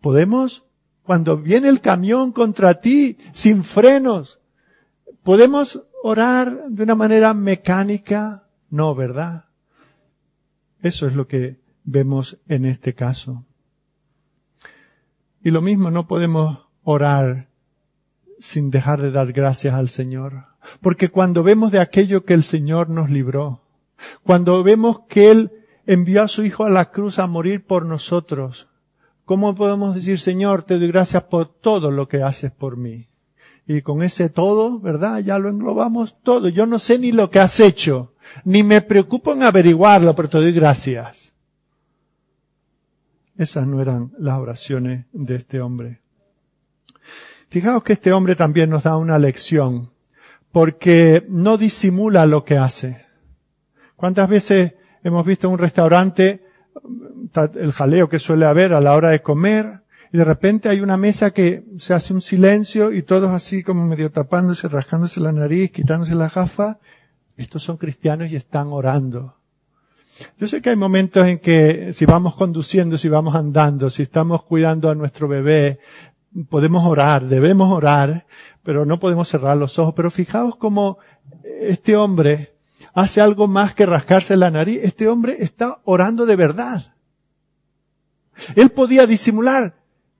Podemos, 0.00 0.64
cuando 1.02 1.36
viene 1.36 1.68
el 1.68 1.80
camión 1.80 2.32
contra 2.32 2.80
ti, 2.80 3.18
sin 3.32 3.62
frenos, 3.62 4.40
podemos 5.22 5.82
orar 6.02 6.68
de 6.68 6.84
una 6.84 6.94
manera 6.94 7.34
mecánica. 7.34 8.48
No, 8.70 8.94
¿verdad? 8.94 9.44
Eso 10.82 11.06
es 11.06 11.14
lo 11.14 11.28
que 11.28 11.60
vemos 11.84 12.38
en 12.48 12.64
este 12.64 12.94
caso. 12.94 13.44
Y 15.42 15.50
lo 15.50 15.60
mismo 15.60 15.90
no 15.90 16.06
podemos 16.06 16.66
orar 16.82 17.49
sin 18.40 18.70
dejar 18.70 19.00
de 19.00 19.12
dar 19.12 19.32
gracias 19.32 19.74
al 19.74 19.88
Señor. 19.88 20.46
Porque 20.80 21.10
cuando 21.10 21.42
vemos 21.42 21.70
de 21.70 21.78
aquello 21.78 22.24
que 22.24 22.34
el 22.34 22.42
Señor 22.42 22.88
nos 22.88 23.10
libró, 23.10 23.62
cuando 24.24 24.62
vemos 24.62 25.02
que 25.08 25.30
Él 25.30 25.52
envió 25.86 26.22
a 26.22 26.28
su 26.28 26.44
Hijo 26.44 26.64
a 26.64 26.70
la 26.70 26.90
cruz 26.90 27.18
a 27.18 27.26
morir 27.26 27.64
por 27.64 27.84
nosotros, 27.86 28.68
¿cómo 29.24 29.54
podemos 29.54 29.94
decir, 29.94 30.18
Señor, 30.18 30.62
te 30.62 30.78
doy 30.78 30.88
gracias 30.88 31.24
por 31.24 31.48
todo 31.48 31.90
lo 31.90 32.08
que 32.08 32.22
haces 32.22 32.50
por 32.50 32.76
mí? 32.76 33.08
Y 33.66 33.82
con 33.82 34.02
ese 34.02 34.30
todo, 34.30 34.80
¿verdad? 34.80 35.20
Ya 35.20 35.38
lo 35.38 35.48
englobamos 35.48 36.20
todo. 36.22 36.48
Yo 36.48 36.66
no 36.66 36.78
sé 36.78 36.98
ni 36.98 37.12
lo 37.12 37.30
que 37.30 37.38
has 37.38 37.60
hecho, 37.60 38.14
ni 38.44 38.62
me 38.62 38.80
preocupo 38.80 39.32
en 39.32 39.42
averiguarlo, 39.42 40.14
pero 40.14 40.28
te 40.28 40.38
doy 40.38 40.52
gracias. 40.52 41.32
Esas 43.36 43.66
no 43.66 43.80
eran 43.80 44.12
las 44.18 44.38
oraciones 44.38 45.06
de 45.12 45.36
este 45.36 45.60
hombre. 45.60 46.00
Fijaos 47.50 47.82
que 47.82 47.94
este 47.94 48.12
hombre 48.12 48.36
también 48.36 48.70
nos 48.70 48.84
da 48.84 48.96
una 48.96 49.18
lección, 49.18 49.90
porque 50.52 51.26
no 51.28 51.58
disimula 51.58 52.24
lo 52.24 52.44
que 52.44 52.56
hace. 52.56 53.04
¿Cuántas 53.96 54.28
veces 54.28 54.74
hemos 55.02 55.26
visto 55.26 55.48
en 55.48 55.54
un 55.54 55.58
restaurante 55.58 56.44
el 57.54 57.72
jaleo 57.72 58.08
que 58.08 58.20
suele 58.20 58.46
haber 58.46 58.72
a 58.72 58.80
la 58.80 58.94
hora 58.94 59.10
de 59.10 59.20
comer 59.20 59.82
y 60.12 60.18
de 60.18 60.24
repente 60.24 60.68
hay 60.68 60.80
una 60.80 60.96
mesa 60.96 61.32
que 61.32 61.64
se 61.78 61.92
hace 61.92 62.14
un 62.14 62.22
silencio 62.22 62.92
y 62.92 63.02
todos 63.02 63.30
así 63.30 63.64
como 63.64 63.84
medio 63.84 64.12
tapándose, 64.12 64.68
rascándose 64.68 65.18
la 65.18 65.32
nariz, 65.32 65.72
quitándose 65.72 66.14
la 66.14 66.28
gafa? 66.28 66.78
Estos 67.36 67.64
son 67.64 67.78
cristianos 67.78 68.30
y 68.30 68.36
están 68.36 68.68
orando. 68.68 69.34
Yo 70.38 70.46
sé 70.46 70.60
que 70.60 70.70
hay 70.70 70.76
momentos 70.76 71.26
en 71.26 71.38
que 71.38 71.92
si 71.92 72.04
vamos 72.04 72.34
conduciendo, 72.34 72.98
si 72.98 73.08
vamos 73.08 73.34
andando, 73.34 73.90
si 73.90 74.02
estamos 74.02 74.42
cuidando 74.42 74.90
a 74.90 74.94
nuestro 74.94 75.28
bebé, 75.28 75.78
podemos 76.48 76.84
orar, 76.84 77.26
debemos 77.26 77.70
orar, 77.70 78.26
pero 78.62 78.84
no 78.84 79.00
podemos 79.00 79.28
cerrar 79.28 79.56
los 79.56 79.78
ojos. 79.78 79.94
Pero 79.94 80.10
fijaos 80.10 80.56
cómo 80.56 80.98
este 81.42 81.96
hombre 81.96 82.54
hace 82.94 83.20
algo 83.20 83.46
más 83.46 83.74
que 83.74 83.86
rascarse 83.86 84.36
la 84.36 84.50
nariz. 84.50 84.80
Este 84.82 85.08
hombre 85.08 85.36
está 85.40 85.80
orando 85.84 86.26
de 86.26 86.36
verdad. 86.36 86.94
Él 88.54 88.70
podía 88.70 89.06
disimular. 89.06 89.76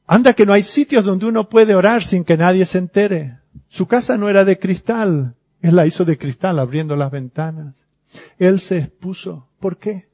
Anda 0.07 0.33
que 0.33 0.45
no 0.45 0.53
hay 0.53 0.63
sitios 0.63 1.05
donde 1.05 1.27
uno 1.27 1.49
puede 1.49 1.75
orar 1.75 2.03
sin 2.03 2.25
que 2.25 2.37
nadie 2.37 2.67
se 2.67 2.79
entere. 2.79 3.39
Su 3.69 3.87
casa 3.87 4.17
no 4.17 4.29
era 4.29 4.45
de 4.45 4.59
cristal. 4.59 5.37
Él 5.63 5.77
la 5.77 5.87
hizo 5.87 6.05
de 6.05 6.19
cristal 6.19 6.59
abriendo 6.59 6.97
las 6.97 7.11
ventanas. 7.11 7.87
Él 8.39 8.59
se 8.59 8.79
expuso. 8.79 9.49
¿Por 9.61 9.79
qué? 9.79 10.09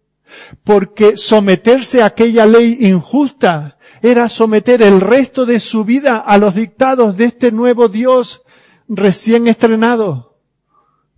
Porque 0.65 1.17
someterse 1.17 2.03
a 2.03 2.07
aquella 2.07 2.45
ley 2.45 2.79
injusta 2.81 3.76
era 4.07 4.29
someter 4.29 4.83
el 4.83 5.01
resto 5.01 5.47
de 5.47 5.59
su 5.59 5.85
vida 5.85 6.19
a 6.19 6.39
los 6.39 6.55
dictados 6.55 7.17
de 7.17 7.25
este 7.25 7.51
nuevo 7.51 7.89
Dios 7.89 8.43
recién 8.89 9.49
estrenado. 9.49 10.39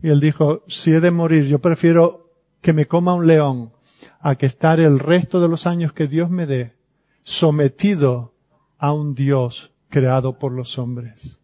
Y 0.03 0.09
él 0.09 0.21
dijo, 0.21 0.65
si 0.69 0.93
he 0.93 1.01
de 1.01 1.11
morir, 1.11 1.45
yo 1.45 1.59
prefiero 1.59 2.31
que 2.63 2.73
me 2.73 2.87
coma 2.87 3.15
un 3.15 3.27
león 3.27 3.73
a 4.21 4.37
que 4.37 4.47
estar 4.47 4.81
el 4.81 4.99
resto 4.99 5.41
de 5.41 5.49
los 5.49 5.67
años 5.67 5.93
que 5.93 6.07
Dios 6.07 6.31
me 6.31 6.47
dé 6.47 6.77
sometido 7.23 8.35
a 8.79 8.93
un 8.93 9.15
Dios 9.15 9.75
creado 9.91 10.39
por 10.39 10.53
los 10.53 10.79
hombres. 10.79 11.39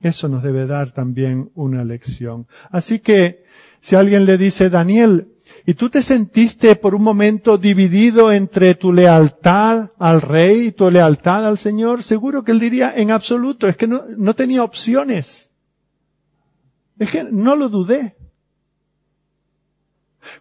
Eso 0.00 0.28
nos 0.28 0.42
debe 0.42 0.66
dar 0.66 0.90
también 0.90 1.52
una 1.54 1.84
lección. 1.84 2.48
Así 2.70 2.98
que, 2.98 3.44
si 3.80 3.94
alguien 3.94 4.26
le 4.26 4.38
dice, 4.38 4.70
Daniel, 4.70 5.31
y 5.64 5.74
tú 5.74 5.90
te 5.90 6.02
sentiste 6.02 6.74
por 6.76 6.94
un 6.94 7.02
momento 7.02 7.56
dividido 7.56 8.32
entre 8.32 8.74
tu 8.74 8.92
lealtad 8.92 9.90
al 9.98 10.20
rey 10.20 10.66
y 10.66 10.72
tu 10.72 10.90
lealtad 10.90 11.46
al 11.46 11.56
Señor, 11.56 12.02
seguro 12.02 12.42
que 12.42 12.52
él 12.52 12.58
diría 12.58 12.92
en 12.96 13.12
absoluto, 13.12 13.68
es 13.68 13.76
que 13.76 13.86
no, 13.86 14.34
tenía 14.34 14.64
opciones. 14.64 15.50
Es 16.98 17.10
que 17.10 17.24
no 17.24 17.54
lo 17.54 17.68
dudé. 17.68 18.16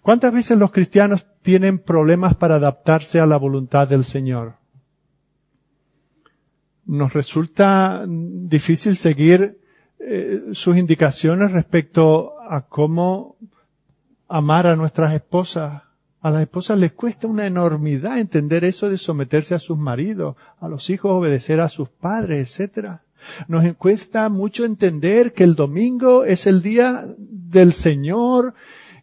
¿Cuántas 0.02 0.34
veces 0.34 0.58
los 0.58 0.72
cristianos 0.72 1.26
tienen 1.44 1.80
problemas 1.80 2.36
para 2.36 2.56
adaptarse 2.56 3.20
a 3.20 3.26
la 3.26 3.38
voluntad 3.38 3.88
del 3.88 4.06
Señor? 4.06 4.56
Nos 6.86 7.14
resulta 7.14 8.06
difícil 8.08 8.96
seguir 8.96 9.60
eh, 10.00 10.50
sus 10.54 10.78
indicaciones 10.78 11.52
respecto 11.52 12.34
a 12.42 12.68
cómo 12.68 13.38
amar 14.32 14.66
a 14.66 14.76
nuestras 14.76 15.14
esposas. 15.14 15.84
A 16.22 16.30
las 16.30 16.42
esposas 16.42 16.80
les 16.80 16.94
cuesta 16.94 17.28
una 17.28 17.46
enormidad 17.46 18.20
entender 18.20 18.64
eso 18.64 18.90
de 18.90 18.98
someterse 18.98 19.56
a 19.56 19.60
sus 19.60 19.78
maridos, 19.78 20.36
a 20.60 20.68
los 20.68 20.90
hijos 20.90 21.12
obedecer 21.12 21.60
a 21.60 21.68
sus 21.68 21.90
padres, 21.90 22.60
etc. 22.60 23.00
Nos 23.48 23.66
cuesta 23.76 24.30
mucho 24.30 24.64
entender 24.64 25.34
que 25.34 25.44
el 25.44 25.56
domingo 25.56 26.24
es 26.24 26.48
el 26.48 26.62
día 26.62 27.06
del 27.18 27.74
Señor, 27.74 28.54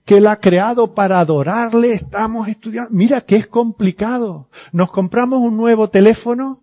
que 0.05 0.19
Él 0.19 0.27
ha 0.29 0.41
creado 0.41 0.95
para 0.95 1.21
adorarle. 1.21 1.93
Estamos 1.93 2.49
estudiando. 2.49 2.91
Mira 2.93 3.21
que 3.21 3.37
es 3.37 3.47
complicado. 3.47 4.49
Nos 4.73 4.91
compramos 4.91 5.41
un 5.41 5.57
nuevo 5.57 5.91
teléfono. 5.91 6.63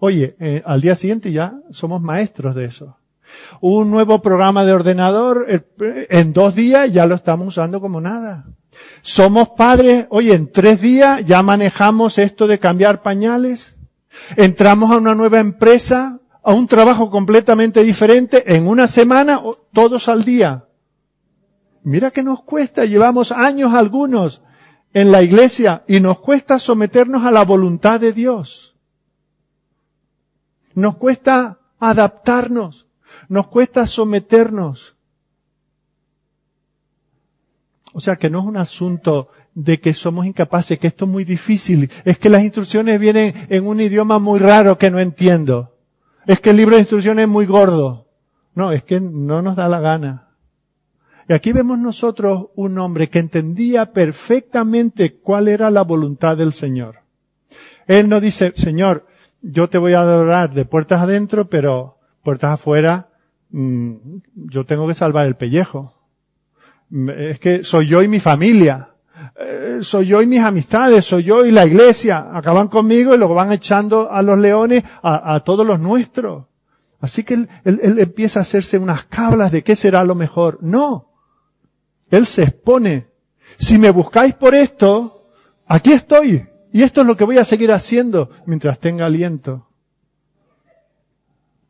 Oye, 0.00 0.36
eh, 0.40 0.62
al 0.66 0.80
día 0.80 0.96
siguiente 0.96 1.32
ya 1.32 1.60
somos 1.70 2.02
maestros 2.02 2.54
de 2.56 2.64
eso 2.64 2.96
un 3.60 3.90
nuevo 3.90 4.22
programa 4.22 4.64
de 4.64 4.72
ordenador, 4.72 5.46
eh, 5.48 6.06
en 6.10 6.32
dos 6.32 6.54
días 6.54 6.92
ya 6.92 7.06
lo 7.06 7.14
estamos 7.14 7.48
usando 7.48 7.80
como 7.80 8.00
nada. 8.00 8.46
Somos 9.02 9.50
padres, 9.50 10.06
oye, 10.10 10.34
en 10.34 10.50
tres 10.50 10.80
días 10.80 11.24
ya 11.24 11.42
manejamos 11.42 12.18
esto 12.18 12.46
de 12.46 12.58
cambiar 12.58 13.02
pañales. 13.02 13.76
Entramos 14.36 14.90
a 14.90 14.96
una 14.96 15.14
nueva 15.14 15.40
empresa, 15.40 16.20
a 16.42 16.52
un 16.52 16.66
trabajo 16.66 17.10
completamente 17.10 17.82
diferente, 17.82 18.54
en 18.54 18.66
una 18.66 18.86
semana, 18.86 19.40
todos 19.72 20.08
al 20.08 20.24
día. 20.24 20.66
Mira 21.84 22.10
que 22.10 22.22
nos 22.22 22.42
cuesta, 22.42 22.84
llevamos 22.84 23.32
años 23.32 23.74
algunos 23.74 24.42
en 24.92 25.10
la 25.10 25.22
iglesia 25.22 25.84
y 25.88 26.00
nos 26.00 26.20
cuesta 26.20 26.58
someternos 26.58 27.24
a 27.24 27.30
la 27.30 27.44
voluntad 27.44 27.98
de 28.00 28.12
Dios. 28.12 28.76
Nos 30.74 30.96
cuesta 30.96 31.58
adaptarnos, 31.78 32.86
nos 33.32 33.46
cuesta 33.46 33.86
someternos. 33.86 34.94
O 37.94 38.00
sea 38.00 38.16
que 38.16 38.28
no 38.28 38.40
es 38.40 38.44
un 38.44 38.58
asunto 38.58 39.30
de 39.54 39.80
que 39.80 39.94
somos 39.94 40.26
incapaces, 40.26 40.78
que 40.78 40.88
esto 40.88 41.06
es 41.06 41.10
muy 41.10 41.24
difícil, 41.24 41.90
es 42.04 42.18
que 42.18 42.28
las 42.28 42.42
instrucciones 42.42 43.00
vienen 43.00 43.32
en 43.48 43.66
un 43.66 43.80
idioma 43.80 44.18
muy 44.18 44.38
raro 44.38 44.76
que 44.76 44.90
no 44.90 45.00
entiendo, 45.00 45.78
es 46.26 46.40
que 46.40 46.50
el 46.50 46.58
libro 46.58 46.74
de 46.74 46.82
instrucciones 46.82 47.22
es 47.22 47.28
muy 47.30 47.46
gordo. 47.46 48.10
No, 48.54 48.70
es 48.70 48.82
que 48.82 49.00
no 49.00 49.40
nos 49.40 49.56
da 49.56 49.66
la 49.66 49.80
gana. 49.80 50.28
Y 51.26 51.32
aquí 51.32 51.52
vemos 51.52 51.78
nosotros 51.78 52.48
un 52.54 52.78
hombre 52.78 53.08
que 53.08 53.18
entendía 53.18 53.94
perfectamente 53.94 55.14
cuál 55.16 55.48
era 55.48 55.70
la 55.70 55.84
voluntad 55.84 56.36
del 56.36 56.52
Señor. 56.52 56.98
Él 57.86 58.10
no 58.10 58.20
dice, 58.20 58.52
Señor, 58.56 59.06
yo 59.40 59.70
te 59.70 59.78
voy 59.78 59.94
a 59.94 60.02
adorar 60.02 60.52
de 60.52 60.66
puertas 60.66 61.00
adentro, 61.00 61.48
pero 61.48 61.98
puertas 62.22 62.52
afuera, 62.52 63.08
yo 63.52 64.64
tengo 64.64 64.88
que 64.88 64.94
salvar 64.94 65.26
el 65.26 65.36
pellejo. 65.36 65.94
Es 67.16 67.38
que 67.38 67.62
soy 67.62 67.86
yo 67.86 68.02
y 68.02 68.08
mi 68.08 68.20
familia. 68.20 68.90
Eh, 69.38 69.78
soy 69.82 70.06
yo 70.06 70.20
y 70.20 70.26
mis 70.26 70.40
amistades, 70.40 71.04
soy 71.04 71.24
yo 71.24 71.44
y 71.44 71.52
la 71.52 71.66
iglesia. 71.66 72.30
Acaban 72.32 72.68
conmigo 72.68 73.14
y 73.14 73.18
luego 73.18 73.34
van 73.34 73.52
echando 73.52 74.10
a 74.10 74.22
los 74.22 74.38
leones 74.38 74.84
a, 75.02 75.40
todos 75.40 75.66
los 75.66 75.80
nuestros. 75.80 76.46
Así 77.00 77.24
que 77.24 77.34
él, 77.34 77.48
él 77.64 77.98
empieza 77.98 78.40
a 78.40 78.42
hacerse 78.42 78.78
unas 78.78 79.04
cablas 79.04 79.52
de 79.52 79.62
qué 79.62 79.76
será 79.76 80.04
lo 80.04 80.14
mejor. 80.14 80.58
No. 80.60 81.10
Él 82.10 82.26
se 82.26 82.44
expone. 82.44 83.08
Si 83.56 83.78
me 83.78 83.90
buscáis 83.90 84.34
por 84.34 84.54
esto, 84.54 85.28
aquí 85.66 85.92
estoy. 85.92 86.46
Y 86.72 86.82
esto 86.82 87.02
es 87.02 87.06
lo 87.06 87.16
que 87.16 87.24
voy 87.24 87.38
a 87.38 87.44
seguir 87.44 87.72
haciendo 87.72 88.30
mientras 88.46 88.78
tenga 88.78 89.06
aliento. 89.06 89.68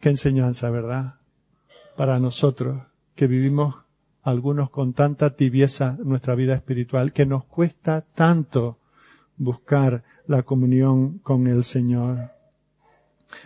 Qué 0.01 0.11
enseñanza, 0.11 0.71
¿verdad? 0.71 1.22
Para 1.97 2.19
nosotros 2.19 2.83
que 3.15 3.27
vivimos 3.27 3.75
algunos 4.23 4.71
con 4.71 4.93
tanta 4.93 5.35
tibieza 5.35 5.97
nuestra 6.03 6.35
vida 6.35 6.55
espiritual, 6.55 7.13
que 7.13 7.27
nos 7.27 7.45
cuesta 7.45 8.03
tanto 8.03 8.79
buscar 9.37 10.05
la 10.27 10.43
comunión 10.43 11.19
con 11.19 11.47
el 11.47 11.65
Señor. 11.65 12.31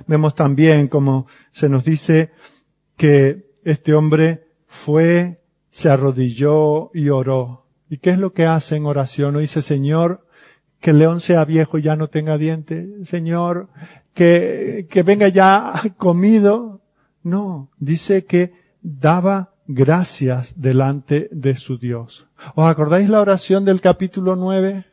Vemos 0.06 0.34
también 0.34 0.88
como 0.88 1.26
se 1.52 1.68
nos 1.68 1.84
dice 1.84 2.32
que 2.96 3.46
este 3.64 3.94
hombre 3.94 4.46
fue 4.66 5.38
se 5.76 5.90
arrodilló 5.90 6.90
y 6.94 7.10
oró. 7.10 7.66
¿Y 7.90 7.98
qué 7.98 8.08
es 8.08 8.18
lo 8.18 8.32
que 8.32 8.46
hace 8.46 8.76
en 8.76 8.86
oración? 8.86 9.34
No 9.34 9.40
dice, 9.40 9.60
Señor, 9.60 10.26
que 10.80 10.90
el 10.90 10.98
león 10.98 11.20
sea 11.20 11.44
viejo 11.44 11.76
y 11.76 11.82
ya 11.82 11.96
no 11.96 12.08
tenga 12.08 12.38
dientes. 12.38 13.06
Señor, 13.06 13.68
que, 14.14 14.86
que 14.88 15.02
venga 15.02 15.28
ya 15.28 15.74
comido. 15.98 16.80
No, 17.26 17.72
dice 17.78 18.24
que 18.24 18.52
daba 18.82 19.52
gracias 19.66 20.54
delante 20.54 21.28
de 21.32 21.56
su 21.56 21.76
Dios. 21.76 22.28
¿Os 22.54 22.66
acordáis 22.70 23.08
la 23.08 23.20
oración 23.20 23.64
del 23.64 23.80
capítulo 23.80 24.36
9? 24.36 24.84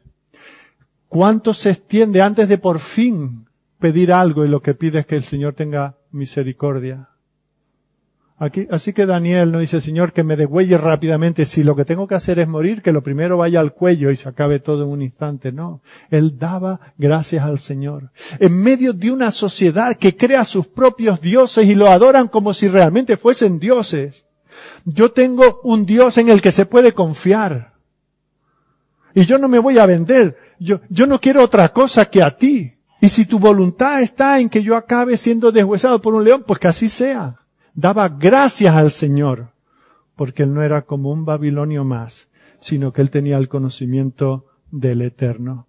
¿Cuánto 1.07 1.53
se 1.53 1.69
extiende 1.69 2.23
antes 2.23 2.49
de 2.49 2.57
por 2.57 2.79
fin 2.79 3.45
pedir 3.77 4.11
algo 4.11 4.43
y 4.43 4.47
lo 4.47 4.63
que 4.63 4.73
pide 4.73 5.01
es 5.01 5.05
que 5.05 5.15
el 5.15 5.23
Señor 5.23 5.53
tenga 5.53 5.99
misericordia? 6.09 7.09
Así 8.37 8.93
que 8.93 9.05
Daniel 9.05 9.51
no 9.51 9.59
dice, 9.59 9.79
Señor, 9.79 10.11
que 10.11 10.23
me 10.23 10.35
degüelle 10.35 10.77
rápidamente. 10.77 11.45
Si 11.45 11.63
lo 11.63 11.75
que 11.75 11.85
tengo 11.85 12.07
que 12.07 12.15
hacer 12.15 12.39
es 12.39 12.47
morir, 12.47 12.81
que 12.81 12.91
lo 12.91 13.03
primero 13.03 13.37
vaya 13.37 13.59
al 13.59 13.73
cuello 13.73 14.11
y 14.11 14.17
se 14.17 14.27
acabe 14.27 14.59
todo 14.59 14.83
en 14.83 14.89
un 14.89 15.01
instante. 15.01 15.51
No. 15.51 15.81
Él 16.09 16.37
daba 16.37 16.79
gracias 16.97 17.45
al 17.45 17.59
Señor. 17.59 18.11
En 18.39 18.57
medio 18.57 18.93
de 18.93 19.11
una 19.11 19.31
sociedad 19.31 19.95
que 19.95 20.17
crea 20.17 20.43
sus 20.45 20.67
propios 20.67 21.21
dioses 21.21 21.67
y 21.67 21.75
lo 21.75 21.89
adoran 21.89 22.27
como 22.27 22.53
si 22.53 22.67
realmente 22.67 23.17
fuesen 23.17 23.59
dioses. 23.59 24.25
Yo 24.85 25.11
tengo 25.11 25.61
un 25.63 25.85
Dios 25.85 26.17
en 26.17 26.29
el 26.29 26.41
que 26.41 26.51
se 26.51 26.65
puede 26.65 26.93
confiar. 26.93 27.73
Y 29.15 29.25
yo 29.25 29.37
no 29.37 29.47
me 29.47 29.59
voy 29.59 29.77
a 29.77 29.85
vender. 29.85 30.37
Yo, 30.59 30.81
yo 30.89 31.05
no 31.05 31.21
quiero 31.21 31.43
otra 31.43 31.69
cosa 31.69 32.05
que 32.05 32.23
a 32.23 32.35
ti. 32.35 32.73
Y 32.99 33.09
si 33.09 33.25
tu 33.25 33.37
voluntad 33.37 34.01
está 34.01 34.39
en 34.39 34.49
que 34.49 34.63
yo 34.63 34.75
acabe 34.75 35.17
siendo 35.17 35.51
deshuesado 35.51 36.01
por 36.01 36.15
un 36.15 36.23
león, 36.23 36.43
pues 36.47 36.59
que 36.59 36.67
así 36.67 36.89
sea 36.89 37.35
daba 37.73 38.09
gracias 38.09 38.75
al 38.75 38.91
Señor, 38.91 39.51
porque 40.15 40.43
él 40.43 40.53
no 40.53 40.61
era 40.61 40.83
como 40.83 41.11
un 41.11 41.25
babilonio 41.25 41.83
más, 41.83 42.27
sino 42.59 42.93
que 42.93 43.01
él 43.01 43.09
tenía 43.09 43.37
el 43.37 43.49
conocimiento 43.49 44.45
del 44.71 45.01
Eterno. 45.01 45.67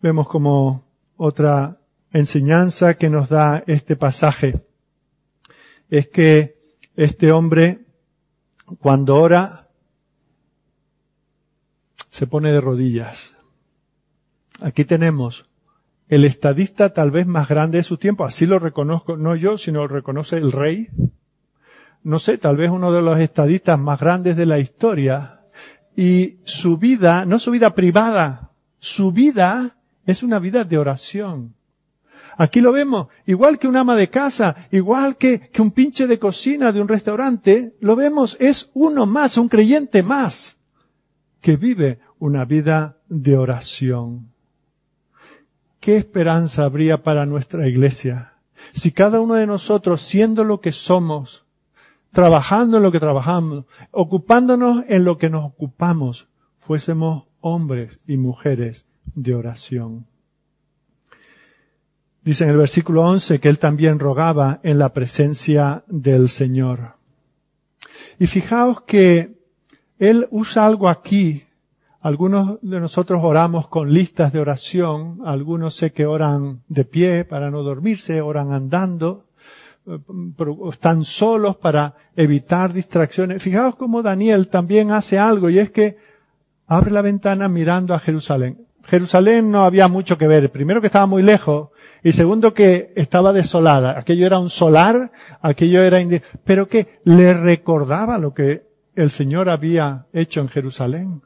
Vemos 0.00 0.28
como 0.28 0.84
otra 1.16 1.80
enseñanza 2.12 2.94
que 2.94 3.10
nos 3.10 3.28
da 3.28 3.64
este 3.66 3.96
pasaje 3.96 4.64
es 5.90 6.08
que 6.08 6.58
este 6.96 7.32
hombre, 7.32 7.86
cuando 8.80 9.16
ora, 9.16 9.68
se 12.10 12.26
pone 12.26 12.52
de 12.52 12.60
rodillas. 12.60 13.34
Aquí 14.60 14.84
tenemos 14.84 15.48
el 16.08 16.24
estadista 16.24 16.92
tal 16.92 17.10
vez 17.10 17.26
más 17.26 17.48
grande 17.48 17.78
de 17.78 17.84
su 17.84 17.96
tiempo, 17.96 18.24
así 18.24 18.46
lo 18.46 18.58
reconozco, 18.58 19.16
no 19.16 19.34
yo, 19.36 19.58
sino 19.58 19.80
lo 19.80 19.88
reconoce 19.88 20.36
el 20.36 20.52
rey. 20.52 20.88
No 22.02 22.18
sé, 22.18 22.36
tal 22.36 22.56
vez 22.56 22.70
uno 22.70 22.92
de 22.92 23.02
los 23.02 23.18
estadistas 23.18 23.78
más 23.78 23.98
grandes 23.98 24.36
de 24.36 24.46
la 24.46 24.58
historia. 24.58 25.40
Y 25.96 26.38
su 26.44 26.76
vida, 26.76 27.24
no 27.24 27.38
su 27.38 27.50
vida 27.50 27.74
privada, 27.74 28.50
su 28.78 29.12
vida 29.12 29.76
es 30.04 30.22
una 30.22 30.38
vida 30.38 30.64
de 30.64 30.76
oración. 30.76 31.54
Aquí 32.36 32.60
lo 32.60 32.72
vemos, 32.72 33.08
igual 33.26 33.58
que 33.58 33.68
un 33.68 33.76
ama 33.76 33.94
de 33.94 34.10
casa, 34.10 34.56
igual 34.70 35.16
que, 35.16 35.50
un 35.58 35.70
pinche 35.70 36.06
de 36.06 36.18
cocina 36.18 36.72
de 36.72 36.80
un 36.80 36.88
restaurante, 36.88 37.76
lo 37.80 37.96
vemos, 37.96 38.36
es 38.40 38.70
uno 38.74 39.06
más, 39.06 39.38
un 39.38 39.48
creyente 39.48 40.02
más, 40.02 40.56
que 41.40 41.56
vive 41.56 42.00
una 42.18 42.44
vida 42.44 42.98
de 43.08 43.36
oración. 43.36 44.33
¿Qué 45.84 45.98
esperanza 45.98 46.64
habría 46.64 47.02
para 47.02 47.26
nuestra 47.26 47.68
iglesia 47.68 48.32
si 48.72 48.90
cada 48.90 49.20
uno 49.20 49.34
de 49.34 49.46
nosotros, 49.46 50.00
siendo 50.00 50.42
lo 50.42 50.62
que 50.62 50.72
somos, 50.72 51.44
trabajando 52.10 52.78
en 52.78 52.82
lo 52.82 52.90
que 52.90 53.00
trabajamos, 53.00 53.66
ocupándonos 53.90 54.86
en 54.88 55.04
lo 55.04 55.18
que 55.18 55.28
nos 55.28 55.44
ocupamos, 55.44 56.26
fuésemos 56.58 57.24
hombres 57.42 58.00
y 58.06 58.16
mujeres 58.16 58.86
de 59.14 59.34
oración? 59.34 60.06
Dice 62.22 62.44
en 62.44 62.50
el 62.50 62.56
versículo 62.56 63.02
11 63.02 63.38
que 63.38 63.50
él 63.50 63.58
también 63.58 63.98
rogaba 63.98 64.60
en 64.62 64.78
la 64.78 64.94
presencia 64.94 65.84
del 65.86 66.30
Señor. 66.30 66.94
Y 68.18 68.26
fijaos 68.26 68.80
que 68.80 69.36
él 69.98 70.28
usa 70.30 70.64
algo 70.64 70.88
aquí 70.88 71.43
algunos 72.04 72.58
de 72.60 72.80
nosotros 72.80 73.20
oramos 73.22 73.66
con 73.68 73.90
listas 73.90 74.30
de 74.30 74.38
oración, 74.38 75.22
algunos 75.24 75.74
sé 75.74 75.92
que 75.92 76.04
oran 76.04 76.60
de 76.68 76.84
pie 76.84 77.24
para 77.24 77.50
no 77.50 77.62
dormirse, 77.62 78.20
oran 78.20 78.52
andando, 78.52 79.24
eh, 79.86 79.98
están 80.70 81.04
solos 81.04 81.56
para 81.56 81.94
evitar 82.14 82.74
distracciones. 82.74 83.42
Fijaos 83.42 83.76
cómo 83.76 84.02
Daniel 84.02 84.48
también 84.48 84.90
hace 84.90 85.18
algo 85.18 85.48
y 85.48 85.58
es 85.58 85.70
que 85.70 85.96
abre 86.66 86.90
la 86.90 87.00
ventana 87.00 87.48
mirando 87.48 87.94
a 87.94 87.98
Jerusalén. 87.98 88.66
Jerusalén 88.82 89.50
no 89.50 89.62
había 89.62 89.88
mucho 89.88 90.18
que 90.18 90.28
ver. 90.28 90.52
Primero 90.52 90.82
que 90.82 90.88
estaba 90.88 91.06
muy 91.06 91.22
lejos 91.22 91.70
y 92.02 92.12
segundo 92.12 92.52
que 92.52 92.92
estaba 92.96 93.32
desolada. 93.32 93.98
Aquello 93.98 94.26
era 94.26 94.38
un 94.38 94.50
solar, 94.50 95.10
aquello 95.40 95.80
era, 95.80 96.00
pero 96.44 96.68
que 96.68 97.00
le 97.04 97.32
recordaba 97.32 98.18
lo 98.18 98.34
que 98.34 98.66
el 98.94 99.08
Señor 99.08 99.48
había 99.48 100.04
hecho 100.12 100.42
en 100.42 100.48
Jerusalén. 100.48 101.22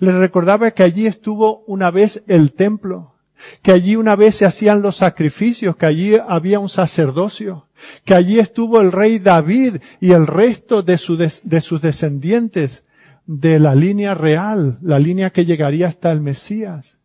Le 0.00 0.12
recordaba 0.12 0.70
que 0.70 0.82
allí 0.82 1.06
estuvo 1.06 1.64
una 1.66 1.90
vez 1.90 2.22
el 2.26 2.52
templo, 2.52 3.14
que 3.62 3.72
allí 3.72 3.96
una 3.96 4.16
vez 4.16 4.36
se 4.36 4.46
hacían 4.46 4.82
los 4.82 4.96
sacrificios, 4.96 5.76
que 5.76 5.86
allí 5.86 6.14
había 6.28 6.58
un 6.58 6.68
sacerdocio, 6.68 7.68
que 8.04 8.14
allí 8.14 8.38
estuvo 8.38 8.80
el 8.80 8.92
rey 8.92 9.18
David 9.18 9.76
y 10.00 10.12
el 10.12 10.26
resto 10.26 10.82
de, 10.82 10.98
de 11.42 11.60
sus 11.60 11.80
descendientes 11.80 12.84
de 13.26 13.58
la 13.58 13.74
línea 13.74 14.14
real, 14.14 14.78
la 14.82 14.98
línea 14.98 15.30
que 15.30 15.44
llegaría 15.44 15.88
hasta 15.88 16.10
el 16.12 16.20
Mesías. 16.20 16.98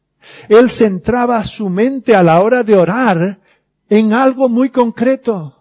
Él 0.50 0.70
centraba 0.70 1.44
su 1.44 1.70
mente 1.70 2.16
a 2.16 2.24
la 2.24 2.42
hora 2.42 2.64
de 2.64 2.76
orar 2.76 3.40
en 3.90 4.14
algo 4.14 4.50
muy 4.50 4.70
concreto. 4.70 5.57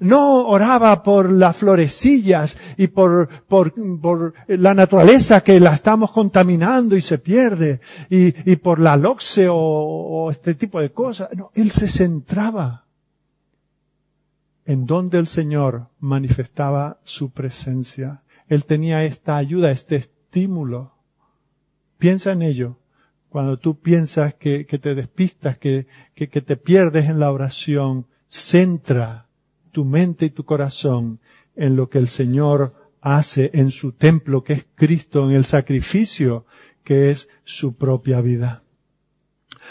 No 0.00 0.46
oraba 0.48 1.02
por 1.02 1.30
las 1.30 1.56
florecillas 1.56 2.56
y 2.76 2.88
por, 2.88 3.28
por, 3.46 3.72
por 4.00 4.34
la 4.46 4.74
naturaleza 4.74 5.42
que 5.42 5.60
la 5.60 5.74
estamos 5.74 6.10
contaminando 6.10 6.96
y 6.96 7.00
se 7.00 7.18
pierde 7.18 7.80
y, 8.10 8.50
y 8.50 8.56
por 8.56 8.78
la 8.78 8.96
loxe 8.96 9.48
o, 9.48 9.56
o 9.56 10.30
este 10.30 10.54
tipo 10.54 10.80
de 10.80 10.92
cosas. 10.92 11.28
No, 11.36 11.50
él 11.54 11.70
se 11.70 11.88
centraba 11.88 12.84
en 14.68 14.84
donde 14.84 15.18
el 15.18 15.28
Señor 15.28 15.88
manifestaba 15.98 17.00
su 17.02 17.30
presencia. 17.30 18.22
Él 18.48 18.64
tenía 18.64 19.04
esta 19.04 19.36
ayuda, 19.36 19.70
este 19.70 19.96
estímulo. 19.96 20.92
Piensa 21.96 22.32
en 22.32 22.42
ello. 22.42 22.76
Cuando 23.30 23.58
tú 23.58 23.80
piensas 23.80 24.34
que, 24.34 24.66
que 24.66 24.78
te 24.78 24.94
despistas, 24.94 25.56
que, 25.56 25.86
que, 26.14 26.28
que 26.28 26.42
te 26.42 26.56
pierdes 26.56 27.06
en 27.06 27.18
la 27.18 27.32
oración, 27.32 28.06
centra 28.28 29.27
tu 29.70 29.84
mente 29.84 30.26
y 30.26 30.30
tu 30.30 30.44
corazón 30.44 31.20
en 31.56 31.76
lo 31.76 31.88
que 31.88 31.98
el 31.98 32.08
Señor 32.08 32.74
hace 33.00 33.50
en 33.54 33.70
su 33.70 33.92
templo, 33.92 34.44
que 34.44 34.52
es 34.54 34.66
Cristo, 34.74 35.28
en 35.28 35.36
el 35.36 35.44
sacrificio, 35.44 36.46
que 36.84 37.10
es 37.10 37.28
su 37.44 37.76
propia 37.76 38.20
vida. 38.20 38.62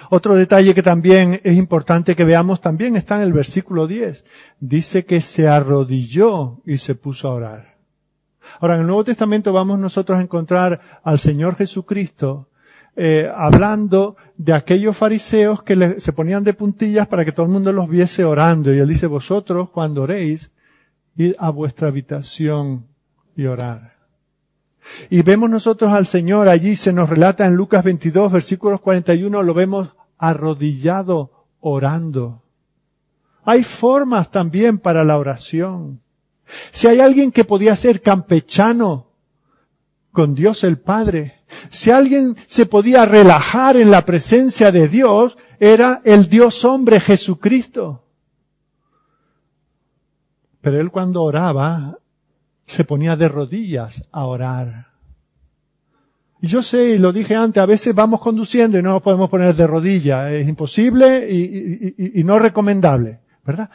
Otro 0.09 0.35
detalle 0.35 0.73
que 0.75 0.83
también 0.83 1.41
es 1.43 1.57
importante 1.57 2.15
que 2.15 2.23
veamos 2.23 2.61
también 2.61 2.95
está 2.95 3.15
en 3.15 3.23
el 3.23 3.33
versículo 3.33 3.87
10. 3.87 4.25
Dice 4.59 5.05
que 5.05 5.21
se 5.21 5.47
arrodilló 5.47 6.61
y 6.65 6.77
se 6.77 6.95
puso 6.95 7.27
a 7.27 7.33
orar. 7.33 7.77
Ahora, 8.59 8.75
en 8.75 8.81
el 8.81 8.87
Nuevo 8.87 9.03
Testamento 9.03 9.51
vamos 9.51 9.79
nosotros 9.79 10.17
a 10.17 10.21
encontrar 10.21 11.01
al 11.03 11.19
Señor 11.19 11.55
Jesucristo 11.55 12.49
eh, 12.99 13.31
hablando 13.33 14.17
de 14.37 14.53
aquellos 14.53 14.97
fariseos 14.97 15.61
que 15.61 15.99
se 15.99 16.13
ponían 16.13 16.43
de 16.43 16.55
puntillas 16.55 17.07
para 17.07 17.23
que 17.23 17.31
todo 17.31 17.45
el 17.45 17.51
mundo 17.51 17.71
los 17.71 17.87
viese 17.87 18.25
orando. 18.25 18.73
Y 18.73 18.79
él 18.79 18.87
dice, 18.87 19.05
vosotros 19.05 19.69
cuando 19.69 20.01
oréis, 20.01 20.49
id 21.15 21.35
a 21.37 21.51
vuestra 21.51 21.89
habitación 21.89 22.87
y 23.35 23.45
orar. 23.45 23.97
Y 25.11 25.21
vemos 25.21 25.47
nosotros 25.47 25.93
al 25.93 26.07
Señor 26.07 26.49
allí, 26.49 26.75
se 26.75 26.91
nos 26.91 27.07
relata 27.07 27.45
en 27.45 27.53
Lucas 27.53 27.83
22, 27.83 28.31
versículos 28.31 28.81
41, 28.81 29.43
lo 29.43 29.53
vemos 29.53 29.89
arrodillado 30.17 31.45
orando. 31.59 32.41
Hay 33.45 33.63
formas 33.63 34.31
también 34.31 34.79
para 34.79 35.03
la 35.03 35.19
oración. 35.19 36.01
Si 36.71 36.87
hay 36.87 36.99
alguien 36.99 37.31
que 37.31 37.45
podía 37.45 37.75
ser 37.75 38.01
campechano 38.01 39.11
con 40.11 40.33
Dios 40.33 40.63
el 40.63 40.79
Padre, 40.79 41.36
si 41.69 41.91
alguien 41.91 42.35
se 42.47 42.65
podía 42.65 43.05
relajar 43.05 43.77
en 43.77 43.91
la 43.91 44.05
presencia 44.05 44.71
de 44.71 44.87
Dios, 44.87 45.37
era 45.59 46.01
el 46.03 46.29
Dios 46.29 46.63
hombre 46.65 46.99
Jesucristo. 46.99 48.03
Pero 50.61 50.81
él 50.81 50.91
cuando 50.91 51.23
oraba, 51.23 51.97
se 52.65 52.83
ponía 52.83 53.15
de 53.15 53.29
rodillas 53.29 54.03
a 54.11 54.25
orar. 54.25 54.87
Y 56.41 56.47
yo 56.47 56.61
sé, 56.61 56.91
y 56.91 56.97
lo 56.99 57.11
dije 57.11 57.35
antes, 57.35 57.63
a 57.63 57.65
veces 57.65 57.95
vamos 57.95 58.19
conduciendo 58.19 58.77
y 58.77 58.83
no 58.83 58.91
nos 58.91 59.01
podemos 59.01 59.29
poner 59.29 59.55
de 59.55 59.65
rodillas. 59.65 60.31
Es 60.31 60.47
imposible 60.47 61.27
y, 61.31 62.19
y 62.19 62.23
no 62.23 62.37
recomendable, 62.37 63.21
¿verdad? 63.43 63.71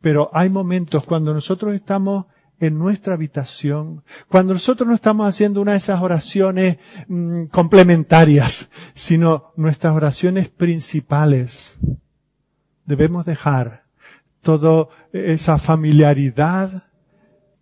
Pero 0.00 0.28
hay 0.34 0.50
momentos 0.50 1.06
cuando 1.06 1.32
nosotros 1.32 1.74
estamos 1.74 2.26
en 2.60 2.78
nuestra 2.78 3.14
habitación, 3.14 4.04
cuando 4.28 4.52
nosotros 4.52 4.88
no 4.88 4.94
estamos 4.94 5.26
haciendo 5.26 5.60
una 5.60 5.72
de 5.72 5.78
esas 5.78 6.00
oraciones 6.00 6.78
mm, 7.08 7.46
complementarias, 7.46 8.68
sino 8.94 9.52
nuestras 9.56 9.94
oraciones 9.94 10.48
principales, 10.48 11.76
debemos 12.84 13.24
dejar 13.24 13.84
toda 14.40 14.88
esa 15.12 15.58
familiaridad 15.58 16.84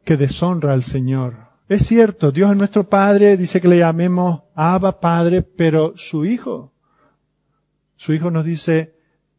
que 0.05 0.17
deshonra 0.17 0.73
al 0.73 0.83
Señor. 0.83 1.53
Es 1.69 1.87
cierto, 1.87 2.33
Dios 2.33 2.51
es 2.51 2.57
nuestro 2.57 2.89
Padre, 2.89 3.37
dice 3.37 3.61
que 3.61 3.69
le 3.69 3.79
llamemos 3.79 4.43
Abba 4.55 5.01
Padre, 5.01 5.43
pero 5.43 5.95
su 5.97 6.25
Hijo, 6.25 6.75
su 7.97 8.13
Hijo 8.13 8.31
nos 8.31 8.45
dice, 8.45 8.97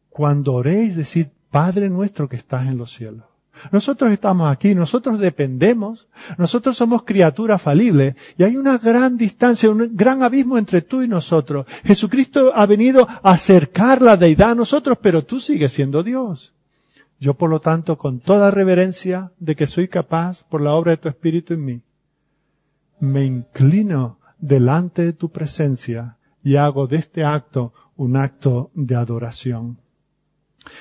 cuando 0.08 0.54
oréis, 0.54 0.96
decid, 0.96 1.28
Padre 1.50 1.90
nuestro 1.90 2.28
que 2.28 2.36
estás 2.36 2.66
en 2.66 2.78
los 2.78 2.92
cielos. 2.92 3.33
Nosotros 3.70 4.12
estamos 4.12 4.50
aquí, 4.50 4.74
nosotros 4.74 5.18
dependemos, 5.18 6.06
nosotros 6.38 6.76
somos 6.76 7.04
criaturas 7.04 7.60
falibles 7.60 8.14
y 8.36 8.42
hay 8.42 8.56
una 8.56 8.78
gran 8.78 9.16
distancia, 9.16 9.70
un 9.70 9.96
gran 9.96 10.22
abismo 10.22 10.58
entre 10.58 10.82
tú 10.82 11.02
y 11.02 11.08
nosotros. 11.08 11.66
Jesucristo 11.84 12.52
ha 12.54 12.66
venido 12.66 13.08
a 13.08 13.32
acercar 13.32 14.02
la 14.02 14.16
deidad 14.16 14.50
a 14.50 14.54
nosotros, 14.54 14.98
pero 15.00 15.24
tú 15.24 15.40
sigues 15.40 15.72
siendo 15.72 16.02
Dios. 16.02 16.52
Yo, 17.20 17.34
por 17.34 17.48
lo 17.48 17.60
tanto, 17.60 17.96
con 17.96 18.20
toda 18.20 18.50
reverencia 18.50 19.32
de 19.38 19.56
que 19.56 19.66
soy 19.66 19.88
capaz 19.88 20.44
por 20.44 20.60
la 20.60 20.74
obra 20.74 20.92
de 20.92 20.98
tu 20.98 21.08
Espíritu 21.08 21.54
en 21.54 21.64
mí, 21.64 21.82
me 23.00 23.24
inclino 23.24 24.18
delante 24.38 25.04
de 25.04 25.12
tu 25.12 25.30
presencia 25.30 26.18
y 26.42 26.56
hago 26.56 26.86
de 26.86 26.96
este 26.96 27.24
acto 27.24 27.72
un 27.96 28.16
acto 28.16 28.70
de 28.74 28.96
adoración. 28.96 29.78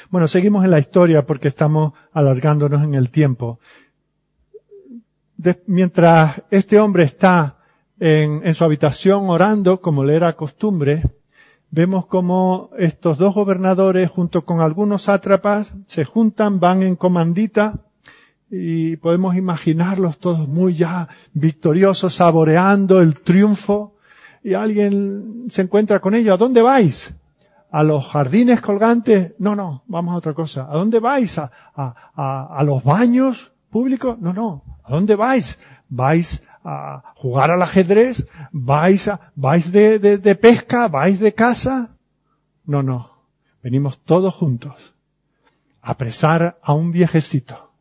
Bueno, 0.09 0.27
seguimos 0.27 0.63
en 0.63 0.71
la 0.71 0.79
historia 0.79 1.25
porque 1.25 1.47
estamos 1.47 1.93
alargándonos 2.11 2.83
en 2.83 2.95
el 2.95 3.09
tiempo. 3.09 3.59
mientras 5.67 6.43
este 6.51 6.79
hombre 6.79 7.03
está 7.03 7.57
en, 7.99 8.41
en 8.45 8.53
su 8.53 8.63
habitación 8.63 9.29
orando, 9.29 9.81
como 9.81 10.03
le 10.03 10.15
era 10.15 10.33
costumbre, 10.33 11.03
vemos 11.71 12.05
como 12.05 12.69
estos 12.77 13.17
dos 13.17 13.33
gobernadores 13.33 14.09
junto 14.09 14.45
con 14.45 14.61
algunos 14.61 15.03
sátrapas 15.03 15.73
se 15.87 16.05
juntan, 16.05 16.59
van 16.59 16.83
en 16.83 16.95
comandita 16.95 17.73
y 18.51 18.97
podemos 18.97 19.35
imaginarlos 19.35 20.19
todos 20.19 20.47
muy 20.47 20.75
ya 20.75 21.09
victoriosos, 21.33 22.13
saboreando 22.13 23.01
el 23.01 23.19
triunfo 23.19 23.95
y 24.43 24.53
alguien 24.53 25.47
se 25.49 25.63
encuentra 25.63 25.99
con 25.99 26.13
ellos. 26.13 26.35
¿A 26.35 26.37
dónde 26.37 26.61
vais? 26.61 27.11
¿A 27.73 27.81
los 27.81 28.05
jardines 28.05 28.61
colgantes? 28.61 29.33
No, 29.39 29.55
no, 29.55 29.83
vamos 29.87 30.13
a 30.13 30.17
otra 30.17 30.35
cosa. 30.35 30.67
¿A 30.69 30.77
dónde 30.77 30.99
vais? 30.99 31.39
¿A, 31.39 31.51
a, 31.75 32.55
a 32.55 32.63
los 32.63 32.83
baños 32.83 33.51
públicos? 33.71 34.19
No, 34.19 34.31
no. 34.31 34.63
¿A 34.83 34.93
dónde 34.93 35.15
vais? 35.15 35.57
¿Vais 35.89 36.43
a 36.63 37.01
jugar 37.15 37.49
al 37.49 37.63
ajedrez? 37.63 38.27
¿Vais, 38.51 39.07
a, 39.07 39.31
vais 39.35 39.71
de, 39.71 39.97
de, 39.97 40.35
pesca? 40.35 40.87
¿Vais 40.87 41.19
de 41.19 41.33
casa? 41.33 41.97
No, 42.63 42.83
no. 42.83 43.09
Venimos 43.63 43.97
todos 44.03 44.35
juntos 44.35 44.93
a 45.81 45.93
apresar 45.93 46.59
a 46.61 46.73
un 46.73 46.91
viejecito 46.91 47.71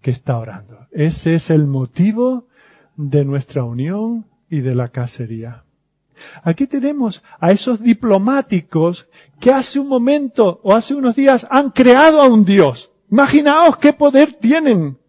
que 0.00 0.12
está 0.12 0.38
orando. 0.38 0.86
Ese 0.92 1.34
es 1.34 1.50
el 1.50 1.66
motivo 1.66 2.46
de 2.94 3.24
nuestra 3.24 3.64
unión 3.64 4.26
y 4.48 4.60
de 4.60 4.76
la 4.76 4.90
cacería. 4.90 5.64
Aquí 6.42 6.66
tenemos 6.66 7.22
a 7.38 7.50
esos 7.50 7.80
diplomáticos 7.80 9.08
que 9.40 9.52
hace 9.52 9.80
un 9.80 9.88
momento 9.88 10.60
o 10.62 10.74
hace 10.74 10.94
unos 10.94 11.16
días 11.16 11.46
han 11.50 11.70
creado 11.70 12.22
a 12.22 12.28
un 12.28 12.44
Dios. 12.44 12.90
Imaginaos 13.10 13.78
qué 13.78 13.92
poder 13.92 14.34
tienen 14.34 15.00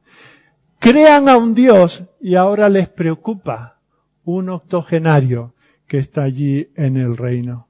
crean 0.81 1.29
a 1.29 1.37
un 1.37 1.53
Dios 1.53 2.03
y 2.19 2.33
ahora 2.33 2.67
les 2.67 2.89
preocupa 2.89 3.79
un 4.25 4.49
octogenario 4.49 5.53
que 5.85 5.99
está 5.99 6.23
allí 6.23 6.71
en 6.75 6.97
el 6.97 7.15
reino. 7.15 7.67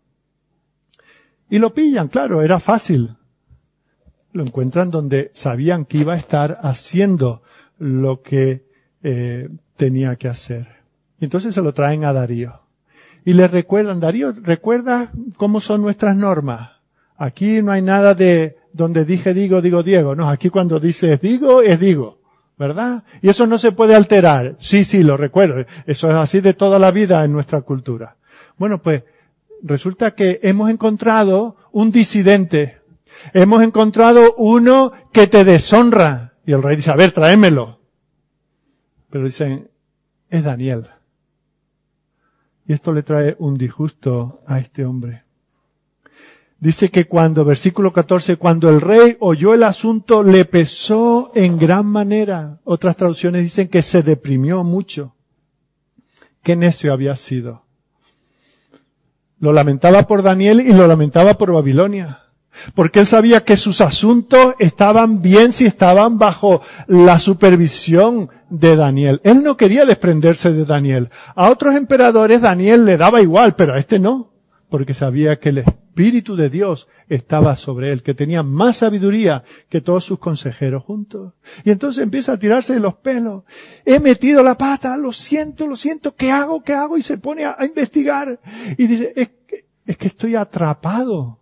Y 1.50 1.60
lo 1.60 1.74
pillan, 1.74 2.08
claro, 2.08 2.42
era 2.42 2.62
fácil. 2.62 3.18
Lo 4.32 4.44
encuentran 4.44 4.90
donde 4.90 5.30
sabían 5.34 5.84
que 5.84 5.98
iba 5.98 6.14
a 6.14 6.18
estar 6.18 6.60
haciendo 6.64 7.44
lo 7.78 8.22
que 8.22 8.66
eh, 9.04 9.50
tenía 9.76 10.16
que 10.16 10.30
hacer. 10.30 10.86
Y 11.20 11.26
entonces 11.26 11.54
se 11.54 11.62
lo 11.62 11.74
traen 11.74 12.06
a 12.06 12.14
Darío. 12.14 12.61
Y 13.24 13.34
le 13.34 13.48
recuerdan, 13.48 14.00
Darío, 14.00 14.32
¿recuerda 14.32 15.12
cómo 15.38 15.62
son 15.62 15.82
nuestras 15.82 16.16
normas? 16.16 16.72
Aquí 17.18 17.62
no 17.62 17.72
hay 17.72 17.82
nada 17.82 18.16
de 18.16 18.58
donde 18.74 19.06
dije 19.06 19.34
digo, 19.34 19.62
digo 19.62 19.84
Diego. 19.84 20.16
No, 20.16 20.30
aquí 20.30 20.50
cuando 20.50 20.80
dices 20.80 21.22
digo, 21.22 21.62
es 21.62 21.80
digo. 21.80 22.22
¿verdad? 22.62 23.04
Y 23.24 23.30
eso 23.30 23.48
no 23.48 23.58
se 23.58 23.72
puede 23.72 23.96
alterar. 23.96 24.56
Sí, 24.60 24.86
sí, 24.86 25.02
lo 25.02 25.18
recuerdo. 25.18 25.66
Eso 25.88 26.10
es 26.12 26.16
así 26.16 26.42
de 26.42 26.54
toda 26.54 26.78
la 26.78 26.92
vida 26.92 27.26
en 27.26 27.32
nuestra 27.32 27.62
cultura. 27.62 28.18
Bueno, 28.56 28.80
pues 28.80 29.04
resulta 29.64 30.12
que 30.12 30.40
hemos 30.44 30.70
encontrado 30.70 31.56
un 31.72 31.92
disidente. 31.92 32.78
Hemos 33.34 33.64
encontrado 33.64 34.36
uno 34.38 34.94
que 35.12 35.26
te 35.26 35.44
deshonra. 35.44 36.34
Y 36.46 36.52
el 36.52 36.62
rey 36.62 36.76
dice, 36.76 36.92
a 36.92 36.96
ver, 36.96 37.12
tráemelo. 37.14 37.80
Pero 39.10 39.26
dicen, 39.26 39.72
es 40.30 40.44
Daniel. 40.44 40.88
Y 42.72 42.74
esto 42.74 42.94
le 42.94 43.04
trae 43.04 43.36
un 43.40 43.58
disgusto 43.58 44.44
a 44.48 44.58
este 44.58 44.86
hombre. 44.86 45.26
Dice 46.58 46.90
que 46.90 47.06
cuando, 47.06 47.44
versículo 47.44 47.92
14, 47.92 48.38
cuando 48.38 48.70
el 48.70 48.80
rey 48.80 49.18
oyó 49.20 49.54
el 49.54 49.64
asunto, 49.64 50.24
le 50.24 50.46
pesó 50.46 51.34
en 51.36 51.58
gran 51.58 51.86
manera. 51.86 52.62
Otras 52.64 52.96
traducciones 52.96 53.44
dicen 53.44 53.68
que 53.68 53.82
se 53.82 54.04
deprimió 54.04 54.64
mucho. 54.64 55.18
Qué 56.42 56.56
necio 56.56 56.94
había 56.94 57.18
sido. 57.18 57.66
Lo 59.38 59.52
lamentaba 59.52 60.08
por 60.08 60.24
Daniel 60.24 60.62
y 60.62 60.72
lo 60.72 60.88
lamentaba 60.88 61.34
por 61.34 61.52
Babilonia. 61.52 62.22
Porque 62.74 63.02
él 63.02 63.06
sabía 63.06 63.44
que 63.44 63.58
sus 63.58 63.82
asuntos 63.82 64.56
estaban 64.60 65.22
bien 65.22 65.52
si 65.52 65.66
estaban 65.66 66.18
bajo 66.18 66.62
la 66.88 67.20
supervisión 67.20 68.30
de 68.52 68.76
Daniel. 68.76 69.22
Él 69.24 69.42
no 69.42 69.58
quería 69.58 69.86
desprenderse 69.86 70.52
de 70.52 70.66
Daniel. 70.66 71.10
A 71.36 71.50
otros 71.50 71.74
emperadores 71.74 72.42
Daniel 72.42 72.86
le 72.86 72.98
daba 72.98 73.22
igual, 73.22 73.56
pero 73.56 73.74
a 73.74 73.80
este 73.80 73.98
no. 73.98 74.34
Porque 74.70 74.94
sabía 74.94 75.40
que 75.40 75.50
el 75.50 75.60
Espíritu 75.60 76.36
de 76.36 76.50
Dios 76.50 76.88
estaba 77.10 77.56
sobre 77.56 77.92
él, 77.92 78.04
que 78.04 78.14
tenía 78.14 78.44
más 78.44 78.78
sabiduría 78.78 79.44
que 79.70 79.82
todos 79.82 80.04
sus 80.04 80.20
consejeros 80.20 80.84
juntos. 80.84 81.34
Y 81.64 81.72
entonces 81.72 82.04
empieza 82.04 82.34
a 82.34 82.40
tirarse 82.40 82.74
de 82.74 82.80
los 82.80 82.96
pelos. 82.96 83.44
He 83.86 84.00
metido 84.00 84.44
la 84.44 84.58
pata, 84.58 84.96
lo 84.98 85.12
siento, 85.12 85.66
lo 85.66 85.76
siento, 85.76 86.16
¿qué 86.16 86.32
hago? 86.32 86.62
¿Qué 86.62 86.74
hago? 86.74 86.98
Y 86.98 87.04
se 87.04 87.18
pone 87.18 87.46
a, 87.46 87.58
investigar. 87.64 88.40
Y 88.78 88.88
dice, 88.88 89.14
es, 89.16 89.30
es 89.86 89.98
que 89.98 90.08
estoy 90.08 90.36
atrapado 90.36 91.40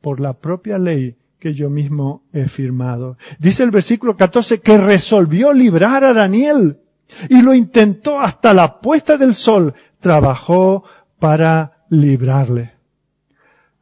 por 0.00 0.20
la 0.20 0.32
propia 0.32 0.78
ley 0.78 1.16
que 1.38 1.54
yo 1.54 1.70
mismo 1.70 2.24
he 2.32 2.48
firmado. 2.48 3.16
Dice 3.38 3.62
el 3.62 3.70
versículo 3.70 4.16
14 4.16 4.60
que 4.60 4.76
resolvió 4.78 5.52
librar 5.52 6.04
a 6.04 6.12
Daniel 6.12 6.80
y 7.28 7.40
lo 7.42 7.54
intentó 7.54 8.20
hasta 8.20 8.52
la 8.52 8.80
puesta 8.80 9.16
del 9.16 9.34
sol. 9.34 9.74
Trabajó 10.00 10.84
para 11.18 11.84
librarle. 11.88 12.74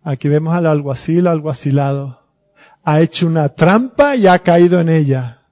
Aquí 0.03 0.29
vemos 0.29 0.55
al 0.55 0.67
alguacil 0.67 1.27
alguacilado. 1.27 2.23
Ha 2.85 3.01
hecho 3.01 3.27
una 3.27 3.49
trampa 3.49 4.15
y 4.15 4.27
ha 4.27 4.39
caído 4.39 4.81
en 4.81 4.89
ella. 4.89 5.43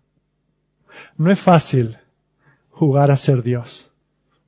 No 1.16 1.30
es 1.30 1.40
fácil 1.40 1.96
jugar 2.70 3.10
a 3.10 3.16
ser 3.16 3.42
Dios. 3.42 3.90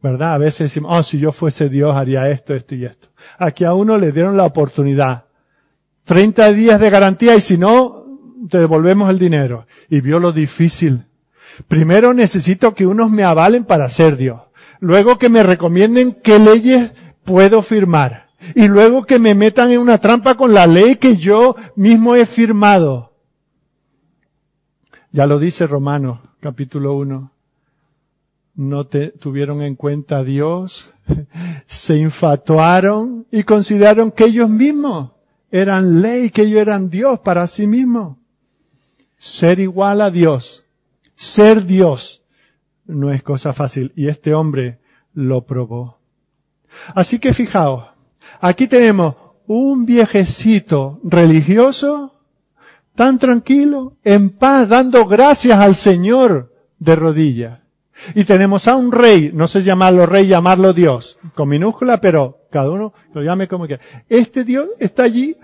¿Verdad? 0.02 0.34
A 0.34 0.38
veces 0.38 0.66
decimos, 0.66 0.96
oh, 0.96 1.02
si 1.02 1.18
yo 1.18 1.32
fuese 1.32 1.68
Dios 1.68 1.96
haría 1.96 2.28
esto, 2.30 2.54
esto 2.54 2.74
y 2.76 2.84
esto. 2.84 3.08
Aquí 3.38 3.64
a 3.64 3.74
uno 3.74 3.98
le 3.98 4.12
dieron 4.12 4.36
la 4.36 4.44
oportunidad. 4.44 5.25
30 6.06 6.52
días 6.52 6.80
de 6.80 6.88
garantía 6.88 7.34
y 7.34 7.40
si 7.40 7.58
no, 7.58 8.06
te 8.48 8.58
devolvemos 8.58 9.10
el 9.10 9.18
dinero. 9.18 9.66
Y 9.90 10.00
vio 10.00 10.18
lo 10.18 10.32
difícil. 10.32 11.04
Primero 11.68 12.14
necesito 12.14 12.74
que 12.74 12.86
unos 12.86 13.10
me 13.10 13.24
avalen 13.24 13.64
para 13.64 13.90
ser 13.90 14.16
Dios. 14.16 14.40
Luego 14.80 15.18
que 15.18 15.28
me 15.28 15.42
recomienden 15.42 16.12
qué 16.12 16.38
leyes 16.38 16.92
puedo 17.24 17.60
firmar 17.60 18.28
y 18.54 18.68
luego 18.68 19.04
que 19.04 19.18
me 19.18 19.34
metan 19.34 19.70
en 19.70 19.80
una 19.80 19.98
trampa 19.98 20.36
con 20.36 20.54
la 20.54 20.66
ley 20.66 20.96
que 20.96 21.16
yo 21.16 21.56
mismo 21.74 22.14
he 22.14 22.24
firmado. 22.24 23.12
Ya 25.10 25.26
lo 25.26 25.38
dice 25.38 25.66
Romanos 25.66 26.20
capítulo 26.40 26.92
1. 26.94 27.32
No 28.54 28.86
te 28.86 29.08
tuvieron 29.08 29.62
en 29.62 29.74
cuenta 29.74 30.18
a 30.18 30.24
Dios, 30.24 30.92
se 31.66 31.96
infatuaron 31.96 33.26
y 33.32 33.42
consideraron 33.42 34.12
que 34.12 34.24
ellos 34.24 34.48
mismos 34.48 35.15
eran 35.50 36.02
ley, 36.02 36.30
que 36.30 36.42
ellos 36.42 36.60
eran 36.60 36.88
Dios 36.88 37.20
para 37.20 37.46
sí 37.46 37.66
mismos. 37.66 38.16
Ser 39.16 39.60
igual 39.60 40.00
a 40.00 40.10
Dios, 40.10 40.64
ser 41.14 41.64
Dios, 41.64 42.22
no 42.84 43.10
es 43.10 43.22
cosa 43.22 43.52
fácil. 43.52 43.92
Y 43.96 44.08
este 44.08 44.34
hombre 44.34 44.80
lo 45.14 45.46
probó. 45.46 45.98
Así 46.94 47.18
que 47.18 47.32
fijaos, 47.32 47.96
Aquí 48.40 48.66
tenemos 48.66 49.16
un 49.46 49.86
viejecito 49.86 51.00
religioso, 51.04 52.14
tan 52.94 53.18
tranquilo, 53.18 53.96
en 54.04 54.30
paz, 54.30 54.68
dando 54.68 55.06
gracias 55.06 55.58
al 55.58 55.74
Señor 55.74 56.52
de 56.78 56.96
rodillas. 56.96 57.60
Y 58.14 58.24
tenemos 58.24 58.68
a 58.68 58.76
un 58.76 58.92
rey, 58.92 59.30
no 59.32 59.46
sé 59.46 59.62
llamarlo 59.62 60.04
rey, 60.04 60.26
llamarlo 60.26 60.72
Dios, 60.72 61.18
con 61.34 61.48
minúscula, 61.48 62.00
pero 62.00 62.45
cada 62.56 62.70
uno 62.70 62.94
lo 63.12 63.22
llame 63.22 63.48
como 63.48 63.66
quiera. 63.66 63.82
Este 64.08 64.44
Dios 64.44 64.68
está 64.78 65.04
allí 65.04 65.36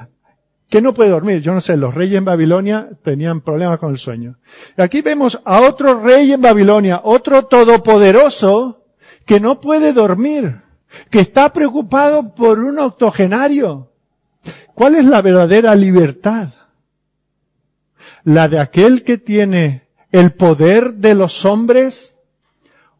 que 0.68 0.80
no 0.80 0.94
puede 0.94 1.10
dormir. 1.10 1.42
Yo 1.42 1.52
no 1.52 1.60
sé, 1.60 1.76
los 1.76 1.94
reyes 1.94 2.16
en 2.16 2.24
Babilonia 2.24 2.88
tenían 3.02 3.42
problemas 3.42 3.78
con 3.78 3.90
el 3.90 3.98
sueño. 3.98 4.38
Aquí 4.78 5.02
vemos 5.02 5.38
a 5.44 5.60
otro 5.60 6.00
rey 6.00 6.32
en 6.32 6.40
Babilonia, 6.40 7.02
otro 7.04 7.44
todopoderoso, 7.44 8.86
que 9.26 9.38
no 9.38 9.60
puede 9.60 9.92
dormir 9.92 10.62
que 11.10 11.20
está 11.20 11.52
preocupado 11.52 12.34
por 12.34 12.58
un 12.58 12.78
octogenario. 12.78 13.92
¿Cuál 14.74 14.94
es 14.94 15.04
la 15.04 15.22
verdadera 15.22 15.74
libertad? 15.74 16.48
¿La 18.24 18.48
de 18.48 18.58
aquel 18.58 19.04
que 19.04 19.18
tiene 19.18 19.88
el 20.10 20.32
poder 20.32 20.94
de 20.94 21.14
los 21.14 21.44
hombres 21.44 22.16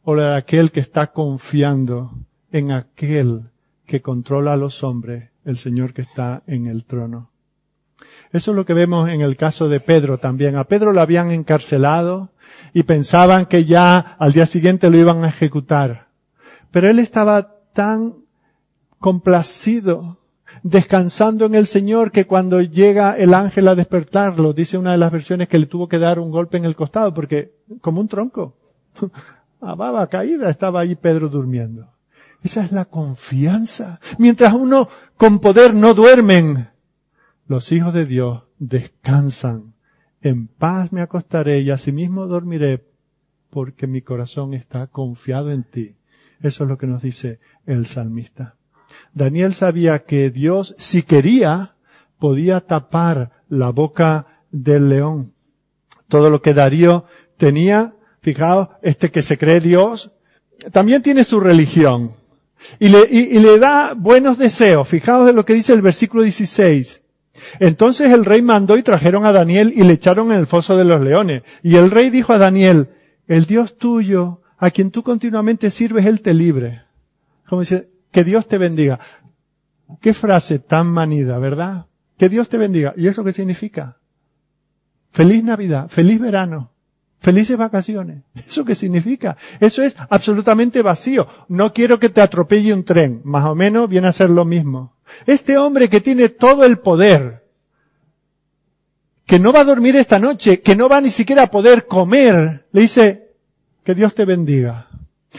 o 0.03 0.15
la 0.15 0.33
de 0.33 0.37
aquel 0.37 0.71
que 0.71 0.81
está 0.81 1.13
confiando 1.13 2.13
en 2.51 2.73
aquel 2.73 3.52
que 3.87 4.03
controla 4.03 4.55
a 4.55 4.57
los 4.57 4.83
hombres, 4.85 5.31
el 5.45 5.59
Señor 5.59 5.93
que 5.93 6.03
está 6.03 6.43
en 6.47 6.67
el 6.67 6.85
trono? 6.85 7.31
Eso 8.33 8.53
es 8.53 8.57
lo 8.57 8.65
que 8.65 8.75
vemos 8.75 9.09
en 9.09 9.21
el 9.21 9.37
caso 9.37 9.69
de 9.69 9.81
Pedro 9.81 10.19
también. 10.19 10.57
A 10.57 10.65
Pedro 10.65 10.93
lo 10.93 11.01
habían 11.01 11.31
encarcelado 11.31 12.31
y 12.73 12.85
pensaban 12.85 13.47
que 13.47 13.65
ya 13.65 13.99
al 13.99 14.33
día 14.33 14.47
siguiente 14.47 14.91
lo 14.91 14.97
iban 14.97 15.25
a 15.25 15.29
ejecutar. 15.29 16.09
Pero 16.71 16.89
él 16.89 16.99
estaba 16.99 17.59
tan 17.73 18.23
complacido, 18.99 20.19
descansando 20.63 21.45
en 21.45 21.55
el 21.55 21.67
Señor, 21.67 22.13
que 22.13 22.27
cuando 22.27 22.63
llega 22.63 23.17
el 23.19 23.35
ángel 23.35 23.69
a 23.69 23.75
despertarlo, 23.75 24.53
dice 24.53 24.79
una 24.79 24.93
de 24.93 24.99
las 24.99 25.13
versiones 25.13 25.49
que 25.49 25.59
le 25.59 25.67
tuvo 25.67 25.89
que 25.89 25.99
dar 25.99 26.19
un 26.19 26.31
golpe 26.31 26.57
en 26.57 26.65
el 26.65 26.77
costado, 26.77 27.13
porque 27.13 27.53
como 27.81 28.01
un 28.01 28.09
tronco, 28.09 28.57
a 29.61 29.75
baba 29.75 30.07
caída 30.07 30.49
estaba 30.49 30.81
ahí 30.81 30.95
Pedro 30.95 31.29
durmiendo. 31.29 31.89
Esa 32.43 32.65
es 32.65 32.73
la 32.73 32.87
confianza. 32.87 34.01
Mientras 34.19 34.53
uno 34.53 34.89
con 35.17 35.39
poder 35.39 35.75
no 35.75 35.95
duermen, 35.95 36.71
los 37.47 37.71
hijos 37.73 37.95
de 37.95 38.07
Dios 38.07 38.49
descansan. 38.59 39.75
En 40.21 40.47
paz 40.47 40.93
me 40.93 41.01
acostaré 41.01 41.61
y 41.61 41.71
asimismo 41.71 42.27
dormiré 42.27 42.89
porque 43.51 43.87
mi 43.87 44.03
corazón 44.03 44.55
está 44.55 44.87
confiado 44.87 45.53
en 45.53 45.65
ti. 45.65 45.97
Eso 46.41 46.65
es 46.65 46.71
lo 46.71 46.79
que 46.79 46.87
nos 46.87 47.03
dice 47.03 47.39
el 47.67 47.87
salmista. 47.87 48.57
Daniel 49.13 49.55
sabía 49.55 50.05
que 50.05 50.31
Dios, 50.31 50.75
si 50.79 51.03
quería, 51.03 51.77
podía 52.19 52.61
tapar 52.61 53.45
la 53.49 53.71
boca 53.71 54.45
del 54.51 54.89
león. 54.89 55.35
Todo 56.09 56.31
lo 56.31 56.43
que 56.43 56.55
Darío 56.55 57.05
tenía, 57.37 57.95
fijaos, 58.21 58.69
este 58.83 59.11
que 59.11 59.23
se 59.23 59.39
cree 59.39 59.61
Dios, 59.61 60.13
también 60.73 61.03
tiene 61.03 61.25
su 61.25 61.41
religión. 61.41 62.22
Y 62.79 62.89
le, 62.89 63.07
y, 63.11 63.39
le 63.39 63.59
da 63.59 63.95
buenos 63.95 64.39
deseos. 64.39 64.89
Fijaos 64.89 65.29
en 65.29 65.37
lo 65.37 65.45
que 65.45 65.55
dice 65.55 65.73
el 65.73 65.83
versículo 65.83 66.23
16. 66.23 67.03
Entonces 67.61 68.11
el 68.11 68.25
rey 68.25 68.43
mandó 68.43 68.77
y 68.77 68.83
trajeron 68.83 69.27
a 69.27 69.33
Daniel 69.33 69.73
y 69.75 69.83
le 69.83 69.95
echaron 69.95 70.33
en 70.33 70.39
el 70.39 70.47
foso 70.47 70.77
de 70.77 70.85
los 70.85 71.01
leones. 71.01 71.43
Y 71.63 71.77
el 71.77 71.91
rey 71.91 72.11
dijo 72.11 72.33
a 72.33 72.39
Daniel, 72.39 72.91
el 73.27 73.47
Dios 73.47 73.79
tuyo, 73.79 74.43
a 74.59 74.71
quien 74.71 74.91
tú 74.91 75.03
continuamente 75.03 75.71
sirves, 75.71 76.07
él 76.07 76.21
te 76.21 76.35
libre. 76.35 76.83
Como 77.49 77.61
dice, 77.63 77.91
que 78.11 78.25
Dios 78.25 78.47
te 78.47 78.59
bendiga. 78.59 79.01
Qué 80.01 80.15
frase 80.15 80.59
tan 80.59 80.87
manida, 80.87 81.39
¿verdad? 81.39 81.87
Que 82.17 82.29
Dios 82.29 82.49
te 82.49 82.59
bendiga. 82.59 82.95
¿Y 82.97 83.09
eso 83.09 83.25
qué 83.25 83.33
significa? 83.33 83.99
Feliz 85.11 85.43
Navidad, 85.45 85.89
feliz 85.89 86.21
verano, 86.21 86.72
felices 87.23 87.57
vacaciones. 87.57 88.25
¿Eso 88.35 88.65
qué 88.65 88.75
significa? 88.75 89.37
Eso 89.61 89.83
es 89.83 89.97
absolutamente 90.11 90.83
vacío. 90.83 91.27
No 91.49 91.73
quiero 91.73 91.99
que 91.99 92.09
te 92.09 92.21
atropelle 92.21 92.75
un 92.75 92.85
tren. 92.85 93.23
Más 93.25 93.45
o 93.45 93.55
menos 93.55 93.89
viene 93.89 94.09
a 94.09 94.13
ser 94.13 94.29
lo 94.29 94.45
mismo. 94.45 94.97
Este 95.25 95.57
hombre 95.57 95.89
que 95.89 96.01
tiene 96.01 96.29
todo 96.29 96.65
el 96.65 96.79
poder, 96.79 97.47
que 99.25 99.39
no 99.39 99.53
va 99.53 99.61
a 99.61 99.65
dormir 99.65 99.95
esta 99.97 100.19
noche, 100.19 100.61
que 100.61 100.75
no 100.77 100.89
va 100.89 101.01
ni 101.01 101.11
siquiera 101.11 101.45
a 101.45 101.51
poder 101.51 101.87
comer, 101.87 102.67
le 102.73 102.81
dice, 102.81 103.31
que 103.85 103.95
Dios 103.95 104.15
te 104.15 104.25
bendiga. 104.25 104.89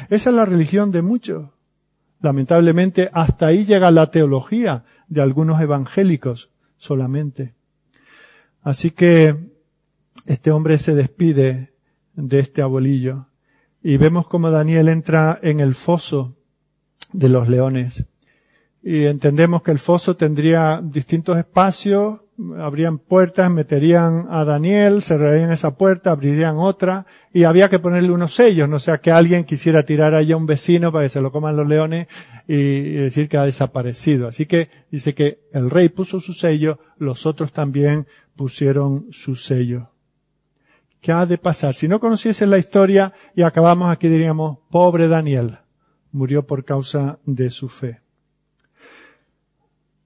Esa 0.09 0.29
es 0.29 0.35
la 0.35 0.45
religión 0.45 0.91
de 0.91 1.01
muchos. 1.01 1.49
Lamentablemente, 2.21 3.09
hasta 3.11 3.47
ahí 3.47 3.65
llega 3.65 3.91
la 3.91 4.09
teología 4.09 4.85
de 5.09 5.21
algunos 5.21 5.59
evangélicos 5.61 6.49
solamente. 6.77 7.53
Así 8.61 8.91
que 8.91 9.35
este 10.25 10.51
hombre 10.51 10.77
se 10.77 10.95
despide 10.95 11.72
de 12.15 12.39
este 12.39 12.61
abuelillo 12.61 13.27
y 13.81 13.97
vemos 13.97 14.27
como 14.27 14.49
Daniel 14.49 14.87
entra 14.87 15.39
en 15.41 15.59
el 15.59 15.75
foso 15.75 16.37
de 17.11 17.29
los 17.29 17.49
leones. 17.49 18.05
Y 18.81 19.05
entendemos 19.05 19.61
que 19.61 19.71
el 19.71 19.79
foso 19.79 20.15
tendría 20.15 20.81
distintos 20.83 21.37
espacios 21.37 22.23
abrían 22.59 22.97
puertas, 22.97 23.51
meterían 23.51 24.27
a 24.29 24.43
Daniel, 24.43 25.01
cerrarían 25.01 25.51
esa 25.51 25.77
puerta, 25.77 26.11
abrirían 26.11 26.57
otra, 26.57 27.05
y 27.31 27.43
había 27.43 27.69
que 27.69 27.79
ponerle 27.79 28.11
unos 28.11 28.33
sellos, 28.33 28.67
no 28.67 28.79
sea 28.79 28.99
que 28.99 29.11
alguien 29.11 29.43
quisiera 29.43 29.83
tirar 29.83 30.15
allá 30.15 30.33
a 30.33 30.37
un 30.37 30.45
vecino 30.45 30.91
para 30.91 31.05
que 31.05 31.09
se 31.09 31.21
lo 31.21 31.31
coman 31.31 31.55
los 31.55 31.67
leones 31.67 32.07
y 32.47 32.93
decir 32.93 33.29
que 33.29 33.37
ha 33.37 33.45
desaparecido. 33.45 34.27
Así 34.27 34.45
que 34.45 34.69
dice 34.91 35.13
que 35.13 35.41
el 35.53 35.69
rey 35.69 35.89
puso 35.89 36.19
su 36.19 36.33
sello, 36.33 36.79
los 36.97 37.25
otros 37.25 37.53
también 37.53 38.07
pusieron 38.35 39.07
su 39.11 39.35
sello. 39.35 39.92
¿Qué 41.03 41.11
ha 41.11 41.25
de 41.25 41.37
pasar? 41.37 41.75
Si 41.75 41.89
no 41.89 41.99
conociesen 41.99 42.49
la 42.49 42.57
historia 42.57 43.11
y 43.35 43.41
acabamos 43.41 43.91
aquí 43.91 44.07
diríamos, 44.07 44.59
pobre 44.71 45.09
Daniel, 45.09 45.57
murió 46.13 46.47
por 46.47 46.63
causa 46.63 47.19
de 47.25 47.49
su 47.49 47.67
fe. 47.67 47.99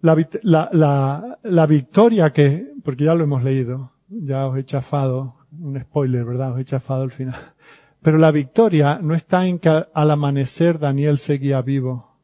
la, 0.02 0.18
la, 0.42 1.38
la, 1.44 1.66
victoria 1.68 2.34
que, 2.34 2.74
porque 2.84 3.04
ya 3.04 3.14
lo 3.14 3.26
hemos 3.26 3.44
leído, 3.44 3.92
ya 4.08 4.48
os 4.48 4.58
he 4.58 4.66
chafado, 4.66 5.36
un 5.52 5.80
spoiler, 5.80 6.26
¿verdad? 6.26 6.54
Os 6.54 6.62
he 6.62 6.66
chafado 6.66 7.04
el 7.04 7.12
final. 7.12 7.54
Pero 8.02 8.18
la 8.18 8.32
victoria 8.32 8.98
no 9.00 9.14
está 9.14 9.46
en 9.46 9.60
que 9.60 9.70
al 9.94 10.10
amanecer 10.10 10.80
Daniel 10.80 11.20
seguía 11.20 11.62
vivo. 11.62 12.18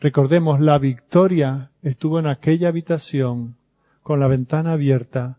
Recordemos, 0.00 0.58
la 0.58 0.78
victoria 0.78 1.70
estuvo 1.82 2.18
en 2.18 2.28
aquella 2.28 2.68
habitación, 2.68 3.56
con 4.02 4.20
la 4.20 4.26
ventana 4.26 4.72
abierta, 4.72 5.36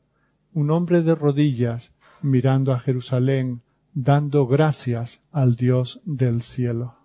un 0.53 0.69
hombre 0.69 1.01
de 1.01 1.15
rodillas 1.15 1.91
mirando 2.21 2.73
a 2.73 2.79
Jerusalén, 2.79 3.61
dando 3.93 4.47
gracias 4.47 5.21
al 5.31 5.55
Dios 5.55 6.01
del 6.05 6.41
cielo. 6.41 6.95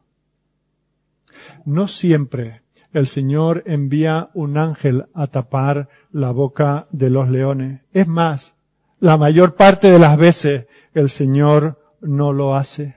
No 1.65 1.89
siempre 1.89 2.63
el 2.93 3.07
Señor 3.07 3.63
envía 3.67 4.31
un 4.33 4.57
ángel 4.57 5.05
a 5.13 5.27
tapar 5.27 5.89
la 6.13 6.31
boca 6.31 6.87
de 6.91 7.11
los 7.11 7.29
leones. 7.29 7.83
Es 7.93 8.09
más, 8.09 8.57
la 9.01 9.19
mayor 9.19 9.55
parte 9.55 9.91
de 9.91 9.99
las 9.99 10.17
veces 10.17 10.67
el 10.95 11.11
Señor 11.11 11.79
no 12.01 12.33
lo 12.33 12.55
hace. 12.55 12.97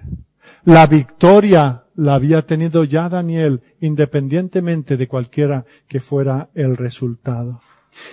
La 0.63 0.88
victoria 0.88 1.84
la 1.95 2.13
había 2.13 2.43
tenido 2.43 2.86
ya 2.86 3.09
Daniel, 3.09 3.61
independientemente 3.82 4.95
de 4.95 5.07
cualquiera 5.07 5.65
que 5.88 5.99
fuera 5.99 6.49
el 6.53 6.78
resultado. 6.78 7.59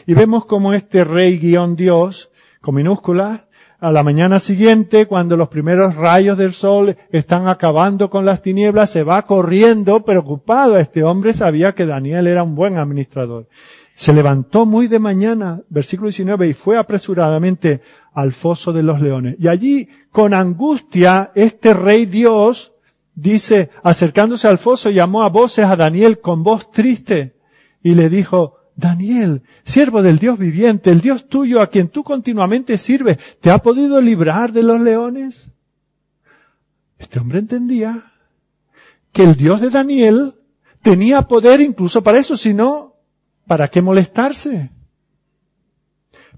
Y 0.06 0.14
vemos 0.14 0.44
como 0.46 0.72
este 0.72 1.04
rey 1.04 1.38
guion 1.38 1.76
Dios, 1.76 2.30
con 2.60 2.74
minúsculas, 2.74 3.45
a 3.78 3.92
la 3.92 4.02
mañana 4.02 4.38
siguiente, 4.38 5.06
cuando 5.06 5.36
los 5.36 5.48
primeros 5.48 5.96
rayos 5.96 6.38
del 6.38 6.54
sol 6.54 6.96
están 7.10 7.46
acabando 7.48 8.08
con 8.08 8.24
las 8.24 8.40
tinieblas, 8.40 8.90
se 8.90 9.02
va 9.02 9.22
corriendo 9.22 10.04
preocupado. 10.04 10.78
Este 10.78 11.04
hombre 11.04 11.32
sabía 11.32 11.74
que 11.74 11.86
Daniel 11.86 12.26
era 12.26 12.42
un 12.42 12.54
buen 12.54 12.78
administrador. 12.78 13.48
Se 13.94 14.12
levantó 14.12 14.66
muy 14.66 14.88
de 14.88 14.98
mañana, 14.98 15.60
versículo 15.68 16.08
19, 16.08 16.48
y 16.48 16.52
fue 16.52 16.78
apresuradamente 16.78 17.82
al 18.12 18.32
foso 18.32 18.72
de 18.72 18.82
los 18.82 19.00
leones. 19.00 19.36
Y 19.38 19.48
allí, 19.48 19.88
con 20.10 20.32
angustia, 20.32 21.32
este 21.34 21.74
rey 21.74 22.06
Dios 22.06 22.72
dice, 23.14 23.70
acercándose 23.82 24.48
al 24.48 24.58
foso, 24.58 24.90
llamó 24.90 25.22
a 25.22 25.28
voces 25.28 25.66
a 25.66 25.76
Daniel 25.76 26.20
con 26.20 26.42
voz 26.42 26.70
triste 26.70 27.36
y 27.82 27.94
le 27.94 28.08
dijo, 28.08 28.55
Daniel, 28.76 29.42
siervo 29.64 30.02
del 30.02 30.18
Dios 30.18 30.38
viviente, 30.38 30.90
el 30.90 31.00
Dios 31.00 31.28
tuyo 31.28 31.62
a 31.62 31.68
quien 31.68 31.88
tú 31.88 32.04
continuamente 32.04 32.76
sirves, 32.76 33.18
¿te 33.40 33.50
ha 33.50 33.58
podido 33.58 34.00
librar 34.02 34.52
de 34.52 34.62
los 34.62 34.80
leones? 34.80 35.48
Este 36.98 37.18
hombre 37.18 37.38
entendía 37.38 38.12
que 39.12 39.24
el 39.24 39.34
Dios 39.34 39.62
de 39.62 39.70
Daniel 39.70 40.34
tenía 40.82 41.22
poder 41.22 41.62
incluso 41.62 42.02
para 42.02 42.18
eso, 42.18 42.36
si 42.36 42.52
no, 42.52 42.96
¿para 43.46 43.68
qué 43.68 43.80
molestarse? 43.80 44.70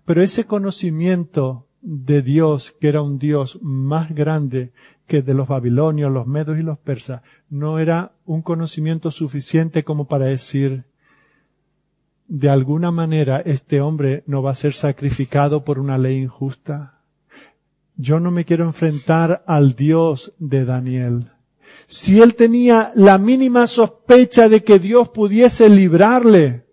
Pero 0.05 0.23
ese 0.23 0.45
conocimiento 0.45 1.67
de 1.81 2.23
Dios, 2.23 2.73
que 2.81 2.89
era 2.89 3.03
un 3.03 3.19
Dios 3.19 3.59
más 3.63 4.15
grande 4.15 4.73
que 5.07 5.23
de 5.23 5.35
los 5.35 5.49
babilonios, 5.49 6.13
los 6.13 6.27
medos 6.27 6.57
y 6.59 6.63
los 6.63 6.79
persas, 6.79 7.23
no 7.49 7.81
era 7.81 8.13
un 8.25 8.43
conocimiento 8.43 9.11
suficiente 9.11 9.83
como 9.83 10.07
para 10.07 10.27
decir, 10.27 10.85
de 12.29 12.51
alguna 12.51 12.91
manera 12.91 13.41
este 13.41 13.81
hombre 13.81 14.23
no 14.27 14.43
va 14.43 14.51
a 14.51 14.55
ser 14.55 14.75
sacrificado 14.75 15.65
por 15.65 15.79
una 15.79 15.97
ley 15.97 16.19
injusta. 16.19 17.01
Yo 17.97 18.21
no 18.21 18.31
me 18.31 18.45
quiero 18.45 18.65
enfrentar 18.65 19.43
al 19.47 19.75
Dios 19.75 20.35
de 20.39 20.65
Daniel. 20.67 21.33
Si 21.87 22.21
él 22.21 22.35
tenía 22.35 22.93
la 22.95 23.17
mínima 23.17 23.67
sospecha 23.67 24.49
de 24.49 24.63
que 24.63 24.79
Dios 24.79 25.09
pudiese 25.09 25.71
librarle, 25.71 26.67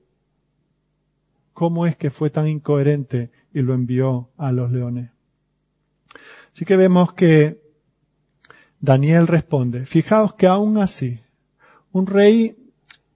¿cómo 1.54 1.88
es 1.88 1.96
que 1.96 2.12
fue 2.12 2.30
tan 2.30 2.48
incoherente 2.48 3.32
y 3.54 3.62
lo 3.62 3.74
envió 3.74 4.32
a 4.38 4.52
los 4.52 4.72
leones? 4.72 5.12
Así 6.54 6.66
que 6.66 6.76
vemos 6.76 7.14
que 7.14 7.62
Daniel 8.82 9.28
responde, 9.28 9.86
fijaos 9.86 10.34
que 10.36 10.48
aún 10.48 10.78
así, 10.78 11.22
un 11.92 12.08
rey 12.08 12.65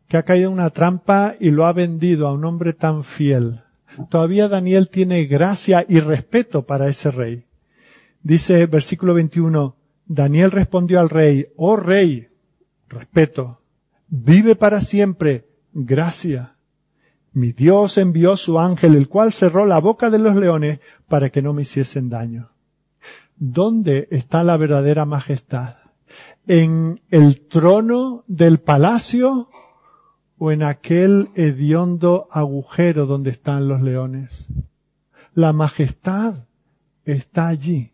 que 0.09 0.17
ha 0.17 0.23
caído 0.23 0.47
en 0.47 0.53
una 0.53 0.71
trampa 0.71 1.35
y 1.39 1.51
lo 1.51 1.65
ha 1.67 1.71
vendido 1.71 2.27
a 2.27 2.33
un 2.33 2.43
hombre 2.43 2.73
tan 2.73 3.03
fiel. 3.03 3.61
Todavía 4.09 4.47
Daniel 4.47 4.89
tiene 4.89 5.25
gracia 5.25 5.85
y 5.87 5.99
respeto 5.99 6.65
para 6.65 6.89
ese 6.89 7.11
rey. 7.11 7.45
Dice 8.23 8.65
versículo 8.65 9.13
21, 9.13 9.77
Daniel 10.07 10.49
respondió 10.49 10.99
al 10.99 11.09
rey, 11.09 11.47
oh 11.55 11.75
rey, 11.75 12.27
respeto, 12.87 13.61
vive 14.07 14.55
para 14.55 14.81
siempre, 14.81 15.47
gracia. 15.73 16.55
Mi 17.31 17.51
Dios 17.51 17.99
envió 17.99 18.35
su 18.35 18.57
ángel, 18.57 18.95
el 18.95 19.07
cual 19.07 19.31
cerró 19.31 19.67
la 19.67 19.79
boca 19.79 20.09
de 20.09 20.17
los 20.17 20.35
leones 20.35 20.79
para 21.07 21.29
que 21.29 21.43
no 21.43 21.53
me 21.53 21.61
hiciesen 21.61 22.09
daño. 22.09 22.49
¿Dónde 23.35 24.07
está 24.09 24.43
la 24.43 24.57
verdadera 24.57 25.05
majestad? 25.05 25.75
¿En 26.47 26.99
el 27.11 27.47
trono 27.47 28.23
del 28.27 28.59
palacio 28.59 29.49
o 30.39 30.51
en 30.51 30.63
aquel 30.63 31.29
hediondo 31.35 32.27
agujero 32.31 33.05
donde 33.05 33.29
están 33.29 33.67
los 33.67 33.81
leones. 33.81 34.47
La 35.35 35.53
majestad 35.53 36.45
está 37.03 37.47
allí. 37.47 37.91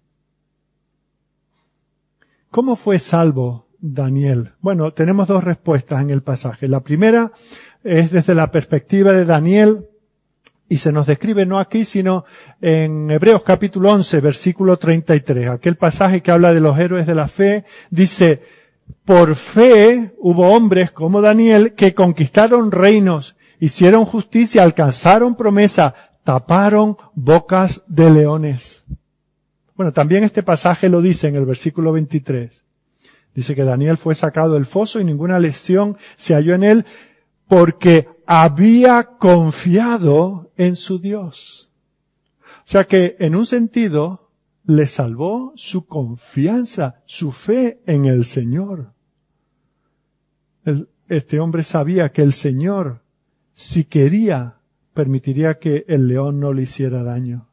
¿Cómo 2.51 2.75
fue 2.75 2.99
salvo 2.99 3.67
Daniel? 3.79 4.53
Bueno, 4.61 4.93
tenemos 4.93 5.27
dos 5.27 5.43
respuestas 5.43 6.01
en 6.01 6.11
el 6.11 6.21
pasaje. 6.21 6.67
La 6.67 6.81
primera 6.81 7.31
es 7.83 8.11
desde 8.11 8.35
la 8.35 8.51
perspectiva 8.51 9.11
de 9.11 9.25
Daniel 9.25 9.87
y 10.69 10.77
se 10.77 10.91
nos 10.91 11.07
describe 11.07 11.45
no 11.45 11.59
aquí, 11.59 11.83
sino 11.83 12.25
en 12.61 13.11
Hebreos 13.11 13.43
capítulo 13.43 13.91
11, 13.91 14.21
versículo 14.21 14.77
33. 14.77 15.49
Aquel 15.49 15.75
pasaje 15.75 16.21
que 16.21 16.31
habla 16.31 16.53
de 16.53 16.61
los 16.61 16.77
héroes 16.79 17.07
de 17.07 17.15
la 17.15 17.27
fe 17.27 17.65
dice, 17.89 18.41
por 19.05 19.36
fe 19.36 20.13
hubo 20.19 20.49
hombres 20.49 20.91
como 20.91 21.21
Daniel 21.21 21.73
que 21.73 21.93
conquistaron 21.93 22.71
reinos, 22.71 23.36
hicieron 23.59 24.05
justicia, 24.05 24.63
alcanzaron 24.63 25.36
promesa, 25.36 25.93
taparon 26.23 26.97
bocas 27.13 27.83
de 27.88 28.09
leones. 28.09 28.83
Bueno, 29.75 29.93
también 29.93 30.23
este 30.23 30.41
pasaje 30.41 30.89
lo 30.89 31.01
dice 31.01 31.27
en 31.27 31.36
el 31.36 31.45
versículo 31.45 31.91
23. 31.91 32.63
Dice 33.36 33.55
que 33.55 33.63
Daniel 33.63 33.97
fue 33.97 34.15
sacado 34.15 34.53
del 34.53 34.65
foso 34.65 34.99
y 34.99 35.03
ninguna 35.03 35.39
lesión 35.39 35.97
se 36.15 36.33
halló 36.33 36.55
en 36.55 36.63
él 36.63 36.86
porque 37.47 38.07
había 38.25 39.03
confiado 39.03 40.51
en 40.57 40.75
su 40.75 40.99
Dios. 40.99 41.69
O 42.59 42.67
sea 42.67 42.86
que, 42.86 43.15
en 43.19 43.36
un 43.36 43.45
sentido, 43.45 44.24
le 44.68 44.88
salvó 44.88 45.53
su 45.55 45.86
confianza, 45.86 47.01
su 47.05 47.32
fe 47.32 47.82
en 47.86 48.05
el 48.05 48.26
Señor. 48.26 48.93
este 51.07 51.39
hombre 51.39 51.63
sabía 51.63 52.11
que 52.11 52.24
el 52.24 52.34
Señor, 52.34 53.03
si 53.53 53.86
quería, 53.86 54.57
permitiría 54.93 55.59
que 55.59 55.86
el 55.88 56.07
león 56.07 56.39
no 56.39 56.51
le 56.51 56.63
hiciera 56.63 57.03
daño. 57.03 57.49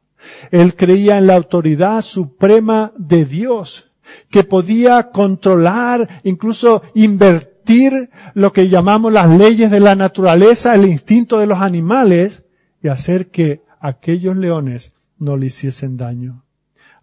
Él 0.49 0.75
creía 0.75 1.17
en 1.17 1.27
la 1.27 1.35
autoridad 1.35 2.01
suprema 2.01 2.93
de 2.97 3.25
Dios, 3.25 3.91
que 4.29 4.43
podía 4.43 5.11
controlar, 5.11 6.21
incluso 6.23 6.81
invertir 6.95 8.09
lo 8.33 8.51
que 8.51 8.69
llamamos 8.69 9.13
las 9.13 9.29
leyes 9.29 9.69
de 9.69 9.79
la 9.79 9.95
naturaleza, 9.95 10.73
el 10.75 10.85
instinto 10.85 11.39
de 11.39 11.47
los 11.47 11.59
animales, 11.59 12.43
y 12.81 12.87
hacer 12.87 13.29
que 13.29 13.61
aquellos 13.79 14.35
leones 14.35 14.93
no 15.17 15.37
le 15.37 15.47
hiciesen 15.47 15.95
daño. 15.95 16.42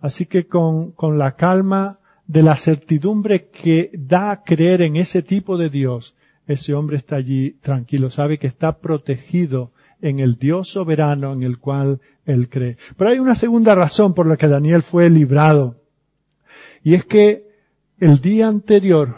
Así 0.00 0.26
que 0.26 0.46
con, 0.46 0.92
con 0.92 1.18
la 1.18 1.36
calma 1.36 2.00
de 2.26 2.42
la 2.42 2.56
certidumbre 2.56 3.48
que 3.48 3.90
da 3.92 4.30
a 4.30 4.42
creer 4.44 4.82
en 4.82 4.96
ese 4.96 5.22
tipo 5.22 5.58
de 5.58 5.68
Dios, 5.68 6.14
ese 6.46 6.74
hombre 6.74 6.96
está 6.96 7.16
allí 7.16 7.52
tranquilo, 7.60 8.10
sabe 8.10 8.38
que 8.38 8.46
está 8.46 8.78
protegido 8.78 9.72
en 10.00 10.20
el 10.20 10.36
Dios 10.36 10.68
soberano 10.68 11.32
en 11.32 11.42
el 11.42 11.58
cual 11.58 12.00
él 12.24 12.48
cree. 12.48 12.76
Pero 12.96 13.10
hay 13.10 13.18
una 13.18 13.34
segunda 13.34 13.74
razón 13.74 14.14
por 14.14 14.26
la 14.26 14.36
que 14.36 14.48
Daniel 14.48 14.82
fue 14.82 15.10
librado. 15.10 15.82
Y 16.82 16.94
es 16.94 17.04
que 17.04 17.48
el 17.98 18.20
día 18.20 18.48
anterior, 18.48 19.16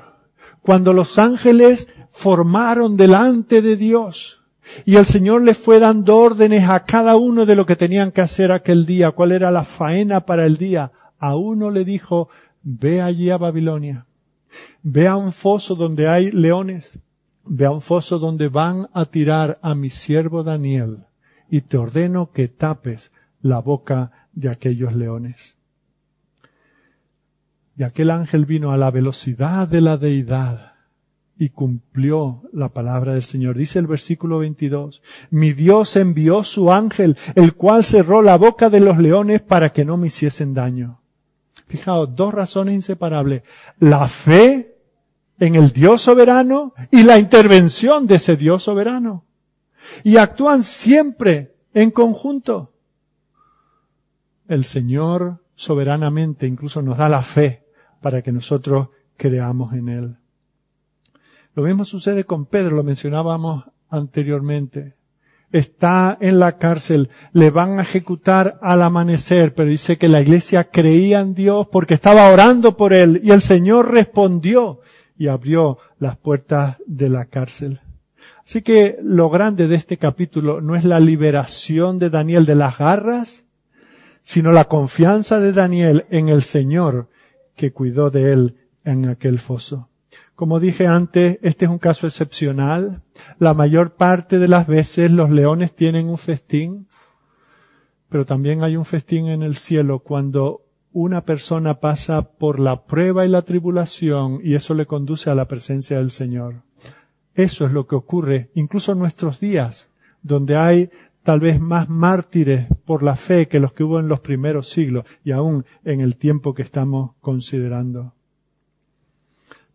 cuando 0.60 0.92
los 0.92 1.18
ángeles 1.18 1.88
formaron 2.10 2.96
delante 2.96 3.62
de 3.62 3.76
Dios, 3.76 4.41
y 4.84 4.96
el 4.96 5.06
Señor 5.06 5.42
les 5.42 5.58
fue 5.58 5.78
dando 5.78 6.16
órdenes 6.16 6.68
a 6.68 6.84
cada 6.84 7.16
uno 7.16 7.46
de 7.46 7.56
lo 7.56 7.66
que 7.66 7.76
tenían 7.76 8.12
que 8.12 8.20
hacer 8.20 8.52
aquel 8.52 8.86
día, 8.86 9.10
cuál 9.10 9.32
era 9.32 9.50
la 9.50 9.64
faena 9.64 10.24
para 10.24 10.46
el 10.46 10.56
día. 10.56 10.92
A 11.18 11.36
uno 11.36 11.70
le 11.70 11.84
dijo, 11.84 12.28
ve 12.62 13.00
allí 13.00 13.30
a 13.30 13.36
Babilonia, 13.36 14.06
ve 14.82 15.08
a 15.08 15.16
un 15.16 15.32
foso 15.32 15.74
donde 15.74 16.08
hay 16.08 16.30
leones, 16.30 16.92
ve 17.44 17.66
a 17.66 17.70
un 17.70 17.80
foso 17.80 18.18
donde 18.18 18.48
van 18.48 18.88
a 18.92 19.04
tirar 19.06 19.58
a 19.62 19.74
mi 19.74 19.90
siervo 19.90 20.42
Daniel, 20.42 21.04
y 21.50 21.60
te 21.62 21.76
ordeno 21.76 22.30
que 22.32 22.48
tapes 22.48 23.12
la 23.40 23.58
boca 23.58 24.28
de 24.32 24.48
aquellos 24.48 24.94
leones. 24.94 25.56
Y 27.76 27.82
aquel 27.84 28.10
ángel 28.10 28.46
vino 28.46 28.72
a 28.72 28.76
la 28.76 28.90
velocidad 28.90 29.66
de 29.66 29.80
la 29.80 29.96
deidad 29.96 30.71
y 31.42 31.48
cumplió 31.48 32.42
la 32.52 32.68
palabra 32.68 33.14
del 33.14 33.24
Señor. 33.24 33.56
Dice 33.56 33.80
el 33.80 33.88
versículo 33.88 34.38
22, 34.38 35.02
mi 35.30 35.52
Dios 35.52 35.96
envió 35.96 36.44
su 36.44 36.70
ángel, 36.70 37.18
el 37.34 37.54
cual 37.54 37.82
cerró 37.82 38.22
la 38.22 38.36
boca 38.36 38.70
de 38.70 38.78
los 38.78 38.98
leones 38.98 39.42
para 39.42 39.72
que 39.72 39.84
no 39.84 39.96
me 39.96 40.06
hiciesen 40.06 40.54
daño. 40.54 41.00
Fijaos, 41.66 42.14
dos 42.14 42.32
razones 42.32 42.76
inseparables. 42.76 43.42
La 43.80 44.06
fe 44.06 44.76
en 45.40 45.56
el 45.56 45.72
Dios 45.72 46.02
soberano 46.02 46.74
y 46.92 47.02
la 47.02 47.18
intervención 47.18 48.06
de 48.06 48.14
ese 48.14 48.36
Dios 48.36 48.62
soberano. 48.62 49.24
Y 50.04 50.18
actúan 50.18 50.62
siempre 50.62 51.56
en 51.74 51.90
conjunto. 51.90 52.72
El 54.46 54.64
Señor 54.64 55.42
soberanamente 55.56 56.46
incluso 56.46 56.82
nos 56.82 56.98
da 56.98 57.08
la 57.08 57.22
fe 57.22 57.64
para 58.00 58.22
que 58.22 58.30
nosotros 58.30 58.90
creamos 59.16 59.72
en 59.72 59.88
Él. 59.88 60.21
Lo 61.54 61.64
mismo 61.64 61.84
sucede 61.84 62.24
con 62.24 62.46
Pedro, 62.46 62.76
lo 62.76 62.82
mencionábamos 62.82 63.64
anteriormente. 63.90 64.96
Está 65.50 66.16
en 66.18 66.38
la 66.38 66.56
cárcel, 66.56 67.10
le 67.34 67.50
van 67.50 67.78
a 67.78 67.82
ejecutar 67.82 68.58
al 68.62 68.80
amanecer, 68.80 69.54
pero 69.54 69.68
dice 69.68 69.98
que 69.98 70.08
la 70.08 70.22
iglesia 70.22 70.70
creía 70.70 71.20
en 71.20 71.34
Dios 71.34 71.68
porque 71.70 71.92
estaba 71.92 72.30
orando 72.30 72.74
por 72.74 72.94
él 72.94 73.20
y 73.22 73.32
el 73.32 73.42
Señor 73.42 73.92
respondió 73.92 74.80
y 75.18 75.28
abrió 75.28 75.76
las 75.98 76.16
puertas 76.16 76.82
de 76.86 77.10
la 77.10 77.26
cárcel. 77.26 77.80
Así 78.46 78.62
que 78.62 78.96
lo 79.02 79.28
grande 79.28 79.68
de 79.68 79.76
este 79.76 79.98
capítulo 79.98 80.62
no 80.62 80.74
es 80.74 80.84
la 80.84 81.00
liberación 81.00 81.98
de 81.98 82.08
Daniel 82.08 82.46
de 82.46 82.54
las 82.54 82.78
garras, 82.78 83.44
sino 84.22 84.52
la 84.52 84.64
confianza 84.64 85.38
de 85.38 85.52
Daniel 85.52 86.06
en 86.08 86.30
el 86.30 86.42
Señor 86.42 87.10
que 87.56 87.72
cuidó 87.72 88.10
de 88.10 88.32
él 88.32 88.56
en 88.84 89.08
aquel 89.08 89.38
foso. 89.38 89.90
Como 90.34 90.60
dije 90.60 90.86
antes, 90.86 91.38
este 91.42 91.66
es 91.66 91.70
un 91.70 91.78
caso 91.78 92.06
excepcional. 92.06 93.02
La 93.38 93.54
mayor 93.54 93.94
parte 93.94 94.38
de 94.38 94.48
las 94.48 94.66
veces 94.66 95.10
los 95.10 95.30
leones 95.30 95.74
tienen 95.74 96.08
un 96.08 96.18
festín, 96.18 96.88
pero 98.08 98.24
también 98.24 98.62
hay 98.62 98.76
un 98.76 98.84
festín 98.84 99.28
en 99.28 99.42
el 99.42 99.56
cielo 99.56 100.00
cuando 100.00 100.62
una 100.92 101.24
persona 101.24 101.80
pasa 101.80 102.32
por 102.32 102.60
la 102.60 102.84
prueba 102.84 103.24
y 103.24 103.28
la 103.28 103.42
tribulación 103.42 104.40
y 104.42 104.54
eso 104.54 104.74
le 104.74 104.86
conduce 104.86 105.30
a 105.30 105.34
la 105.34 105.48
presencia 105.48 105.98
del 105.98 106.10
Señor. 106.10 106.62
Eso 107.34 107.66
es 107.66 107.72
lo 107.72 107.86
que 107.86 107.94
ocurre 107.94 108.50
incluso 108.54 108.92
en 108.92 108.98
nuestros 108.98 109.40
días, 109.40 109.88
donde 110.22 110.56
hay 110.56 110.90
tal 111.22 111.40
vez 111.40 111.60
más 111.60 111.88
mártires 111.88 112.66
por 112.84 113.02
la 113.02 113.16
fe 113.16 113.48
que 113.48 113.60
los 113.60 113.72
que 113.72 113.84
hubo 113.84 114.00
en 114.00 114.08
los 114.08 114.20
primeros 114.20 114.68
siglos 114.68 115.04
y 115.24 115.32
aún 115.32 115.64
en 115.84 116.00
el 116.00 116.16
tiempo 116.16 116.52
que 116.54 116.62
estamos 116.62 117.12
considerando. 117.20 118.14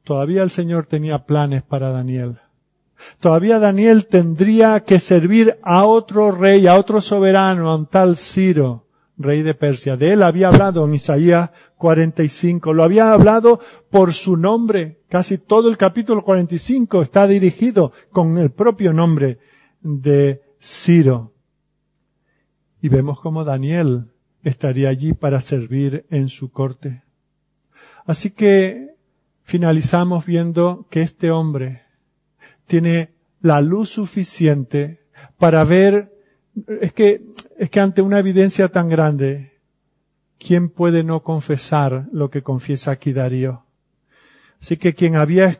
Todavía 0.08 0.42
el 0.42 0.52
Señor 0.52 0.86
tenía 0.86 1.26
planes 1.26 1.64
para 1.64 1.92
Daniel. 1.92 2.40
Todavía 3.20 3.60
Daniel 3.60 4.08
tendría 4.08 4.80
que 4.86 5.02
servir 5.02 5.60
a 5.64 5.84
otro 5.84 6.32
rey, 6.32 6.66
a 6.66 6.78
otro 6.78 7.02
soberano, 7.02 7.70
a 7.70 7.76
un 7.76 7.88
tal 7.88 8.16
Ciro, 8.16 8.88
rey 9.18 9.42
de 9.42 9.54
Persia. 9.54 9.98
De 9.98 10.14
él 10.14 10.24
había 10.24 10.48
hablado 10.48 10.86
en 10.86 10.94
Isaías 10.94 11.50
45. 11.76 12.72
Lo 12.72 12.86
había 12.86 13.12
hablado 13.12 13.60
por 13.90 14.14
su 14.14 14.38
nombre. 14.38 15.02
Casi 15.10 15.40
todo 15.40 15.68
el 15.70 15.76
capítulo 15.76 16.24
45 16.24 17.02
está 17.02 17.28
dirigido 17.28 17.92
con 18.10 18.38
el 18.38 18.52
propio 18.52 18.94
nombre 18.94 19.40
de 19.82 20.42
Ciro. 20.62 21.34
Y 22.82 22.88
vemos 22.88 23.20
cómo 23.20 23.44
Daniel 23.44 24.14
estaría 24.42 24.88
allí 24.88 25.12
para 25.12 25.42
servir 25.42 26.06
en 26.10 26.30
su 26.30 26.50
corte. 26.50 27.04
Así 28.06 28.32
que 28.32 28.87
finalizamos 29.48 30.26
viendo 30.26 30.88
que 30.90 31.02
este 31.02 31.32
hombre 31.32 31.84
tiene 32.66 33.14
la 33.40 33.62
luz 33.62 33.90
suficiente 33.90 35.06
para 35.38 35.64
ver, 35.64 36.12
es 36.82 36.92
que, 36.92 37.24
es 37.58 37.70
que 37.70 37.80
ante 37.80 38.02
una 38.02 38.20
evidencia 38.20 38.68
tan 38.68 38.90
grande, 38.90 39.54
¿quién 40.38 40.68
puede 40.68 41.06
no 41.06 41.24
confesar 41.24 42.10
lo 42.12 42.30
que 42.30 42.44
confiesa 42.44 42.92
aquí 42.92 43.14
Darío? 43.14 43.64
Así 44.62 44.76
que 44.76 44.94
quien 44.94 45.16
había 45.16 45.58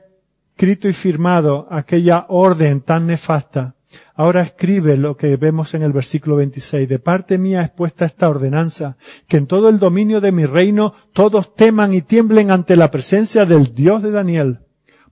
escrito 0.52 0.90
y 0.90 0.94
firmado 0.94 1.66
aquella 1.72 2.26
orden 2.28 2.82
tan 2.82 3.08
nefasta, 3.08 3.77
Ahora 4.16 4.42
escribe 4.42 4.98
lo 4.98 5.16
que 5.16 5.38
vemos 5.38 5.74
en 5.74 5.84
el 5.84 5.94
versículo 5.94 6.38
26. 6.38 6.90
De 6.90 7.00
parte 7.00 7.38
mía 7.38 7.62
es 7.62 7.70
puesta 7.70 8.06
esta 8.06 8.30
ordenanza, 8.30 8.98
que 9.28 9.38
en 9.38 9.46
todo 9.48 9.70
el 9.70 9.78
dominio 9.78 10.22
de 10.22 10.32
mi 10.32 10.46
reino 10.46 10.94
todos 11.14 11.54
teman 11.56 11.94
y 11.94 12.02
tiemblen 12.02 12.50
ante 12.50 12.76
la 12.76 12.90
presencia 12.90 13.46
del 13.46 13.76
Dios 13.76 14.02
de 14.02 14.12
Daniel, 14.12 14.60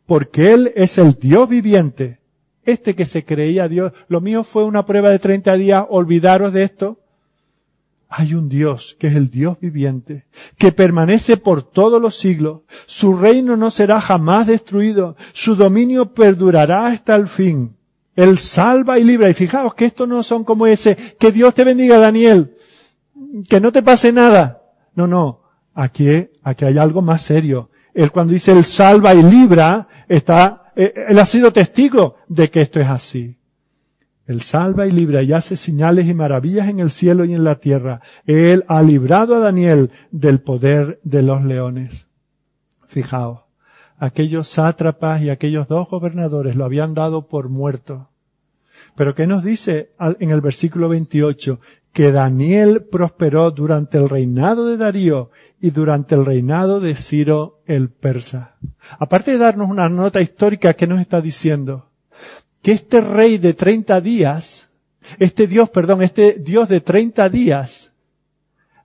porque 0.06 0.54
Él 0.54 0.72
es 0.76 0.98
el 0.98 1.14
Dios 1.14 1.48
viviente. 1.48 2.20
Este 2.64 2.96
que 2.96 3.06
se 3.06 3.24
creía 3.24 3.68
Dios, 3.68 3.94
lo 4.08 4.22
mío 4.22 4.44
fue 4.44 4.64
una 4.64 4.86
prueba 4.86 5.10
de 5.10 5.20
30 5.20 5.54
días, 5.56 5.86
olvidaros 5.88 6.52
de 6.52 6.64
esto. 6.64 7.00
Hay 8.10 8.34
un 8.34 8.50
Dios 8.50 8.96
que 9.00 9.08
es 9.08 9.16
el 9.16 9.30
Dios 9.30 9.60
viviente, 9.60 10.26
que 10.58 10.72
permanece 10.72 11.38
por 11.38 11.62
todos 11.62 12.02
los 12.02 12.16
siglos. 12.16 12.62
Su 12.88 13.16
reino 13.16 13.56
no 13.56 13.70
será 13.70 14.02
jamás 14.02 14.48
destruido, 14.48 15.16
su 15.34 15.56
dominio 15.56 16.14
perdurará 16.14 16.88
hasta 16.88 17.16
el 17.16 17.28
fin. 17.28 17.75
Él 18.16 18.38
salva 18.38 18.98
y 18.98 19.04
libra. 19.04 19.30
Y 19.30 19.34
fijaos 19.34 19.74
que 19.74 19.86
estos 19.86 20.08
no 20.08 20.24
son 20.24 20.44
como 20.44 20.68
ese, 20.68 20.96
que 21.20 21.32
Dios 21.32 21.54
te 21.54 21.64
bendiga 21.64 21.98
Daniel, 21.98 22.56
que 23.50 23.60
no 23.60 23.72
te 23.72 23.84
pase 23.84 24.12
nada. 24.12 24.62
No, 24.96 25.08
no. 25.08 25.42
Aquí, 25.74 26.08
aquí 26.44 26.66
hay 26.66 26.78
algo 26.78 27.02
más 27.02 27.22
serio. 27.22 27.70
Él 27.94 28.12
cuando 28.12 28.34
dice 28.34 28.52
Él 28.52 28.64
salva 28.64 29.14
y 29.14 29.22
libra, 29.22 29.88
está, 30.08 30.72
eh, 30.76 30.94
Él 31.10 31.20
ha 31.20 31.26
sido 31.26 31.52
testigo 31.52 32.18
de 32.28 32.50
que 32.50 32.62
esto 32.62 32.80
es 32.80 32.88
así. 32.88 33.38
Él 34.26 34.42
salva 34.42 34.88
y 34.88 34.92
libra 34.92 35.22
y 35.22 35.34
hace 35.34 35.56
señales 35.56 36.08
y 36.08 36.14
maravillas 36.14 36.68
en 36.68 36.80
el 36.80 36.90
cielo 36.90 37.26
y 37.26 37.34
en 37.34 37.44
la 37.44 37.56
tierra. 37.56 38.02
Él 38.26 38.64
ha 38.68 38.82
librado 38.82 39.36
a 39.36 39.40
Daniel 39.40 39.92
del 40.12 40.42
poder 40.42 41.00
de 41.04 41.22
los 41.22 41.44
leones. 41.44 42.08
Fijaos 42.88 43.45
aquellos 44.06 44.48
sátrapas 44.48 45.22
y 45.22 45.30
aquellos 45.30 45.68
dos 45.68 45.90
gobernadores 45.90 46.56
lo 46.56 46.66
habían 46.66 46.94
dado 46.94 47.28
por 47.28 47.50
muerto. 47.50 48.10
Pero 48.96 49.16
¿qué 49.16 49.28
nos 49.28 49.44
dice 49.44 49.92
en 50.00 50.32
el 50.32 50.42
versículo 50.42 50.90
28? 50.90 51.60
Que 51.92 52.12
Daniel 52.12 52.84
prosperó 52.92 53.52
durante 53.52 53.98
el 53.98 54.10
reinado 54.10 54.68
de 54.68 54.78
Darío 54.78 55.32
y 55.62 55.72
durante 55.72 56.16
el 56.16 56.26
reinado 56.26 56.80
de 56.80 56.96
Ciro 56.96 57.62
el 57.66 57.90
persa. 57.90 58.56
Aparte 59.00 59.32
de 59.32 59.38
darnos 59.38 59.70
una 59.70 59.90
nota 59.90 60.22
histórica 60.22 60.74
que 60.74 60.88
nos 60.88 61.00
está 61.00 61.22
diciendo 61.22 61.90
que 62.62 62.72
este 62.72 63.02
rey 63.02 63.38
de 63.38 63.54
30 63.54 64.02
días, 64.02 64.70
este 65.20 65.48
Dios, 65.48 65.70
perdón, 65.70 66.02
este 66.02 66.34
Dios 66.40 66.68
de 66.68 66.82
30 66.82 67.30
días, 67.30 67.92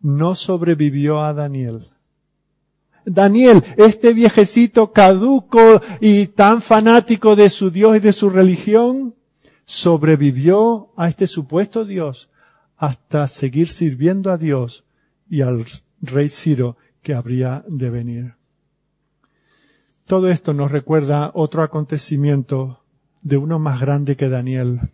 no 0.00 0.34
sobrevivió 0.34 1.20
a 1.20 1.32
Daniel. 1.32 1.86
Daniel, 3.14 3.64
este 3.76 4.14
viejecito 4.14 4.92
caduco 4.92 5.82
y 6.00 6.28
tan 6.28 6.62
fanático 6.62 7.34
de 7.34 7.50
su 7.50 7.70
Dios 7.70 7.96
y 7.96 8.00
de 8.00 8.12
su 8.12 8.30
religión, 8.30 9.14
sobrevivió 9.64 10.92
a 10.96 11.08
este 11.08 11.26
supuesto 11.26 11.84
Dios 11.84 12.28
hasta 12.76 13.26
seguir 13.26 13.68
sirviendo 13.68 14.30
a 14.30 14.38
Dios 14.38 14.84
y 15.28 15.42
al 15.42 15.64
rey 16.00 16.28
Ciro 16.28 16.76
que 17.02 17.14
habría 17.14 17.64
de 17.66 17.90
venir. 17.90 18.34
Todo 20.06 20.30
esto 20.30 20.54
nos 20.54 20.70
recuerda 20.70 21.30
otro 21.34 21.62
acontecimiento 21.62 22.80
de 23.22 23.36
uno 23.36 23.58
más 23.58 23.80
grande 23.80 24.16
que 24.16 24.28
Daniel, 24.28 24.92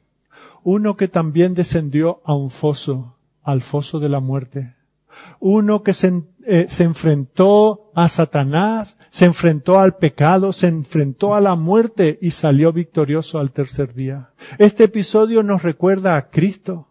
uno 0.62 0.96
que 0.96 1.08
también 1.08 1.54
descendió 1.54 2.20
a 2.24 2.34
un 2.34 2.50
foso, 2.50 3.16
al 3.42 3.60
foso 3.60 4.00
de 4.00 4.08
la 4.08 4.20
muerte, 4.20 4.74
uno 5.38 5.82
que 5.82 5.94
se 5.94 6.24
eh, 6.48 6.66
se 6.68 6.84
enfrentó 6.84 7.90
a 7.94 8.08
Satanás, 8.08 8.98
se 9.10 9.24
enfrentó 9.24 9.80
al 9.80 9.96
pecado, 9.96 10.52
se 10.52 10.68
enfrentó 10.68 11.34
a 11.34 11.40
la 11.40 11.56
muerte 11.56 12.20
y 12.22 12.30
salió 12.30 12.72
victorioso 12.72 13.40
al 13.40 13.50
tercer 13.50 13.94
día. 13.94 14.30
Este 14.58 14.84
episodio 14.84 15.42
nos 15.42 15.62
recuerda 15.62 16.16
a 16.16 16.30
Cristo, 16.30 16.86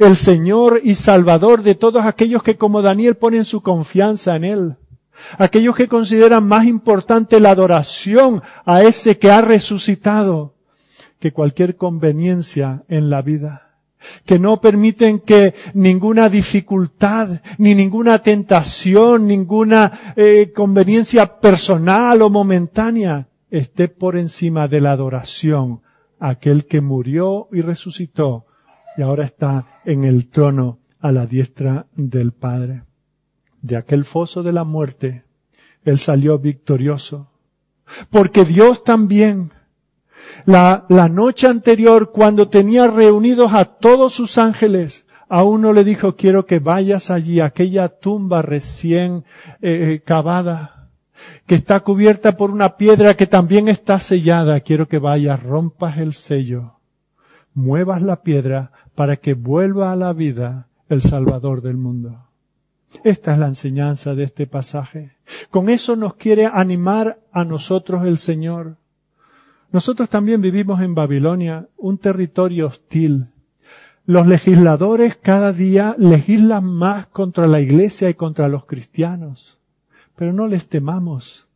el 0.00 0.16
Señor 0.16 0.80
y 0.82 0.94
Salvador 0.94 1.62
de 1.62 1.76
todos 1.76 2.04
aquellos 2.04 2.42
que 2.42 2.56
como 2.56 2.82
Daniel 2.82 3.14
ponen 3.14 3.44
su 3.44 3.62
confianza 3.62 4.34
en 4.34 4.44
Él. 4.44 4.76
Aquellos 5.38 5.76
que 5.76 5.86
consideran 5.86 6.44
más 6.44 6.66
importante 6.66 7.38
la 7.38 7.50
adoración 7.50 8.42
a 8.64 8.82
ese 8.82 9.18
que 9.18 9.30
ha 9.30 9.40
resucitado 9.40 10.54
que 11.20 11.32
cualquier 11.32 11.76
conveniencia 11.76 12.82
en 12.88 13.08
la 13.08 13.22
vida 13.22 13.65
que 14.24 14.38
no 14.38 14.60
permiten 14.60 15.20
que 15.20 15.54
ninguna 15.74 16.28
dificultad, 16.28 17.40
ni 17.58 17.74
ninguna 17.74 18.20
tentación, 18.20 19.26
ninguna 19.26 20.14
eh, 20.16 20.52
conveniencia 20.54 21.40
personal 21.40 22.22
o 22.22 22.30
momentánea 22.30 23.28
esté 23.50 23.88
por 23.88 24.16
encima 24.16 24.68
de 24.68 24.80
la 24.80 24.92
adoración 24.92 25.82
a 26.18 26.30
aquel 26.30 26.66
que 26.66 26.80
murió 26.80 27.48
y 27.52 27.60
resucitó 27.60 28.46
y 28.96 29.02
ahora 29.02 29.24
está 29.24 29.66
en 29.84 30.04
el 30.04 30.28
trono 30.28 30.80
a 31.00 31.12
la 31.12 31.26
diestra 31.26 31.86
del 31.94 32.32
Padre. 32.32 32.84
De 33.60 33.76
aquel 33.76 34.04
foso 34.04 34.42
de 34.42 34.52
la 34.52 34.64
muerte, 34.64 35.24
Él 35.84 35.98
salió 35.98 36.38
victorioso. 36.38 37.30
Porque 38.10 38.44
Dios 38.44 38.82
también 38.82 39.52
La, 40.44 40.86
la 40.88 41.08
noche 41.08 41.46
anterior, 41.46 42.10
cuando 42.12 42.48
tenía 42.48 42.86
reunidos 42.86 43.52
a 43.52 43.64
todos 43.64 44.14
sus 44.14 44.38
ángeles, 44.38 45.06
a 45.28 45.42
uno 45.42 45.72
le 45.72 45.84
dijo, 45.84 46.16
quiero 46.16 46.46
que 46.46 46.58
vayas 46.58 47.10
allí, 47.10 47.40
a 47.40 47.46
aquella 47.46 47.88
tumba 47.88 48.42
recién 48.42 49.24
eh, 49.60 49.94
eh, 49.94 50.02
cavada, 50.04 50.90
que 51.46 51.54
está 51.54 51.80
cubierta 51.80 52.36
por 52.36 52.50
una 52.50 52.76
piedra 52.76 53.14
que 53.14 53.26
también 53.26 53.68
está 53.68 53.98
sellada. 53.98 54.60
Quiero 54.60 54.86
que 54.86 54.98
vayas, 54.98 55.42
rompas 55.42 55.98
el 55.98 56.14
sello, 56.14 56.80
muevas 57.54 58.02
la 58.02 58.22
piedra 58.22 58.72
para 58.94 59.16
que 59.16 59.34
vuelva 59.34 59.92
a 59.92 59.96
la 59.96 60.12
vida 60.12 60.68
el 60.88 61.02
Salvador 61.02 61.62
del 61.62 61.76
mundo. 61.76 62.26
Esta 63.02 63.32
es 63.32 63.38
la 63.38 63.46
enseñanza 63.46 64.14
de 64.14 64.24
este 64.24 64.46
pasaje. 64.46 65.16
Con 65.50 65.68
eso 65.68 65.96
nos 65.96 66.14
quiere 66.14 66.46
animar 66.46 67.18
a 67.32 67.44
nosotros 67.44 68.06
el 68.06 68.18
Señor. 68.18 68.76
Nosotros 69.72 70.08
también 70.08 70.40
vivimos 70.40 70.80
en 70.80 70.94
Babilonia, 70.94 71.68
un 71.76 71.98
territorio 71.98 72.68
hostil. 72.68 73.28
Los 74.04 74.26
legisladores 74.26 75.16
cada 75.16 75.52
día 75.52 75.96
legislan 75.98 76.64
más 76.64 77.06
contra 77.06 77.46
la 77.46 77.60
iglesia 77.60 78.08
y 78.08 78.14
contra 78.14 78.48
los 78.48 78.64
cristianos. 78.64 79.58
Pero 80.14 80.32
no 80.32 80.46
les 80.46 80.68
temamos. 80.68 81.48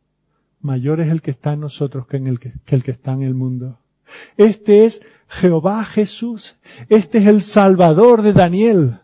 Mayor 0.59 0.99
es 0.99 1.09
el 1.09 1.21
que 1.21 1.31
está 1.31 1.53
en 1.53 1.61
nosotros 1.61 2.05
que, 2.07 2.17
en 2.17 2.27
el 2.27 2.39
que, 2.39 2.53
que 2.65 2.75
el 2.75 2.83
que 2.83 2.91
está 2.91 3.13
en 3.13 3.23
el 3.23 3.33
mundo. 3.33 3.79
Este 4.35 4.85
es 4.85 5.01
Jehová 5.27 5.85
Jesús. 5.85 6.57
Este 6.89 7.19
es 7.19 7.27
el 7.27 7.41
Salvador 7.41 8.21
de 8.21 8.33
Daniel. 8.33 8.99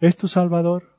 ¿Es 0.00 0.16
tu 0.16 0.26
Salvador? 0.26 0.93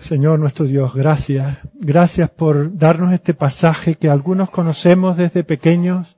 Señor 0.00 0.38
nuestro 0.38 0.66
Dios, 0.66 0.94
gracias. 0.94 1.58
Gracias 1.74 2.30
por 2.30 2.76
darnos 2.76 3.12
este 3.12 3.34
pasaje 3.34 3.96
que 3.96 4.08
algunos 4.08 4.50
conocemos 4.50 5.16
desde 5.16 5.42
pequeños, 5.42 6.16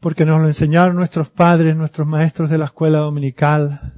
porque 0.00 0.24
nos 0.24 0.40
lo 0.40 0.46
enseñaron 0.46 0.96
nuestros 0.96 1.30
padres, 1.30 1.76
nuestros 1.76 2.06
maestros 2.06 2.48
de 2.48 2.58
la 2.58 2.66
escuela 2.66 2.98
dominical. 2.98 3.94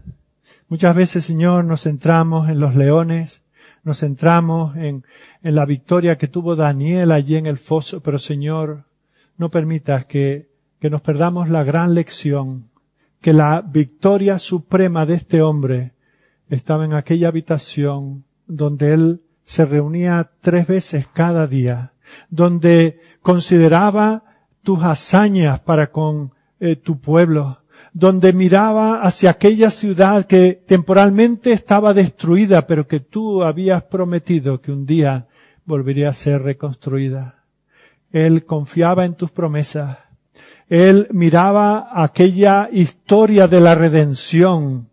Muchas 0.69 0.97
veces, 0.97 1.25
Señor, 1.25 1.65
nos 1.65 1.83
centramos 1.83 2.49
en 2.49 2.59
los 2.59 2.75
leones, 2.75 3.43
nos 3.85 4.01
centramos 4.01 4.75
en, 4.77 5.05
la 5.43 5.67
victoria 5.67 6.17
que 6.17 6.27
tuvo 6.27 6.57
Daniel 6.57 7.13
allí 7.13 7.37
en 7.37 7.47
el 7.47 7.59
foso, 7.59 8.03
pero 8.03 8.19
Señor, 8.19 8.87
no 9.37 9.51
permitas 9.51 10.07
que, 10.07 10.51
que 10.81 10.91
nos 10.91 11.03
perdamos 11.03 11.51
la 11.51 11.63
gran 11.63 11.95
lección, 11.95 12.71
que 13.21 13.35
la 13.35 13.61
victoria 13.61 14.39
suprema 14.39 15.05
de 15.05 15.15
este 15.15 15.43
hombre 15.43 15.94
estaba 16.55 16.85
en 16.85 16.95
aquella 16.95 17.29
habitación 17.29 18.25
donde 18.47 18.95
él 18.95 19.23
se 19.43 19.65
reunía 19.67 20.31
tres 20.41 20.67
veces 20.67 21.07
cada 21.13 21.47
día, 21.47 21.93
donde 22.31 23.01
consideraba 23.21 24.25
tus 24.63 24.83
hazañas 24.83 25.61
para 25.61 25.91
con 25.91 26.33
eh, 26.61 26.77
tu 26.77 27.01
pueblo, 27.01 27.61
donde 27.93 28.33
miraba 28.33 29.03
hacia 29.03 29.31
aquella 29.31 29.71
ciudad 29.71 30.25
que 30.27 30.55
temporalmente 30.67 31.53
estaba 31.53 31.95
destruida, 31.95 32.67
pero 32.67 32.89
que 32.89 33.01
tú 33.01 33.45
habías 33.45 33.85
prometido 33.85 34.61
que 34.61 34.73
un 34.73 34.87
día 34.87 35.29
volvería 35.65 36.09
a 36.09 36.15
ser 36.15 36.43
reconstruida. 36.43 37.45
Él 38.11 38.45
confiaba 38.45 39.05
en 39.05 39.15
tus 39.15 39.31
promesas. 39.31 39.99
Él 40.69 41.09
miraba 41.11 41.89
aquella 41.93 42.69
historia 42.73 43.47
de 43.47 43.61
la 43.61 43.75
redención 43.75 44.89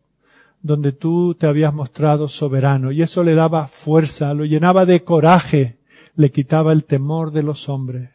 donde 0.61 0.91
tú 0.91 1.35
te 1.35 1.47
habías 1.47 1.73
mostrado 1.73 2.27
soberano 2.27 2.91
y 2.91 3.01
eso 3.01 3.23
le 3.23 3.33
daba 3.33 3.67
fuerza, 3.67 4.33
lo 4.33 4.45
llenaba 4.45 4.85
de 4.85 5.03
coraje, 5.03 5.79
le 6.15 6.31
quitaba 6.31 6.71
el 6.73 6.85
temor 6.85 7.31
de 7.31 7.43
los 7.43 7.69
hombres. 7.69 8.09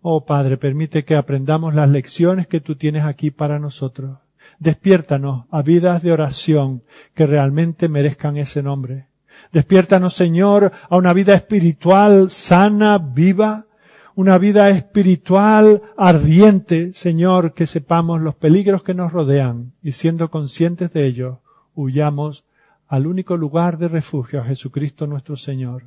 Oh 0.00 0.24
Padre, 0.24 0.56
permite 0.56 1.04
que 1.04 1.16
aprendamos 1.16 1.74
las 1.74 1.88
lecciones 1.88 2.46
que 2.46 2.60
tú 2.60 2.76
tienes 2.76 3.04
aquí 3.04 3.30
para 3.30 3.58
nosotros. 3.58 4.18
Despiértanos 4.58 5.44
a 5.50 5.62
vidas 5.62 6.02
de 6.02 6.12
oración 6.12 6.82
que 7.14 7.26
realmente 7.26 7.88
merezcan 7.88 8.36
ese 8.36 8.62
nombre. 8.62 9.08
Despiértanos, 9.52 10.14
Señor, 10.14 10.72
a 10.88 10.96
una 10.96 11.12
vida 11.12 11.34
espiritual 11.34 12.30
sana, 12.30 12.98
viva, 12.98 13.66
una 14.14 14.38
vida 14.38 14.70
espiritual 14.70 15.82
ardiente, 15.96 16.94
Señor, 16.94 17.52
que 17.52 17.66
sepamos 17.66 18.22
los 18.22 18.34
peligros 18.34 18.82
que 18.82 18.94
nos 18.94 19.12
rodean 19.12 19.72
y 19.82 19.92
siendo 19.92 20.30
conscientes 20.30 20.90
de 20.92 21.06
ello, 21.06 21.42
huyamos 21.76 22.44
al 22.88 23.06
único 23.06 23.36
lugar 23.36 23.78
de 23.78 23.86
refugio, 23.88 24.40
a 24.40 24.44
Jesucristo 24.44 25.06
nuestro 25.06 25.36
Señor. 25.36 25.84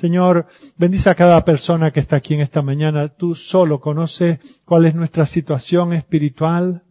Señor, 0.00 0.46
bendice 0.76 1.10
a 1.10 1.14
cada 1.14 1.44
persona 1.44 1.90
que 1.90 2.00
está 2.00 2.16
aquí 2.16 2.34
en 2.34 2.40
esta 2.40 2.62
mañana. 2.62 3.08
Tú 3.08 3.34
solo 3.34 3.80
conoces 3.80 4.38
cuál 4.64 4.86
es 4.86 4.94
nuestra 4.94 5.26
situación 5.26 5.92
espiritual. 5.92 6.82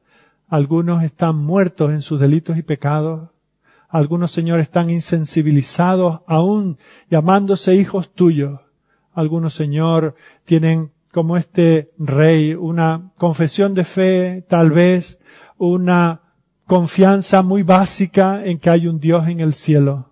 Algunos 0.48 1.04
están 1.04 1.38
muertos 1.38 1.92
en 1.92 2.02
sus 2.02 2.20
delitos 2.20 2.58
y 2.58 2.64
pecados. 2.64 3.30
Algunos, 3.90 4.32
Señor, 4.32 4.60
están 4.60 4.90
insensibilizados 4.90 6.22
aún 6.28 6.78
llamándose 7.10 7.76
hijos 7.76 8.14
tuyos. 8.14 8.60
Algunos, 9.14 9.54
Señor, 9.54 10.16
tienen 10.46 10.92
como 11.12 11.38
este 11.38 11.92
rey 11.98 12.54
una 12.54 13.12
confesión 13.18 13.74
de 13.74 13.84
fe, 13.84 14.46
tal 14.48 14.70
vez 14.70 15.20
una 15.58 16.22
confianza 16.70 17.42
muy 17.42 17.64
básica 17.64 18.46
en 18.46 18.60
que 18.60 18.70
hay 18.70 18.86
un 18.86 19.00
Dios 19.00 19.28
en 19.28 19.40
el 19.40 19.56
cielo. 19.56 20.12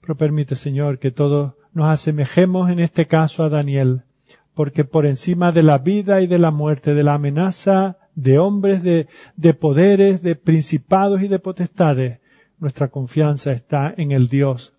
Pero 0.00 0.16
permite, 0.16 0.56
Señor, 0.56 0.98
que 0.98 1.10
todos 1.10 1.52
nos 1.74 1.90
asemejemos 1.90 2.70
en 2.70 2.80
este 2.80 3.06
caso 3.06 3.44
a 3.44 3.50
Daniel, 3.50 4.04
porque 4.54 4.86
por 4.86 5.04
encima 5.04 5.52
de 5.52 5.62
la 5.62 5.76
vida 5.76 6.22
y 6.22 6.26
de 6.26 6.38
la 6.38 6.50
muerte, 6.50 6.94
de 6.94 7.02
la 7.02 7.12
amenaza 7.12 7.98
de 8.14 8.38
hombres, 8.38 8.82
de, 8.82 9.06
de 9.36 9.52
poderes, 9.52 10.22
de 10.22 10.34
principados 10.34 11.20
y 11.20 11.28
de 11.28 11.38
potestades, 11.38 12.20
nuestra 12.58 12.88
confianza 12.88 13.52
está 13.52 13.92
en 13.94 14.12
el 14.12 14.28
Dios, 14.28 14.72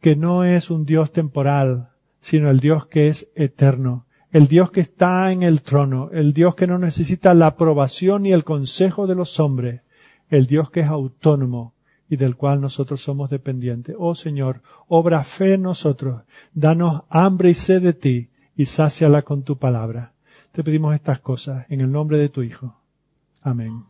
que 0.00 0.16
no 0.16 0.44
es 0.44 0.70
un 0.70 0.86
Dios 0.86 1.12
temporal, 1.12 1.90
sino 2.22 2.48
el 2.48 2.58
Dios 2.58 2.86
que 2.86 3.08
es 3.08 3.28
eterno, 3.34 4.06
el 4.30 4.48
Dios 4.48 4.70
que 4.70 4.80
está 4.80 5.30
en 5.30 5.42
el 5.42 5.60
trono, 5.60 6.08
el 6.10 6.32
Dios 6.32 6.54
que 6.54 6.66
no 6.66 6.78
necesita 6.78 7.34
la 7.34 7.48
aprobación 7.48 8.22
ni 8.22 8.32
el 8.32 8.44
consejo 8.44 9.06
de 9.06 9.14
los 9.14 9.38
hombres, 9.38 9.82
el 10.32 10.46
Dios 10.46 10.70
que 10.70 10.80
es 10.80 10.86
autónomo 10.86 11.74
y 12.08 12.16
del 12.16 12.36
cual 12.36 12.60
nosotros 12.60 13.02
somos 13.02 13.28
dependientes. 13.28 13.94
Oh 13.98 14.14
Señor, 14.14 14.62
obra 14.88 15.22
fe 15.24 15.54
en 15.54 15.62
nosotros, 15.62 16.22
danos 16.54 17.02
hambre 17.10 17.50
y 17.50 17.54
sed 17.54 17.82
de 17.82 17.92
ti 17.92 18.30
y 18.56 18.64
sáciala 18.64 19.22
con 19.22 19.42
tu 19.42 19.58
palabra. 19.58 20.14
Te 20.52 20.64
pedimos 20.64 20.94
estas 20.94 21.20
cosas 21.20 21.66
en 21.68 21.82
el 21.82 21.92
nombre 21.92 22.16
de 22.16 22.30
tu 22.30 22.42
Hijo. 22.42 22.80
Amén. 23.42 23.84